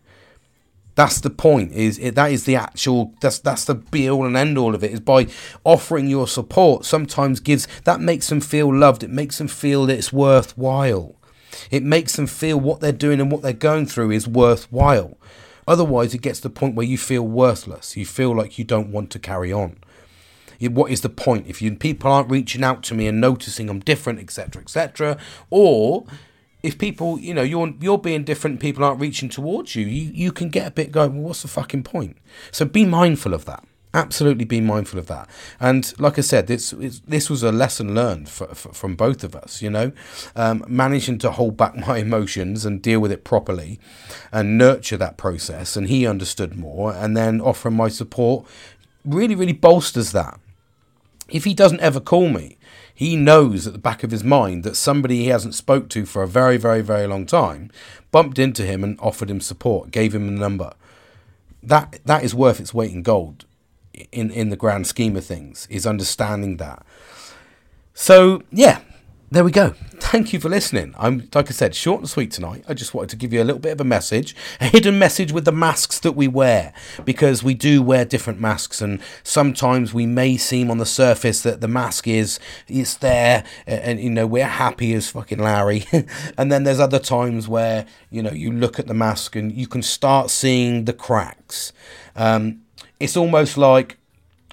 That's 0.96 1.20
the 1.20 1.30
point. 1.30 1.72
Is 1.72 1.98
it, 1.98 2.14
that 2.14 2.32
is 2.32 2.44
the 2.44 2.56
actual 2.56 3.14
that's 3.20 3.38
that's 3.38 3.66
the 3.66 3.74
be 3.74 4.10
all 4.10 4.26
and 4.26 4.36
end 4.36 4.58
all 4.58 4.74
of 4.74 4.82
it. 4.82 4.92
Is 4.92 5.00
by 5.00 5.28
offering 5.62 6.08
your 6.08 6.26
support 6.26 6.84
sometimes 6.84 7.38
gives 7.38 7.68
that 7.84 8.00
makes 8.00 8.28
them 8.28 8.40
feel 8.40 8.74
loved. 8.74 9.04
It 9.04 9.10
makes 9.10 9.38
them 9.38 9.46
feel 9.46 9.86
that 9.86 9.98
it's 9.98 10.12
worthwhile. 10.12 11.14
It 11.70 11.82
makes 11.82 12.16
them 12.16 12.26
feel 12.26 12.58
what 12.58 12.80
they're 12.80 12.92
doing 12.92 13.20
and 13.20 13.30
what 13.30 13.42
they're 13.42 13.52
going 13.52 13.86
through 13.86 14.10
is 14.10 14.26
worthwhile. 14.26 15.16
Otherwise, 15.68 16.14
it 16.14 16.22
gets 16.22 16.40
to 16.40 16.48
the 16.48 16.54
point 16.54 16.74
where 16.74 16.86
you 16.86 16.96
feel 16.96 17.26
worthless. 17.26 17.96
You 17.96 18.06
feel 18.06 18.34
like 18.34 18.58
you 18.58 18.64
don't 18.64 18.90
want 18.90 19.10
to 19.10 19.18
carry 19.18 19.52
on. 19.52 19.78
What 20.60 20.90
is 20.90 21.02
the 21.02 21.10
point 21.10 21.46
if 21.46 21.60
you 21.60 21.74
people 21.74 22.10
aren't 22.10 22.30
reaching 22.30 22.64
out 22.64 22.82
to 22.84 22.94
me 22.94 23.06
and 23.06 23.20
noticing 23.20 23.68
I'm 23.68 23.80
different, 23.80 24.20
etc., 24.20 24.62
etc., 24.62 25.18
or 25.50 26.06
if 26.62 26.78
people, 26.78 27.18
you 27.18 27.34
know, 27.34 27.42
you're 27.42 27.74
you're 27.80 27.98
being 27.98 28.24
different, 28.24 28.60
people 28.60 28.84
aren't 28.84 29.00
reaching 29.00 29.28
towards 29.28 29.74
you, 29.74 29.86
you 29.86 30.10
you 30.12 30.32
can 30.32 30.48
get 30.48 30.66
a 30.66 30.70
bit 30.70 30.92
going. 30.92 31.14
Well, 31.14 31.28
what's 31.28 31.42
the 31.42 31.48
fucking 31.48 31.84
point? 31.84 32.16
So 32.50 32.64
be 32.64 32.84
mindful 32.84 33.34
of 33.34 33.44
that. 33.44 33.64
Absolutely, 33.94 34.44
be 34.44 34.60
mindful 34.60 34.98
of 34.98 35.06
that. 35.06 35.28
And 35.58 35.92
like 35.98 36.18
I 36.18 36.22
said, 36.22 36.48
this 36.48 36.74
this 37.06 37.30
was 37.30 37.42
a 37.42 37.52
lesson 37.52 37.94
learned 37.94 38.28
for, 38.28 38.46
for, 38.48 38.72
from 38.72 38.94
both 38.94 39.24
of 39.24 39.34
us. 39.34 39.62
You 39.62 39.70
know, 39.70 39.92
um, 40.34 40.64
managing 40.68 41.18
to 41.18 41.30
hold 41.30 41.56
back 41.56 41.76
my 41.86 41.98
emotions 41.98 42.66
and 42.66 42.82
deal 42.82 43.00
with 43.00 43.12
it 43.12 43.24
properly, 43.24 43.78
and 44.32 44.58
nurture 44.58 44.96
that 44.96 45.16
process. 45.16 45.76
And 45.76 45.88
he 45.88 46.06
understood 46.06 46.56
more, 46.56 46.92
and 46.92 47.16
then 47.16 47.40
offering 47.40 47.76
my 47.76 47.88
support 47.88 48.46
really, 49.04 49.36
really 49.36 49.52
bolsters 49.52 50.12
that 50.12 50.40
if 51.28 51.44
he 51.44 51.54
doesn't 51.54 51.80
ever 51.80 52.00
call 52.00 52.28
me, 52.28 52.55
he 52.96 53.14
knows 53.14 53.66
at 53.66 53.74
the 53.74 53.78
back 53.78 54.02
of 54.02 54.10
his 54.10 54.24
mind 54.24 54.64
that 54.64 54.74
somebody 54.74 55.18
he 55.18 55.26
hasn't 55.26 55.54
spoke 55.54 55.90
to 55.90 56.06
for 56.06 56.22
a 56.22 56.26
very, 56.26 56.56
very, 56.56 56.80
very 56.80 57.06
long 57.06 57.26
time 57.26 57.70
bumped 58.10 58.38
into 58.38 58.62
him 58.62 58.82
and 58.82 58.98
offered 59.00 59.30
him 59.30 59.38
support, 59.38 59.90
gave 59.90 60.14
him 60.14 60.26
a 60.26 60.30
number. 60.30 60.72
That 61.62 62.00
that 62.06 62.24
is 62.24 62.34
worth 62.34 62.58
its 62.58 62.72
weight 62.72 62.92
in 62.92 63.02
gold 63.02 63.44
in 64.10 64.30
in 64.30 64.48
the 64.48 64.56
grand 64.56 64.86
scheme 64.86 65.14
of 65.14 65.26
things, 65.26 65.66
is 65.68 65.86
understanding 65.86 66.56
that. 66.56 66.86
So 67.92 68.42
yeah, 68.50 68.80
there 69.30 69.42
we 69.42 69.50
go. 69.50 69.70
Thank 69.98 70.32
you 70.32 70.38
for 70.38 70.48
listening. 70.48 70.94
I'm 70.96 71.28
like 71.34 71.48
I 71.48 71.52
said, 71.52 71.74
short 71.74 72.00
and 72.00 72.08
sweet 72.08 72.30
tonight. 72.30 72.64
I 72.68 72.74
just 72.74 72.94
wanted 72.94 73.10
to 73.10 73.16
give 73.16 73.32
you 73.32 73.42
a 73.42 73.44
little 73.44 73.60
bit 73.60 73.72
of 73.72 73.80
a 73.80 73.84
message, 73.84 74.36
a 74.60 74.66
hidden 74.66 75.00
message 75.00 75.32
with 75.32 75.44
the 75.44 75.52
masks 75.52 75.98
that 76.00 76.12
we 76.12 76.28
wear, 76.28 76.72
because 77.04 77.42
we 77.42 77.52
do 77.52 77.82
wear 77.82 78.04
different 78.04 78.40
masks, 78.40 78.80
and 78.80 79.00
sometimes 79.24 79.92
we 79.92 80.06
may 80.06 80.36
seem 80.36 80.70
on 80.70 80.78
the 80.78 80.86
surface 80.86 81.42
that 81.42 81.60
the 81.60 81.66
mask 81.66 82.06
is 82.06 82.38
it's 82.68 82.94
there, 82.94 83.42
and, 83.66 83.98
you 83.98 84.10
know 84.10 84.28
we're 84.28 84.46
happy 84.46 84.94
as 84.94 85.10
fucking 85.10 85.40
Larry, 85.40 85.86
and 86.38 86.52
then 86.52 86.62
there's 86.62 86.80
other 86.80 87.00
times 87.00 87.48
where 87.48 87.84
you 88.10 88.22
know 88.22 88.30
you 88.30 88.52
look 88.52 88.78
at 88.78 88.86
the 88.86 88.94
mask 88.94 89.34
and 89.34 89.50
you 89.50 89.66
can 89.66 89.82
start 89.82 90.30
seeing 90.30 90.84
the 90.84 90.92
cracks. 90.92 91.72
Um, 92.14 92.62
it's 93.00 93.16
almost 93.16 93.58
like 93.58 93.98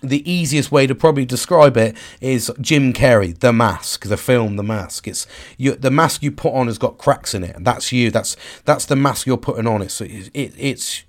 the 0.04 0.30
easiest 0.30 0.72
way 0.72 0.86
to 0.86 0.94
probably 0.94 1.26
describe 1.26 1.78
it 1.78 1.96
is 2.20 2.52
Jim 2.60 2.92
Carrey, 2.94 3.38
The 3.38 3.54
Mask, 3.54 4.06
the 4.06 4.18
film 4.18 4.58
The 4.58 4.64
Mask. 4.64 5.08
It's 5.08 5.26
you, 5.58 5.76
the 5.76 5.90
mask 5.92 6.22
you 6.22 6.32
put 6.32 6.54
on 6.54 6.68
has 6.68 6.78
got 6.78 6.98
cracks 6.98 7.34
in 7.34 7.44
it, 7.44 7.56
and 7.56 7.66
that's 7.66 7.92
you. 7.92 8.12
That's 8.12 8.36
that's 8.66 8.86
the 8.86 8.96
mask 8.96 9.26
you're 9.26 9.38
putting 9.38 9.66
on. 9.66 9.82
It's 9.82 10.02
it, 10.02 10.30
it 10.34 10.54
it's 10.58 11.04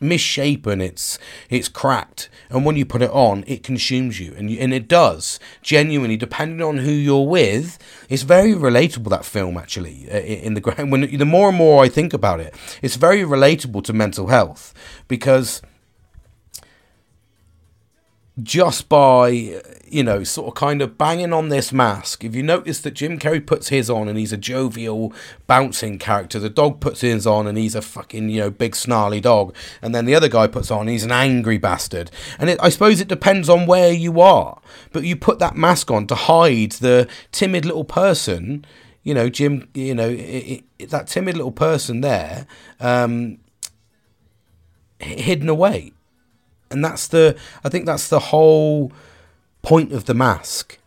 misshapen. 0.00 0.80
It's 0.80 1.18
it's 1.50 1.68
cracked, 1.68 2.28
and 2.48 2.64
when 2.64 2.76
you 2.76 2.86
put 2.86 3.02
it 3.02 3.10
on, 3.10 3.42
it 3.46 3.62
consumes 3.62 4.20
you, 4.20 4.34
and 4.36 4.48
and 4.50 4.72
it 4.72 4.86
does 4.88 5.40
genuinely. 5.62 6.16
Depending 6.16 6.62
on 6.62 6.78
who 6.78 6.92
you're 6.92 7.26
with, 7.26 7.78
it's 8.08 8.22
very 8.22 8.52
relatable. 8.52 9.10
That 9.10 9.24
film 9.24 9.56
actually, 9.56 10.08
uh, 10.10 10.18
in 10.18 10.54
the 10.54 10.60
when 10.88 11.16
the 11.16 11.24
more 11.24 11.48
and 11.48 11.58
more 11.58 11.82
I 11.82 11.88
think 11.88 12.12
about 12.12 12.40
it, 12.40 12.54
it's 12.80 12.96
very 12.96 13.22
relatable 13.22 13.82
to 13.84 13.92
mental 13.92 14.28
health 14.28 14.72
because 15.08 15.62
just 18.42 18.90
by 18.90 19.28
you 19.88 20.02
know 20.02 20.22
sort 20.22 20.48
of 20.48 20.54
kind 20.54 20.82
of 20.82 20.98
banging 20.98 21.32
on 21.32 21.48
this 21.48 21.72
mask. 21.72 22.22
If 22.22 22.34
you 22.34 22.42
notice 22.42 22.80
that 22.80 22.92
jim 22.92 23.18
carrey 23.18 23.44
puts 23.44 23.68
his 23.68 23.88
on 23.88 24.08
and 24.08 24.18
he's 24.18 24.32
a 24.32 24.36
jovial 24.36 25.12
bouncing 25.46 25.98
character 25.98 26.38
the 26.38 26.50
dog 26.50 26.80
puts 26.80 27.00
his 27.00 27.26
on 27.26 27.46
and 27.46 27.56
he's 27.56 27.74
a 27.74 27.80
fucking 27.80 28.28
you 28.28 28.40
know 28.40 28.50
big 28.50 28.76
snarly 28.76 29.20
dog. 29.20 29.54
And 29.80 29.94
then 29.94 30.04
the 30.04 30.14
other 30.14 30.28
guy 30.28 30.46
puts 30.48 30.70
on 30.70 30.88
he's 30.88 31.04
an 31.04 31.12
angry 31.12 31.58
bastard. 31.58 32.10
And 32.38 32.50
it, 32.50 32.58
i 32.60 32.68
suppose 32.68 33.00
it 33.00 33.08
depends 33.08 33.48
on 33.48 33.66
where 33.66 33.92
you 33.92 34.20
are. 34.20 34.60
But 34.92 35.04
you 35.04 35.16
put 35.16 35.38
that 35.38 35.56
mask 35.56 35.90
on 35.90 36.06
to 36.08 36.14
hide 36.14 36.72
the 36.72 37.08
timid 37.32 37.64
little 37.64 37.84
person 37.84 38.64
you 39.02 39.14
know, 39.14 39.28
Jim, 39.28 39.68
you 39.72 39.94
know, 39.94 40.08
it, 40.08 40.64
it, 40.80 40.90
that 40.90 41.06
timid 41.06 41.36
little 41.36 41.52
person 41.52 42.00
there, 42.00 42.44
um, 42.80 43.38
hidden 44.98 45.48
away, 45.48 45.92
and 46.70 46.84
that's 46.84 47.08
the, 47.08 47.36
I 47.64 47.68
think 47.68 47.86
that's 47.86 48.08
the 48.08 48.20
whole 48.20 48.92
point 49.62 49.92
of 49.92 50.04
the 50.04 50.14
mask. 50.14 50.78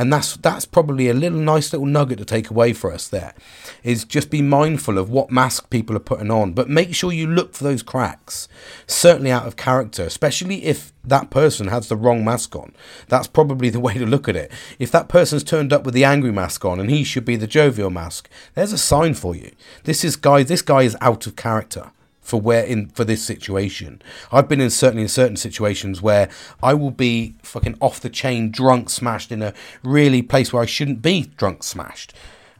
And 0.00 0.10
that's 0.10 0.36
that's 0.36 0.64
probably 0.64 1.10
a 1.10 1.14
little 1.14 1.38
nice 1.38 1.74
little 1.74 1.86
nugget 1.86 2.16
to 2.20 2.24
take 2.24 2.48
away 2.48 2.72
for 2.72 2.90
us 2.90 3.06
there 3.06 3.34
is 3.82 4.06
just 4.06 4.30
be 4.30 4.40
mindful 4.40 4.96
of 4.96 5.10
what 5.10 5.30
mask 5.30 5.68
people 5.68 5.94
are 5.94 6.00
putting 6.00 6.30
on. 6.30 6.54
But 6.54 6.70
make 6.70 6.94
sure 6.94 7.12
you 7.12 7.26
look 7.26 7.52
for 7.52 7.64
those 7.64 7.82
cracks 7.82 8.48
certainly 8.86 9.30
out 9.30 9.46
of 9.46 9.56
character 9.56 10.02
especially 10.04 10.64
if 10.64 10.94
that 11.04 11.28
person 11.28 11.68
has 11.68 11.88
the 11.90 11.96
wrong 11.96 12.24
mask 12.24 12.56
on. 12.56 12.72
That's 13.08 13.26
probably 13.26 13.68
the 13.68 13.80
way 13.86 13.92
to 13.92 14.06
look 14.06 14.26
at 14.26 14.36
it. 14.36 14.50
If 14.78 14.90
that 14.92 15.10
person's 15.10 15.44
turned 15.44 15.70
up 15.70 15.84
with 15.84 15.92
the 15.92 16.04
angry 16.04 16.32
mask 16.32 16.64
on 16.64 16.80
and 16.80 16.88
he 16.88 17.04
should 17.04 17.26
be 17.26 17.36
the 17.36 17.46
jovial 17.46 17.90
mask 17.90 18.30
there's 18.54 18.72
a 18.72 18.78
sign 18.78 19.12
for 19.12 19.36
you. 19.36 19.52
This 19.84 20.02
is 20.02 20.16
guy 20.16 20.44
this 20.44 20.62
guy 20.62 20.84
is 20.84 20.96
out 21.02 21.26
of 21.26 21.36
character 21.36 21.92
for 22.30 22.40
where 22.40 22.64
in 22.64 22.88
for 22.90 23.04
this 23.04 23.22
situation. 23.22 24.00
I've 24.30 24.48
been 24.48 24.60
in 24.60 24.70
certainly 24.70 25.02
in 25.02 25.08
certain 25.08 25.36
situations 25.36 26.00
where 26.00 26.30
I 26.62 26.74
will 26.74 26.92
be 26.92 27.34
fucking 27.42 27.76
off 27.80 28.00
the 28.00 28.08
chain, 28.08 28.50
drunk, 28.50 28.88
smashed 28.88 29.32
in 29.32 29.42
a 29.42 29.52
really 29.82 30.22
place 30.22 30.52
where 30.52 30.62
I 30.62 30.66
shouldn't 30.66 31.02
be 31.02 31.32
drunk, 31.36 31.64
smashed. 31.64 32.14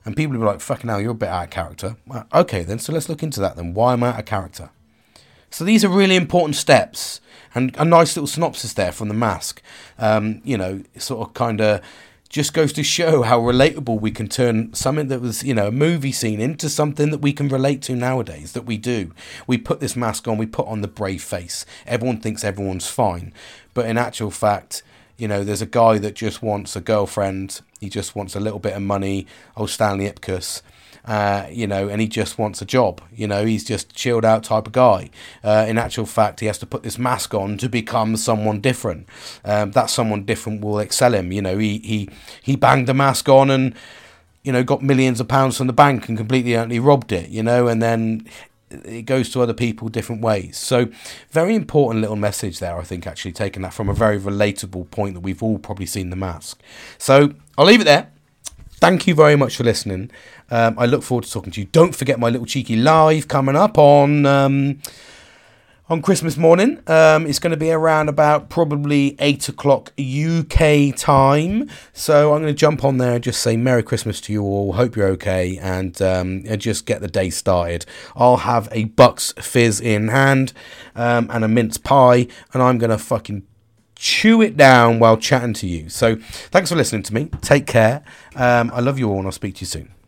And 0.05 0.17
people 0.17 0.33
will 0.33 0.41
be 0.41 0.47
like, 0.47 0.61
fucking 0.61 0.91
hell, 0.91 1.01
you're 1.01 1.13
a 1.13 1.15
bit 1.15 1.29
out 1.29 1.45
of 1.45 1.51
character. 1.51 1.97
Well, 2.07 2.27
okay, 2.35 2.65
then, 2.65 2.81
so 2.81 2.93
let's 2.93 3.09
look 3.09 3.23
into 3.23 3.39
that 3.41 3.55
then. 3.55 3.73
Why 3.73 3.93
am 3.93 4.03
I 4.03 4.09
out 4.09 4.19
of 4.19 4.25
character? 4.25 4.71
So 5.51 5.65
these 5.65 5.85
are 5.85 5.89
really 5.89 6.17
important 6.17 6.57
steps 6.57 7.21
and 7.55 7.75
a 7.77 7.85
nice 7.85 8.17
little 8.17 8.27
synopsis 8.27 8.73
there 8.73 8.93
from 8.93 9.09
the 9.09 9.15
mask. 9.15 9.63
Um, 9.99 10.41
you 10.45 10.57
know, 10.59 10.83
sort 10.99 11.29
of 11.29 11.35
kind 11.35 11.61
of 11.61 11.81
just 12.31 12.55
goes 12.55 12.73
to 12.73 12.85
show 12.85 13.23
how 13.23 13.41
relatable 13.41 14.01
we 14.01 14.13
can 14.13 14.29
turn 14.29 14.73
something 14.73 15.09
that 15.09 15.21
was, 15.21 15.43
you 15.43 15.53
know, 15.53 15.67
a 15.67 15.73
movie 15.73 16.13
scene 16.13 16.41
into 16.41 16.69
something 16.69 17.11
that 17.11 17.19
we 17.19 17.33
can 17.33 17.49
relate 17.49 17.83
to 17.83 17.97
nowadays, 17.97 18.53
that 18.53 18.63
we 18.63 18.79
do. 18.79 19.13
We 19.49 19.59
put 19.59 19.81
this 19.81 19.97
mask 19.97 20.29
on, 20.29 20.39
we 20.39 20.47
put 20.47 20.69
on 20.69 20.81
the 20.81 20.89
brave 20.89 21.23
face. 21.23 21.67
Everyone 21.89 22.21
thinks 22.21 22.45
everyone's 22.45 22.87
fine. 22.87 23.35
But 23.75 23.87
in 23.87 23.99
actual 23.99 24.31
fact, 24.31 24.85
you 25.19 25.27
know, 25.27 25.43
there's 25.43 25.61
a 25.61 25.67
guy 25.67 25.99
that 25.99 26.15
just 26.15 26.41
wants 26.41 26.77
a 26.77 26.81
girlfriend, 26.81 27.63
he 27.81 27.89
just 27.89 28.15
wants 28.15 28.37
a 28.37 28.41
little 28.41 28.61
bit 28.61 28.75
of 28.75 28.83
money, 28.83 29.27
oh, 29.57 29.67
Stanley 29.67 30.09
Ipkiss 30.09 30.63
uh, 31.05 31.47
you 31.51 31.67
know, 31.67 31.89
and 31.89 32.01
he 32.01 32.09
just 32.09 32.39
wants 32.39 32.61
a 32.61 32.65
job. 32.65 33.01
You 33.15 33.27
know, 33.27 33.45
he's 33.45 33.65
just 33.65 33.95
chilled 33.95 34.25
out 34.25 34.45
type 34.45 34.67
of 34.67 34.73
guy. 34.73 35.11
Uh, 35.43 35.65
in 35.69 35.79
actual 35.79 36.07
fact, 36.07 36.41
he 36.41 36.47
has 36.47 36.59
to 36.59 36.67
put 36.67 36.83
this 36.83 36.99
mask 36.99 37.35
on 37.35 37.59
to 37.59 37.69
become 37.69 38.17
someone 38.17 38.61
different. 38.61 39.09
Um, 39.45 39.73
that 39.73 39.91
someone 39.91 40.25
different 40.25 40.61
will 40.61 40.79
excel 40.79 41.15
him. 41.15 41.33
You 41.33 41.43
know, 41.43 41.59
he 41.59 41.79
he 41.79 42.09
he 42.43 42.57
banged 42.57 42.87
the 42.87 42.95
mask 42.95 43.29
on 43.29 43.51
and 43.51 43.75
you 44.43 44.53
know 44.53 44.63
got 44.63 44.83
millions 44.83 45.21
of 45.21 45.29
pounds 45.29 45.57
from 45.57 45.67
the 45.67 45.73
bank 45.73 46.09
and 46.09 46.17
completely 46.17 46.57
only 46.57 46.79
robbed 46.79 47.13
it. 47.13 47.31
You 47.31 47.43
know, 47.43 47.67
and 47.67 47.83
then 47.83 48.27
it 48.71 49.03
goes 49.03 49.31
to 49.31 49.43
other 49.43 49.55
people 49.55 49.89
different 49.89 50.23
ways. 50.23 50.57
So, 50.57 50.89
very 51.31 51.55
important 51.55 52.01
little 52.01 52.17
message 52.17 52.61
there, 52.61 52.79
I 52.79 52.85
think, 52.85 53.07
actually, 53.07 53.33
taking 53.33 53.63
that 53.63 53.75
from 53.75 53.89
a 53.89 53.95
very 53.95 54.19
relatable 54.19 54.91
point 54.91 55.15
that 55.15 55.21
we've 55.21 55.43
all 55.43 55.59
probably 55.59 55.87
seen 55.87 56.11
the 56.11 56.17
mask. 56.17 56.61
So, 56.99 57.35
I'll 57.59 57.67
leave 57.67 57.81
it 57.81 57.85
there. 57.85 58.11
Thank 58.81 59.07
you 59.07 59.15
very 59.15 59.37
much 59.37 59.57
for 59.57 59.65
listening. 59.65 60.11
Um, 60.51 60.79
I 60.79 60.87
look 60.87 61.03
forward 61.03 61.25
to 61.25 61.31
talking 61.31 61.53
to 61.53 61.61
you. 61.61 61.67
Don't 61.67 61.95
forget 61.95 62.19
my 62.19 62.31
little 62.31 62.47
cheeky 62.47 62.77
live 62.77 63.29
coming 63.29 63.55
up 63.55 63.77
on 63.77 64.25
um, 64.25 64.81
on 65.91 66.01
Christmas 66.01 66.39
morning. 66.39 66.81
Um, 66.87 67.27
it's 67.27 67.39
going 67.39 67.51
to 67.51 67.59
be 67.59 67.71
around 67.71 68.09
about 68.09 68.49
probably 68.49 69.17
eight 69.19 69.51
o'clock 69.51 69.93
UK 70.01 70.97
time. 70.97 71.69
So 71.93 72.33
I'm 72.33 72.41
going 72.41 72.55
to 72.55 72.59
jump 72.59 72.83
on 72.83 72.97
there 72.97 73.17
and 73.17 73.23
just 73.23 73.43
say 73.43 73.59
Merry 73.59 73.83
Christmas 73.83 74.19
to 74.23 74.33
you 74.33 74.45
all. 74.45 74.73
Hope 74.73 74.97
you're 74.97 75.09
okay, 75.09 75.59
and, 75.59 76.01
um, 76.01 76.45
and 76.47 76.59
just 76.59 76.87
get 76.87 77.03
the 77.03 77.09
day 77.09 77.29
started. 77.29 77.85
I'll 78.17 78.39
have 78.39 78.71
a 78.73 78.85
Bucks 78.85 79.35
fizz 79.39 79.83
in 79.83 80.09
hand 80.09 80.55
um, 80.95 81.29
and 81.31 81.45
a 81.45 81.49
mince 81.49 81.77
pie, 81.77 82.29
and 82.55 82.63
I'm 82.63 82.79
going 82.79 82.91
to 82.91 82.99
fucking 82.99 83.47
chew 84.01 84.41
it 84.41 84.57
down 84.57 84.99
while 84.99 85.19
chatting 85.19 85.53
to 85.53 85.67
you. 85.67 85.91
So 85.91 86.17
thanks 86.51 86.71
for 86.71 86.77
listening 86.77 87.03
to 87.05 87.15
me. 87.15 87.27
Take 87.43 87.67
care. 87.67 88.03
Um, 88.35 88.71
I 88.75 88.81
love 88.81 88.99
you 88.99 89.11
all, 89.11 89.19
and 89.19 89.27
I'll 89.27 89.33
speak 89.33 89.57
to 89.57 89.61
you 89.61 89.67
soon. 89.67 90.00